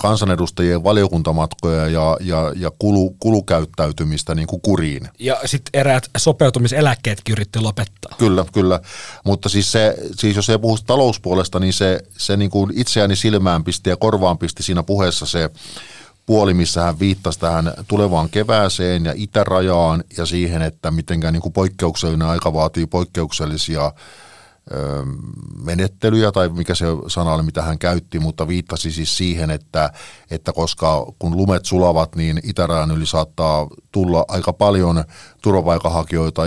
kansanedustajien 0.00 0.84
valiokuntamatkoja 0.84 1.88
ja, 1.88 2.16
ja, 2.20 2.52
ja 2.56 2.70
kulu, 2.78 3.16
kulukäyttäytymistä 3.20 4.34
niin 4.34 4.46
kuin 4.46 4.62
kuriin. 4.62 5.08
Ja 5.18 5.40
sitten 5.44 5.80
eräät 5.80 6.10
sopeutumiseläkkeetkin 6.16 7.32
yritti 7.32 7.60
lopettaa. 7.60 8.16
Kyllä, 8.18 8.44
kyllä. 8.52 8.80
Mutta 9.24 9.48
siis, 9.48 9.72
se, 9.72 9.96
siis 10.18 10.36
jos 10.36 10.50
ei 10.50 10.58
puhu 10.58 10.78
talouspuolesta, 10.86 11.60
niin 11.60 11.72
se, 11.72 12.00
se 12.18 12.36
niin 12.36 12.50
kuin 12.50 12.72
itseäni 12.74 13.16
silmään 13.16 13.64
pisti 13.64 13.90
ja 13.90 13.96
korvaan 13.96 14.38
pisti 14.38 14.62
siinä 14.62 14.82
puheessa 14.82 15.26
se 15.26 15.50
puoli, 16.26 16.54
missä 16.54 16.82
hän 16.82 16.98
viittasi 16.98 17.38
tähän 17.38 17.72
tulevaan 17.88 18.28
kevääseen 18.28 19.04
ja 19.04 19.12
itärajaan 19.16 20.04
ja 20.16 20.26
siihen, 20.26 20.62
että 20.62 20.90
mitenkään 20.90 21.32
niin 21.32 21.42
kuin 21.42 21.52
poikkeuksellinen 21.52 22.28
aika 22.28 22.52
vaatii 22.52 22.86
poikkeuksellisia 22.86 23.92
menettelyjä 25.64 26.32
tai 26.32 26.48
mikä 26.48 26.74
se 26.74 26.86
sana 27.06 27.32
oli, 27.32 27.42
mitä 27.42 27.62
hän 27.62 27.78
käytti, 27.78 28.18
mutta 28.18 28.48
viittasi 28.48 28.92
siis 28.92 29.16
siihen, 29.16 29.50
että, 29.50 29.90
että 30.30 30.52
koska 30.52 31.06
kun 31.18 31.36
lumet 31.36 31.64
sulavat, 31.64 32.16
niin 32.16 32.40
itärajan 32.42 32.90
yli 32.90 33.06
saattaa 33.06 33.66
tulla 33.94 34.24
aika 34.28 34.52
paljon 34.52 35.04
turvapaikanhakijoita, 35.42 36.42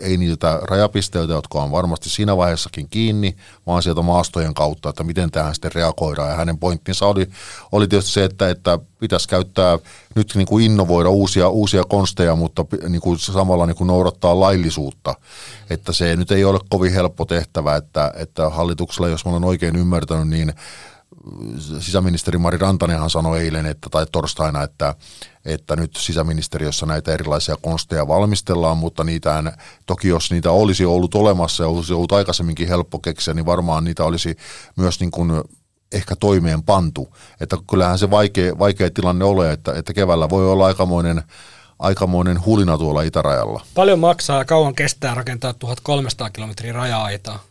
ei 0.00 0.16
niiltä 0.16 0.60
rajapisteiltä, 0.62 1.32
jotka 1.32 1.62
on 1.62 1.70
varmasti 1.70 2.10
siinä 2.10 2.36
vaiheessakin 2.36 2.88
kiinni, 2.88 3.36
vaan 3.66 3.82
sieltä 3.82 4.02
maastojen 4.02 4.54
kautta, 4.54 4.88
että 4.88 5.04
miten 5.04 5.30
tähän 5.30 5.54
sitten 5.54 5.72
reagoidaan. 5.74 6.30
Ja 6.30 6.36
hänen 6.36 6.58
pointtinsa 6.58 7.06
oli, 7.06 7.28
oli 7.72 7.88
tietysti 7.88 8.12
se, 8.12 8.24
että, 8.24 8.50
että 8.50 8.78
pitäisi 9.00 9.28
käyttää 9.28 9.78
nyt 10.14 10.32
niin 10.34 10.46
kuin 10.46 10.64
innovoida 10.64 11.10
uusia, 11.10 11.48
uusia 11.48 11.84
konsteja, 11.84 12.36
mutta 12.36 12.64
niin 12.88 13.00
kuin 13.00 13.18
samalla 13.18 13.66
niin 13.66 13.76
kuin 13.76 13.88
noudattaa 13.88 14.40
laillisuutta. 14.40 15.14
Että 15.70 15.92
se 15.92 16.16
nyt 16.16 16.30
ei 16.30 16.44
ole 16.44 16.60
kovin 16.68 16.92
helppo 16.92 17.24
tehtävä, 17.24 17.76
että, 17.76 18.12
että 18.16 18.48
hallituksella, 18.50 19.08
jos 19.08 19.26
olen 19.26 19.44
oikein 19.44 19.76
ymmärtänyt, 19.76 20.28
niin 20.28 20.52
sisäministeri 21.80 22.38
Mari 22.38 22.58
Rantanenhan 22.58 23.10
sanoi 23.10 23.40
eilen 23.40 23.66
että, 23.66 23.88
tai 23.90 24.06
torstaina, 24.12 24.62
että, 24.62 24.94
että 25.44 25.76
nyt 25.76 25.96
sisäministeriössä 25.96 26.86
näitä 26.86 27.14
erilaisia 27.14 27.56
konsteja 27.62 28.08
valmistellaan, 28.08 28.76
mutta 28.76 29.04
niitä 29.04 29.52
toki 29.86 30.08
jos 30.08 30.30
niitä 30.30 30.50
olisi 30.50 30.84
ollut 30.84 31.14
olemassa 31.14 31.64
ja 31.64 31.68
olisi 31.68 31.92
ollut 31.92 32.12
aikaisemminkin 32.12 32.68
helppo 32.68 32.98
keksiä, 32.98 33.34
niin 33.34 33.46
varmaan 33.46 33.84
niitä 33.84 34.04
olisi 34.04 34.36
myös 34.76 35.00
niin 35.00 35.10
kuin 35.10 35.42
ehkä 35.92 36.16
toimeen 36.16 36.62
pantu. 36.62 37.16
Että 37.40 37.56
kyllähän 37.70 37.98
se 37.98 38.10
vaikea, 38.10 38.58
vaikea 38.58 38.90
tilanne 38.90 39.24
ole, 39.24 39.52
että, 39.52 39.72
että 39.74 39.92
keväällä 39.92 40.30
voi 40.30 40.50
olla 40.50 40.66
aikamoinen, 40.66 41.22
aikamoinen 41.78 42.44
hulina 42.44 42.78
tuolla 42.78 43.02
itärajalla. 43.02 43.66
Paljon 43.74 43.98
maksaa 43.98 44.38
ja 44.38 44.44
kauan 44.44 44.74
kestää 44.74 45.14
rakentaa 45.14 45.52
1300 45.52 46.30
kilometriä 46.30 46.72
raja-aitaa? 46.72 47.47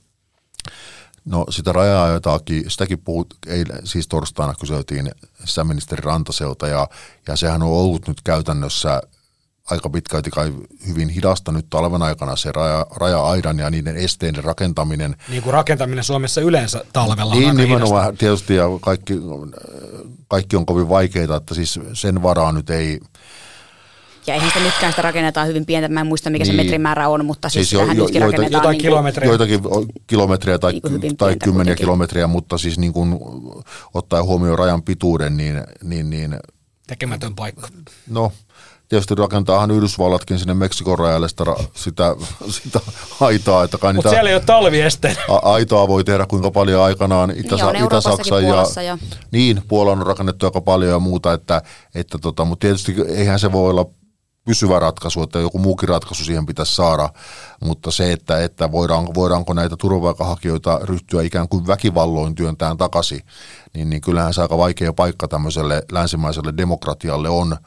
No 1.27 1.45
sitä 1.49 1.71
raja-aitaakin, 1.71 2.71
sitäkin 2.71 2.99
puhut, 2.99 3.27
eilen, 3.47 3.87
siis 3.87 4.07
torstaina 4.07 4.53
kyseltiin 4.59 5.11
sisäministeri 5.45 6.01
Rantaselta 6.01 6.67
ja, 6.67 6.87
ja 7.27 7.35
sehän 7.35 7.61
on 7.61 7.69
ollut 7.69 8.07
nyt 8.07 8.21
käytännössä 8.21 9.01
aika 9.71 9.89
pitkälti 9.89 10.29
kai 10.29 10.53
hyvin 10.87 11.09
hidasta 11.09 11.51
nyt 11.51 11.69
talven 11.69 12.01
aikana 12.01 12.35
se 12.35 12.51
raja, 12.51 12.85
raja-aidan 12.95 13.59
ja 13.59 13.69
niiden 13.69 13.97
esteiden 13.97 14.43
rakentaminen. 14.43 15.15
Niin 15.29 15.43
kuin 15.43 15.53
rakentaminen 15.53 16.03
Suomessa 16.03 16.41
yleensä 16.41 16.83
talvella 16.93 17.35
Niin 17.35 17.49
on 17.49 17.57
nimenomaan 17.57 18.03
hidasta. 18.03 18.19
tietysti 18.19 18.55
ja 18.55 18.65
kaikki, 18.81 19.13
kaikki 20.27 20.55
on 20.55 20.65
kovin 20.65 20.89
vaikeita, 20.89 21.35
että 21.35 21.55
siis 21.55 21.79
sen 21.93 22.23
varaa 22.23 22.51
nyt 22.51 22.69
ei, 22.69 22.99
ja 24.27 24.33
eihän 24.33 24.49
sitä 24.49 24.63
nytkään 24.63 24.91
sitä 24.91 25.01
rakennetaan 25.01 25.47
hyvin 25.47 25.65
pientä, 25.65 25.87
mä 25.87 25.99
en 25.99 26.07
muista 26.07 26.29
mikä 26.29 26.43
niin. 26.43 26.53
se 26.53 26.63
metrimäärä 26.63 27.09
on, 27.09 27.25
mutta 27.25 27.49
siis, 27.49 27.69
siis 27.69 27.81
jo, 27.81 27.87
jo, 27.87 27.93
joita, 27.93 28.19
rakennetaan. 28.19 28.51
Jotain 28.51 28.73
niin 28.73 28.81
kilometrejä. 28.81 29.29
Joitakin 29.29 29.61
kilometrejä 30.07 30.59
tai, 30.59 30.71
niin 30.71 30.81
tai 30.81 31.35
kymmeniä 31.35 31.47
kuitenkin. 31.47 31.75
kilometriä, 31.75 32.27
mutta 32.27 32.57
siis 32.57 32.79
niin 32.79 32.93
kuin, 32.93 33.19
ottaen 33.93 34.23
huomioon 34.23 34.59
rajan 34.59 34.83
pituuden, 34.83 35.37
niin, 35.37 35.63
niin, 35.83 36.09
niin 36.09 36.35
Tekemätön 36.87 37.35
paikka. 37.35 37.67
No, 38.09 38.31
tietysti 38.89 39.15
rakentaahan 39.15 39.71
Yhdysvallatkin 39.71 40.39
sinne 40.39 40.53
Meksikon 40.53 40.99
rajalle 40.99 41.29
sitä, 41.29 41.43
sitä, 41.75 42.15
sitä 42.49 42.79
aitaa. 43.21 43.63
Että 43.63 43.77
kai 43.77 43.93
Mutta 43.93 44.09
siellä 44.09 44.29
ei 44.29 44.35
ole 44.35 44.43
talviesteitä. 44.45 45.21
Aitaa 45.41 45.87
voi 45.87 46.03
tehdä 46.03 46.25
kuinka 46.25 46.51
paljon 46.51 46.83
aikanaan 46.83 47.31
Itä, 47.31 47.55
niin 47.55 47.85
Itä-Saksa 47.85 48.39
ja, 48.39 48.65
ja, 48.83 48.97
niin, 49.31 49.61
Puola 49.67 49.91
on 49.91 50.07
rakennettu 50.07 50.45
aika 50.45 50.61
paljon 50.61 50.91
ja 50.91 50.99
muuta, 50.99 51.33
että, 51.33 51.61
että 51.95 52.17
tota, 52.17 52.45
mutta 52.45 52.61
tietysti 52.61 52.95
eihän 53.07 53.39
se 53.39 53.51
voi 53.51 53.69
olla 53.69 53.85
pysyvä 54.47 54.79
ratkaisu, 54.79 55.23
että 55.23 55.39
joku 55.39 55.59
muukin 55.59 55.89
ratkaisu 55.89 56.23
siihen 56.23 56.45
pitäisi 56.45 56.75
saada, 56.75 57.09
mutta 57.63 57.91
se, 57.91 58.11
että, 58.11 58.43
että 58.43 58.71
voidaanko, 58.71 59.13
voidaanko 59.13 59.53
näitä 59.53 59.75
turvapaikanhakijoita 59.77 60.79
ryhtyä 60.83 61.21
ikään 61.21 61.47
kuin 61.47 61.67
väkivalloin 61.67 62.35
työntään 62.35 62.77
takaisin, 62.77 63.21
niin, 63.73 63.89
niin 63.89 64.01
kyllähän 64.01 64.33
se 64.33 64.41
aika 64.41 64.57
vaikea 64.57 64.93
paikka 64.93 65.27
tämmöiselle 65.27 65.83
länsimaiselle 65.91 66.53
demokratialle 66.57 67.29
on, 67.29 67.57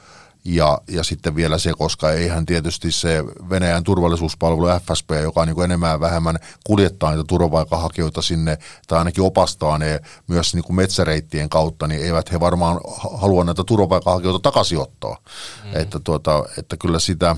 ja, 0.45 0.78
ja 0.88 1.05
sitten 1.05 1.36
vielä 1.36 1.59
se, 1.59 1.72
koska 1.78 2.12
eihän 2.12 2.47
tietysti 2.47 2.93
se 2.93 3.24
Venäjän 3.51 3.84
turvallisuuspalvelu 3.84 4.80
FSP, 4.80 5.11
joka 5.22 5.47
niin 5.47 5.55
kuin 5.55 5.64
enemmän 5.64 6.01
vähemmän 6.01 6.36
kuljettaa 6.64 7.11
niitä 7.11 7.24
turvapaikanhakijoita 7.28 8.22
sinne, 8.22 8.59
tai 8.88 8.99
ainakin 8.99 9.24
opastaa 9.24 9.78
ne 9.78 10.01
myös 10.26 10.55
niin 10.55 10.64
kuin 10.64 10.76
metsäreittien 10.76 11.49
kautta, 11.49 11.86
niin 11.86 12.03
eivät 12.03 12.32
he 12.32 12.41
varmaan 12.41 12.80
halua 13.12 13.45
näitä 13.45 13.64
turvapaikanhakijoita 13.64 14.38
takaisin 14.38 14.78
ottaa. 14.78 15.16
Mm. 15.64 15.80
Että, 15.80 15.99
tuota, 15.99 16.45
että 16.59 16.76
kyllä 16.76 16.99
sitä, 16.99 17.36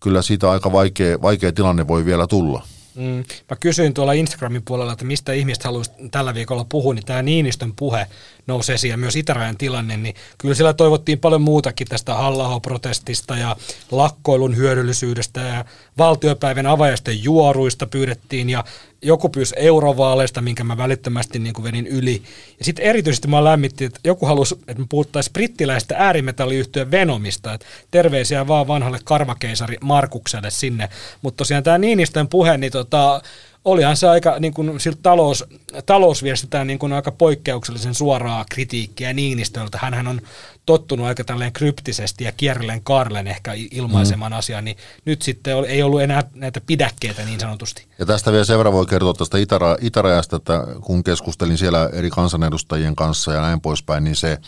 kyllä 0.00 0.22
siitä 0.22 0.50
aika 0.50 0.72
vaikea, 0.72 1.22
vaikea 1.22 1.52
tilanne 1.52 1.88
voi 1.88 2.04
vielä 2.04 2.26
tulla. 2.26 2.62
Mm. 2.96 3.24
Mä 3.50 3.56
kysyin 3.60 3.94
tuolla 3.94 4.12
Instagramin 4.12 4.62
puolella, 4.62 4.92
että 4.92 5.04
mistä 5.04 5.32
ihmiset 5.32 5.64
haluaisi 5.64 5.90
tällä 6.10 6.34
viikolla 6.34 6.66
puhua, 6.68 6.94
niin 6.94 7.04
tämä 7.04 7.22
Niinistön 7.22 7.72
puhe 7.76 8.06
nousi 8.46 8.72
esiin 8.72 8.90
ja 8.90 8.96
myös 8.96 9.16
Itärajan 9.16 9.56
tilanne, 9.56 9.96
niin 9.96 10.14
kyllä 10.38 10.54
siellä 10.54 10.72
toivottiin 10.72 11.18
paljon 11.18 11.42
muutakin 11.42 11.86
tästä 11.86 12.14
halla 12.14 12.60
protestista 12.60 13.36
ja 13.36 13.56
lakkoilun 13.90 14.56
hyödyllisyydestä 14.56 15.40
ja 15.40 15.64
valtiopäivän 15.98 16.66
avajaisten 16.66 17.22
juoruista 17.24 17.86
pyydettiin 17.86 18.50
ja 18.50 18.64
joku 19.02 19.28
pyysi 19.28 19.54
eurovaaleista, 19.58 20.40
minkä 20.40 20.64
mä 20.64 20.76
välittömästi 20.76 21.38
niin 21.38 21.54
kuin 21.54 21.64
vedin 21.64 21.86
yli. 21.86 22.22
Ja 22.58 22.64
sitten 22.64 22.84
erityisesti 22.84 23.28
mä 23.28 23.44
lämmitti, 23.44 23.84
että 23.84 24.00
joku 24.04 24.26
halusi, 24.26 24.54
että 24.54 24.82
me 24.82 24.86
puhuttaisiin 24.88 25.32
brittiläistä 25.32 25.94
äärimetalliyhtiön 25.98 26.90
Venomista, 26.90 27.52
että 27.52 27.66
terveisiä 27.90 28.48
vaan 28.48 28.68
vanhalle 28.68 28.98
karvakeisari 29.04 29.76
Markukselle 29.80 30.50
sinne. 30.50 30.88
Mutta 31.22 31.36
tosiaan 31.36 31.62
tämä 31.62 31.78
Niinistön 31.78 32.28
puhe, 32.28 32.56
niin 32.56 32.72
tota, 32.72 33.22
olihan 33.66 33.96
se 33.96 34.08
aika, 34.08 34.38
niin 34.38 34.54
kuin, 34.54 34.80
siltä 34.80 34.98
talous, 35.02 35.44
talousviestitään 35.86 36.66
niin 36.66 36.78
kuin 36.78 36.92
aika 36.92 37.12
poikkeuksellisen 37.12 37.94
suoraa 37.94 38.44
kritiikkiä 38.50 39.12
Niinistöltä. 39.12 39.78
Hänhän 39.82 40.08
on 40.08 40.20
tottunut 40.66 41.06
aika 41.06 41.24
tälleen 41.24 41.52
kryptisesti 41.52 42.24
ja 42.24 42.32
kierrellen 42.32 42.82
kaarlen 42.82 43.26
ehkä 43.26 43.52
ilmaiseman 43.70 44.32
mm. 44.32 44.38
asian, 44.38 44.64
niin 44.64 44.76
nyt 45.04 45.22
sitten 45.22 45.64
ei 45.64 45.82
ollut 45.82 46.02
enää 46.02 46.22
näitä 46.34 46.60
pidäkkeitä 46.66 47.24
niin 47.24 47.40
sanotusti. 47.40 47.86
Ja 47.98 48.06
tästä 48.06 48.32
vielä 48.32 48.44
sen 48.44 48.58
verran 48.58 48.74
voi 48.74 48.86
kertoa 48.86 49.14
tästä 49.14 49.38
Itära- 49.38 49.78
Itärajasta, 49.80 50.36
että 50.36 50.66
kun 50.80 51.04
keskustelin 51.04 51.58
siellä 51.58 51.90
eri 51.92 52.10
kansanedustajien 52.10 52.96
kanssa 52.96 53.32
ja 53.32 53.40
näin 53.40 53.60
poispäin, 53.60 54.04
niin 54.04 54.16
se, 54.16 54.38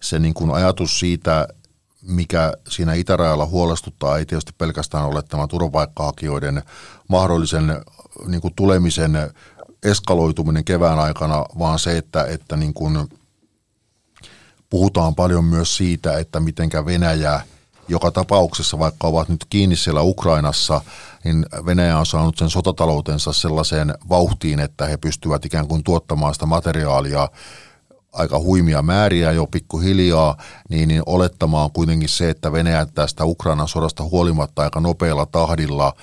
se 0.00 0.18
niin 0.18 0.34
kuin 0.34 0.50
ajatus 0.50 1.00
siitä, 1.00 1.48
mikä 2.02 2.52
siinä 2.68 2.94
itärajalla 2.94 3.46
huolestuttaa, 3.46 4.18
ei 4.18 4.26
tietysti 4.26 4.52
pelkästään 4.58 5.06
ole 5.06 5.22
tämä 5.22 5.46
turvapaikkahakijoiden 5.46 6.62
mahdollisen 7.08 7.82
niin 8.26 8.40
kuin 8.40 8.54
tulemisen 8.56 9.12
eskaloituminen 9.84 10.64
kevään 10.64 10.98
aikana, 10.98 11.44
vaan 11.58 11.78
se, 11.78 11.98
että, 11.98 12.24
että 12.24 12.56
niin 12.56 12.74
kuin 12.74 13.08
puhutaan 14.70 15.14
paljon 15.14 15.44
myös 15.44 15.76
siitä, 15.76 16.18
että 16.18 16.40
mitenkä 16.40 16.86
Venäjä 16.86 17.40
joka 17.88 18.10
tapauksessa, 18.10 18.78
vaikka 18.78 19.06
ovat 19.06 19.28
nyt 19.28 19.46
kiinni 19.50 19.76
siellä 19.76 20.02
Ukrainassa, 20.02 20.80
niin 21.24 21.46
Venäjä 21.66 21.98
on 21.98 22.06
saanut 22.06 22.38
sen 22.38 22.50
sotataloutensa 22.50 23.32
sellaiseen 23.32 23.94
vauhtiin, 24.08 24.60
että 24.60 24.86
he 24.86 24.96
pystyvät 24.96 25.44
ikään 25.44 25.68
kuin 25.68 25.84
tuottamaan 25.84 26.34
sitä 26.34 26.46
materiaalia 26.46 27.28
aika 28.12 28.38
huimia 28.38 28.82
määriä 28.82 29.32
jo 29.32 29.46
pikkuhiljaa, 29.46 30.36
niin, 30.68 30.88
niin 30.88 31.02
olettamaan 31.06 31.70
kuitenkin 31.70 32.08
se, 32.08 32.30
että 32.30 32.52
Venäjä 32.52 32.86
tästä 32.86 33.24
Ukrainan 33.24 33.68
sodasta 33.68 34.04
huolimatta 34.04 34.62
aika 34.62 34.80
nopealla 34.80 35.26
tahdilla– 35.26 35.92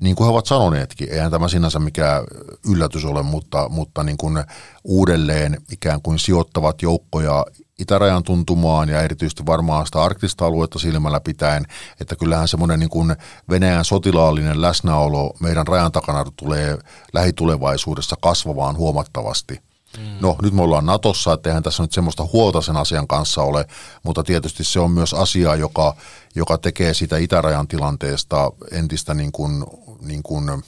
niin 0.00 0.16
kuin 0.16 0.26
he 0.26 0.30
ovat 0.30 0.46
sanoneetkin, 0.46 1.12
eihän 1.12 1.30
tämä 1.30 1.48
sinänsä 1.48 1.78
mikään 1.78 2.24
yllätys 2.70 3.04
ole, 3.04 3.22
mutta, 3.22 3.68
mutta 3.68 4.02
niin 4.02 4.16
kuin 4.16 4.44
uudelleen 4.84 5.60
ikään 5.72 6.02
kuin 6.02 6.18
sijoittavat 6.18 6.82
joukkoja 6.82 7.46
itärajan 7.78 8.22
tuntumaan 8.22 8.88
ja 8.88 9.02
erityisesti 9.02 9.46
varmaan 9.46 9.86
sitä 9.86 10.02
arktista 10.02 10.46
aluetta 10.46 10.78
silmällä 10.78 11.20
pitäen, 11.20 11.64
että 12.00 12.16
kyllähän 12.16 12.48
semmoinen 12.48 12.78
niin 12.78 12.90
kuin 12.90 13.16
Venäjän 13.50 13.84
sotilaallinen 13.84 14.62
läsnäolo 14.62 15.34
meidän 15.40 15.66
rajan 15.66 15.92
takana 15.92 16.24
tulee 16.36 16.78
lähitulevaisuudessa 17.12 18.16
kasvavaan 18.20 18.76
huomattavasti. 18.76 19.71
Mm. 19.98 20.04
No 20.20 20.36
nyt 20.42 20.54
me 20.54 20.62
ollaan 20.62 20.86
Natossa, 20.86 21.32
että 21.32 21.50
eihän 21.50 21.62
tässä 21.62 21.82
nyt 21.82 21.92
semmoista 21.92 22.28
huolta 22.32 22.60
sen 22.60 22.76
asian 22.76 23.08
kanssa 23.08 23.42
ole, 23.42 23.66
mutta 24.02 24.22
tietysti 24.22 24.64
se 24.64 24.80
on 24.80 24.90
myös 24.90 25.14
asia, 25.14 25.54
joka, 25.54 25.96
joka 26.34 26.58
tekee 26.58 26.94
sitä 26.94 27.16
itärajan 27.16 27.68
tilanteesta 27.68 28.52
entistä 28.70 29.14
niin 29.14 29.32
kuin, 29.32 29.64
niin 30.00 30.22
kuin, 30.22 30.62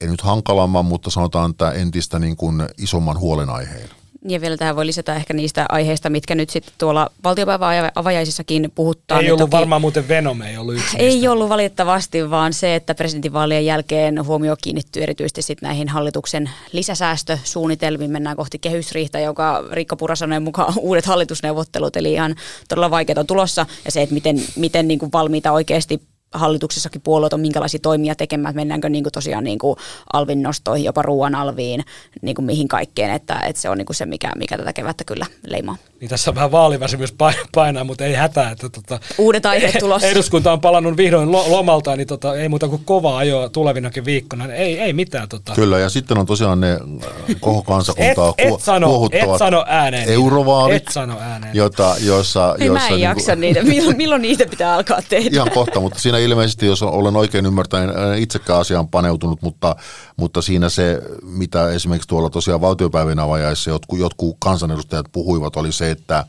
ei 0.00 0.08
nyt 0.08 0.20
hankalamman, 0.20 0.84
mutta 0.84 1.10
sanotaan, 1.10 1.50
että 1.50 1.72
entistä 1.72 2.18
niin 2.18 2.36
kuin 2.36 2.68
isomman 2.78 3.18
huolenaiheen. 3.18 3.90
Ja 4.28 4.40
vielä 4.40 4.56
tähän 4.56 4.76
voi 4.76 4.86
lisätä 4.86 5.14
ehkä 5.14 5.34
niistä 5.34 5.66
aiheista, 5.68 6.10
mitkä 6.10 6.34
nyt 6.34 6.50
sitten 6.50 6.74
tuolla 6.78 7.10
valtiopäivän 7.24 7.90
avajaisissakin 7.94 8.72
puhuttaa. 8.74 9.20
Ei 9.20 9.30
ollut 9.30 9.40
toki, 9.40 9.50
varmaan 9.50 9.80
muuten 9.80 10.08
Venom, 10.08 10.42
ei 10.42 10.56
ollut 10.56 10.74
yksi 10.74 10.96
Ei 10.98 11.08
niistä. 11.08 11.32
ollut 11.32 11.48
valitettavasti, 11.48 12.30
vaan 12.30 12.52
se, 12.52 12.74
että 12.74 12.94
presidentinvaalien 12.94 13.66
jälkeen 13.66 14.26
huomio 14.26 14.56
kiinnittyy 14.62 15.02
erityisesti 15.02 15.42
sit 15.42 15.62
näihin 15.62 15.88
hallituksen 15.88 16.50
lisäsäästösuunnitelmiin. 16.72 18.10
Mennään 18.10 18.36
kohti 18.36 18.58
kehysriihtä, 18.58 19.20
joka 19.20 19.64
Riikka 19.72 19.96
Pura 19.96 20.16
sanoi 20.16 20.40
mukaan 20.40 20.74
uudet 20.80 21.06
hallitusneuvottelut, 21.06 21.96
eli 21.96 22.12
ihan 22.12 22.34
todella 22.68 22.90
vaikeaa 22.90 23.20
on 23.20 23.26
tulossa. 23.26 23.66
Ja 23.84 23.90
se, 23.90 24.02
että 24.02 24.14
miten, 24.14 24.42
miten 24.56 24.88
niin 24.88 24.98
kuin 24.98 25.12
valmiita 25.12 25.52
oikeasti 25.52 26.00
hallituksessakin 26.34 27.00
puolueet 27.00 27.32
on 27.32 27.40
minkälaisia 27.40 27.80
toimia 27.82 28.14
tekemään, 28.14 28.50
että 28.50 28.60
mennäänkö 28.60 28.88
niin 28.88 29.04
kuin 29.04 29.12
tosiaan 29.12 29.44
niin 29.44 29.58
kuin 29.58 29.76
alvin 30.12 30.42
nostoihin, 30.42 30.84
jopa 30.84 31.02
ruoan 31.02 31.34
alviin, 31.34 31.84
niin 32.22 32.34
kuin 32.34 32.46
mihin 32.46 32.68
kaikkeen, 32.68 33.10
että, 33.10 33.40
että 33.46 33.62
se 33.62 33.68
on 33.70 33.78
niin 33.78 33.86
kuin 33.86 33.96
se, 33.96 34.06
mikä, 34.06 34.32
mikä 34.36 34.56
tätä 34.58 34.72
kevättä 34.72 35.04
kyllä 35.04 35.26
leimaa. 35.46 35.76
Niin 36.00 36.08
tässä 36.08 36.30
on 36.30 36.34
vähän 36.34 36.52
vaaliväsymys 36.52 37.14
painaa, 37.54 37.84
mutta 37.84 38.04
ei 38.04 38.14
hätää. 38.14 38.50
Että 38.50 38.68
tota, 38.68 39.00
Uudet 39.18 39.46
aiheet 39.46 39.74
tulossa. 39.78 40.08
Eduskunta 40.08 40.52
on 40.52 40.60
palannut 40.60 40.96
vihdoin 40.96 41.32
lo- 41.32 41.50
lomalta, 41.50 41.96
niin 41.96 42.06
tota, 42.06 42.34
ei 42.36 42.48
muuta 42.48 42.68
kuin 42.68 42.84
kovaa 42.84 43.16
ajoa 43.18 43.48
tulevinakin 43.48 44.04
viikkona. 44.04 44.52
Ei, 44.54 44.80
ei 44.80 44.92
mitään. 44.92 45.28
Tota. 45.28 45.52
Kyllä, 45.54 45.78
ja 45.78 45.88
sitten 45.90 46.18
on 46.18 46.26
tosiaan 46.26 46.60
ne 46.60 46.72
äh, 46.72 47.36
koko 47.40 47.62
kansakuntaa 47.62 48.34
Et- 48.38 48.48
et 48.54 48.60
sano- 48.60 49.08
et 49.12 49.38
sano 49.38 49.64
ääneen. 49.68 50.08
eurovaalit, 50.08 50.76
Et 50.76 50.88
sano 50.92 51.18
ääneen. 51.20 51.56
Jota, 51.56 51.94
joissa, 52.04 52.56
Ei, 52.58 52.66
joissa 52.66 52.88
mä 52.88 52.94
en 52.94 53.00
niinku- 53.00 53.02
jaksa 53.02 53.36
niitä. 53.36 53.62
Milloin, 53.62 53.96
milloin 53.96 54.22
niitä 54.22 54.46
pitää 54.46 54.74
alkaa 54.74 54.98
tehdä? 55.08 55.30
Ihan 55.32 55.50
kohta, 55.50 55.80
mutta 55.80 55.98
siinä 55.98 56.18
ilmeisesti, 56.24 56.66
jos 56.66 56.82
olen 56.82 57.16
oikein 57.16 57.46
ymmärtänyt, 57.46 57.96
en 57.96 58.18
itsekään 58.18 58.60
asiaan 58.60 58.88
paneutunut, 58.88 59.42
mutta, 59.42 59.76
mutta 60.16 60.42
siinä 60.42 60.68
se, 60.68 61.02
mitä 61.22 61.70
esimerkiksi 61.70 62.08
tuolla 62.08 62.30
tosiaan 62.30 62.60
valtiopäivien 62.60 63.18
avajaissa 63.18 63.70
jotkut, 63.70 63.98
jotkut 63.98 64.36
kansanedustajat 64.38 65.06
puhuivat, 65.12 65.56
oli 65.56 65.72
se, 65.72 65.90
että, 65.90 66.24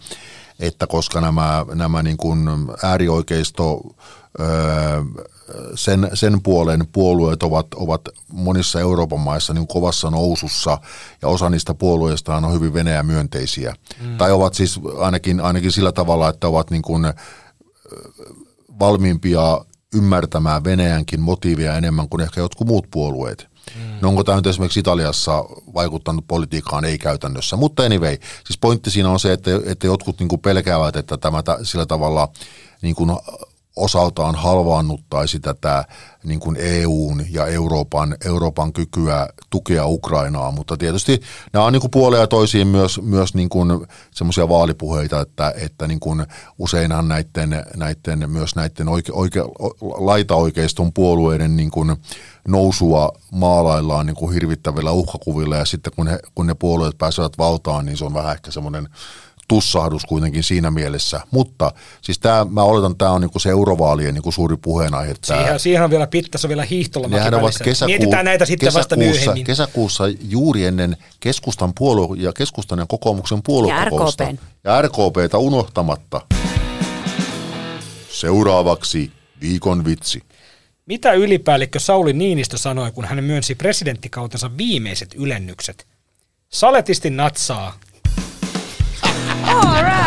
että 0.60 0.88
koska 0.88 1.22
nämä, 1.22 1.66
nämä 1.74 2.04
niin 2.04 2.18
kuin 2.18 2.48
äärioikeisto 2.84 3.82
öö, 4.40 5.02
sen, 5.76 6.10
sen 6.14 6.42
puolen 6.42 6.88
puolueet 6.92 7.44
ovat, 7.44 7.68
ovat 7.76 8.02
monissa 8.32 8.80
Euroopan 8.80 9.20
maissa 9.20 9.54
niin 9.54 9.68
kovassa 9.68 10.10
nousussa 10.10 10.78
ja 11.22 11.28
osa 11.28 11.50
niistä 11.50 11.74
puolueista 11.74 12.36
on 12.36 12.54
hyvin 12.54 12.74
Venäjä-myönteisiä. 12.74 13.76
Mm. 14.02 14.18
Tai 14.18 14.32
ovat 14.32 14.54
siis 14.54 14.80
ainakin, 15.00 15.40
ainakin 15.40 15.72
sillä 15.72 15.92
tavalla, 15.92 16.30
että 16.30 16.48
ovat 16.48 16.72
niin 16.72 16.82
kuin 16.82 17.06
valmiimpia 18.80 19.66
ymmärtämään 19.96 20.64
Venäjänkin 20.64 21.22
motiivia 21.22 21.78
enemmän 21.78 22.10
kuin 22.10 22.22
ehkä 22.22 22.42
jotkut 22.42 22.68
muut 22.68 22.88
puolueet. 22.92 23.48
Mm. 23.76 23.82
No 24.02 24.10
onko 24.10 24.24
tämä 24.24 24.36
nyt 24.36 24.48
esimerkiksi 24.48 24.80
Italiassa 24.80 25.46
vaikuttanut 25.74 26.28
politiikkaan? 26.28 26.86
Ei 26.86 26.98
käytännössä. 26.98 27.56
Mutta 27.56 27.84
anyway, 27.84 28.18
siis 28.46 28.58
pointti 28.62 28.92
siinä 28.92 29.10
on 29.10 29.20
se, 29.20 29.34
että, 29.34 29.52
että 29.66 29.88
jotkut 29.88 30.20
niin 30.20 30.40
pelkäävät, 30.42 30.96
että 30.96 31.18
tämä 31.18 31.44
sillä 31.64 31.86
tavalla 31.86 32.30
niin 32.82 32.96
kuin 32.96 33.12
osaltaan 33.76 34.36
halvaannuttaisi 34.36 35.40
tätä 35.40 35.86
niin 36.24 36.40
kuin 36.40 36.58
EUn 36.60 37.26
ja 37.30 37.46
Euroopan, 37.46 38.16
Euroopan 38.26 38.74
kykyä 38.74 39.28
tukea 39.50 39.88
Ukrainaa, 39.88 40.52
mutta 40.52 40.78
tietysti 40.78 41.22
nämä 41.54 41.66
on 41.66 41.74
niin 41.74 41.82
kuin 41.82 41.92
puolia 41.92 42.20
ja 42.20 42.28
toisiin 42.28 42.68
myös, 42.68 43.02
myös 43.02 43.34
niin 43.34 43.50
kuin 43.50 43.88
semmoisia 44.12 44.50
vaalipuheita, 44.50 45.22
että, 45.22 45.54
että 45.56 45.88
niin 45.88 46.00
kuin 46.00 46.26
useinhan 46.58 47.08
näiden, 47.08 47.66
näiden, 47.76 48.32
myös 48.32 48.56
näiden 48.56 48.90
oike, 48.90 49.12
oike, 49.12 49.40
laitaoikeiston 49.82 50.94
puolueiden 50.94 51.56
niin 51.56 51.72
kuin 51.72 51.96
nousua 52.48 53.10
maalaillaan 53.32 54.06
niin 54.06 54.16
kuin 54.16 54.34
hirvittävillä 54.34 54.92
uhkakuvilla. 54.92 55.56
Ja 55.56 55.66
sitten 55.66 55.94
kun, 55.96 56.08
he, 56.08 56.20
kun 56.36 56.48
ne 56.48 56.54
puolueet 56.54 56.98
pääsevät 56.98 57.38
valtaan, 57.38 57.86
niin 57.86 57.98
se 57.98 58.06
on 58.06 58.14
vähän 58.14 58.34
ehkä 58.34 58.52
semmoinen 58.52 58.90
tussahdus 59.48 60.06
kuitenkin 60.06 60.44
siinä 60.44 60.72
mielessä. 60.72 61.22
Mutta 61.32 61.72
siis 62.02 62.20
tämä, 62.20 62.46
mä 62.50 62.64
oletan, 62.64 62.92
että 62.92 63.06
tämä 63.06 63.12
on 63.12 63.22
niinku 63.22 63.40
se 63.40 63.50
eurovaalien 63.50 64.14
niinku 64.14 64.32
suuri 64.32 64.58
puheenaihe. 64.58 65.16
Siihen, 65.24 65.60
siihen 65.60 65.84
on 65.84 65.90
vielä 65.90 66.08
pitkässä 66.08 66.50
vielä 66.50 66.64
hiihtolomaki 66.66 67.16
Nehän 67.16 67.34
ovat 67.34 67.54
kesäkuu, 67.64 67.92
Mietitään 67.92 68.26
näitä 68.26 68.46
sitten 68.46 68.74
vasta 68.74 68.96
myöhemmin. 68.96 69.44
Kesäkuussa 69.44 70.04
juuri 70.30 70.66
ennen 70.66 70.98
keskustan 71.20 71.74
puolue 71.78 72.18
ja 72.20 72.34
keskustan 72.34 72.80
ja 72.80 72.86
kokoomuksen 72.86 73.44
puoluekokousta. 73.44 74.24
Ja 74.24 74.32
RKPn. 74.32 74.46
Ja 74.64 74.82
RKPtä 74.82 75.38
unohtamatta. 75.38 76.22
Seuraavaksi 78.10 79.12
viikon 79.42 79.86
vitsi. 79.86 80.22
Mitä 80.86 81.14
ylipäällikkö 81.14 81.80
Sauli 81.80 82.14
Niinistö 82.14 82.58
sanoi, 82.58 82.92
kun 82.92 83.06
hän 83.06 83.24
myönsi 83.24 83.56
presidenttikautensa 83.56 84.58
viimeiset 84.58 85.16
ylennykset? 85.16 85.88
Saletisti 86.50 87.10
natsaa. 87.10 87.80
All 89.44 89.84
right. 89.84 90.05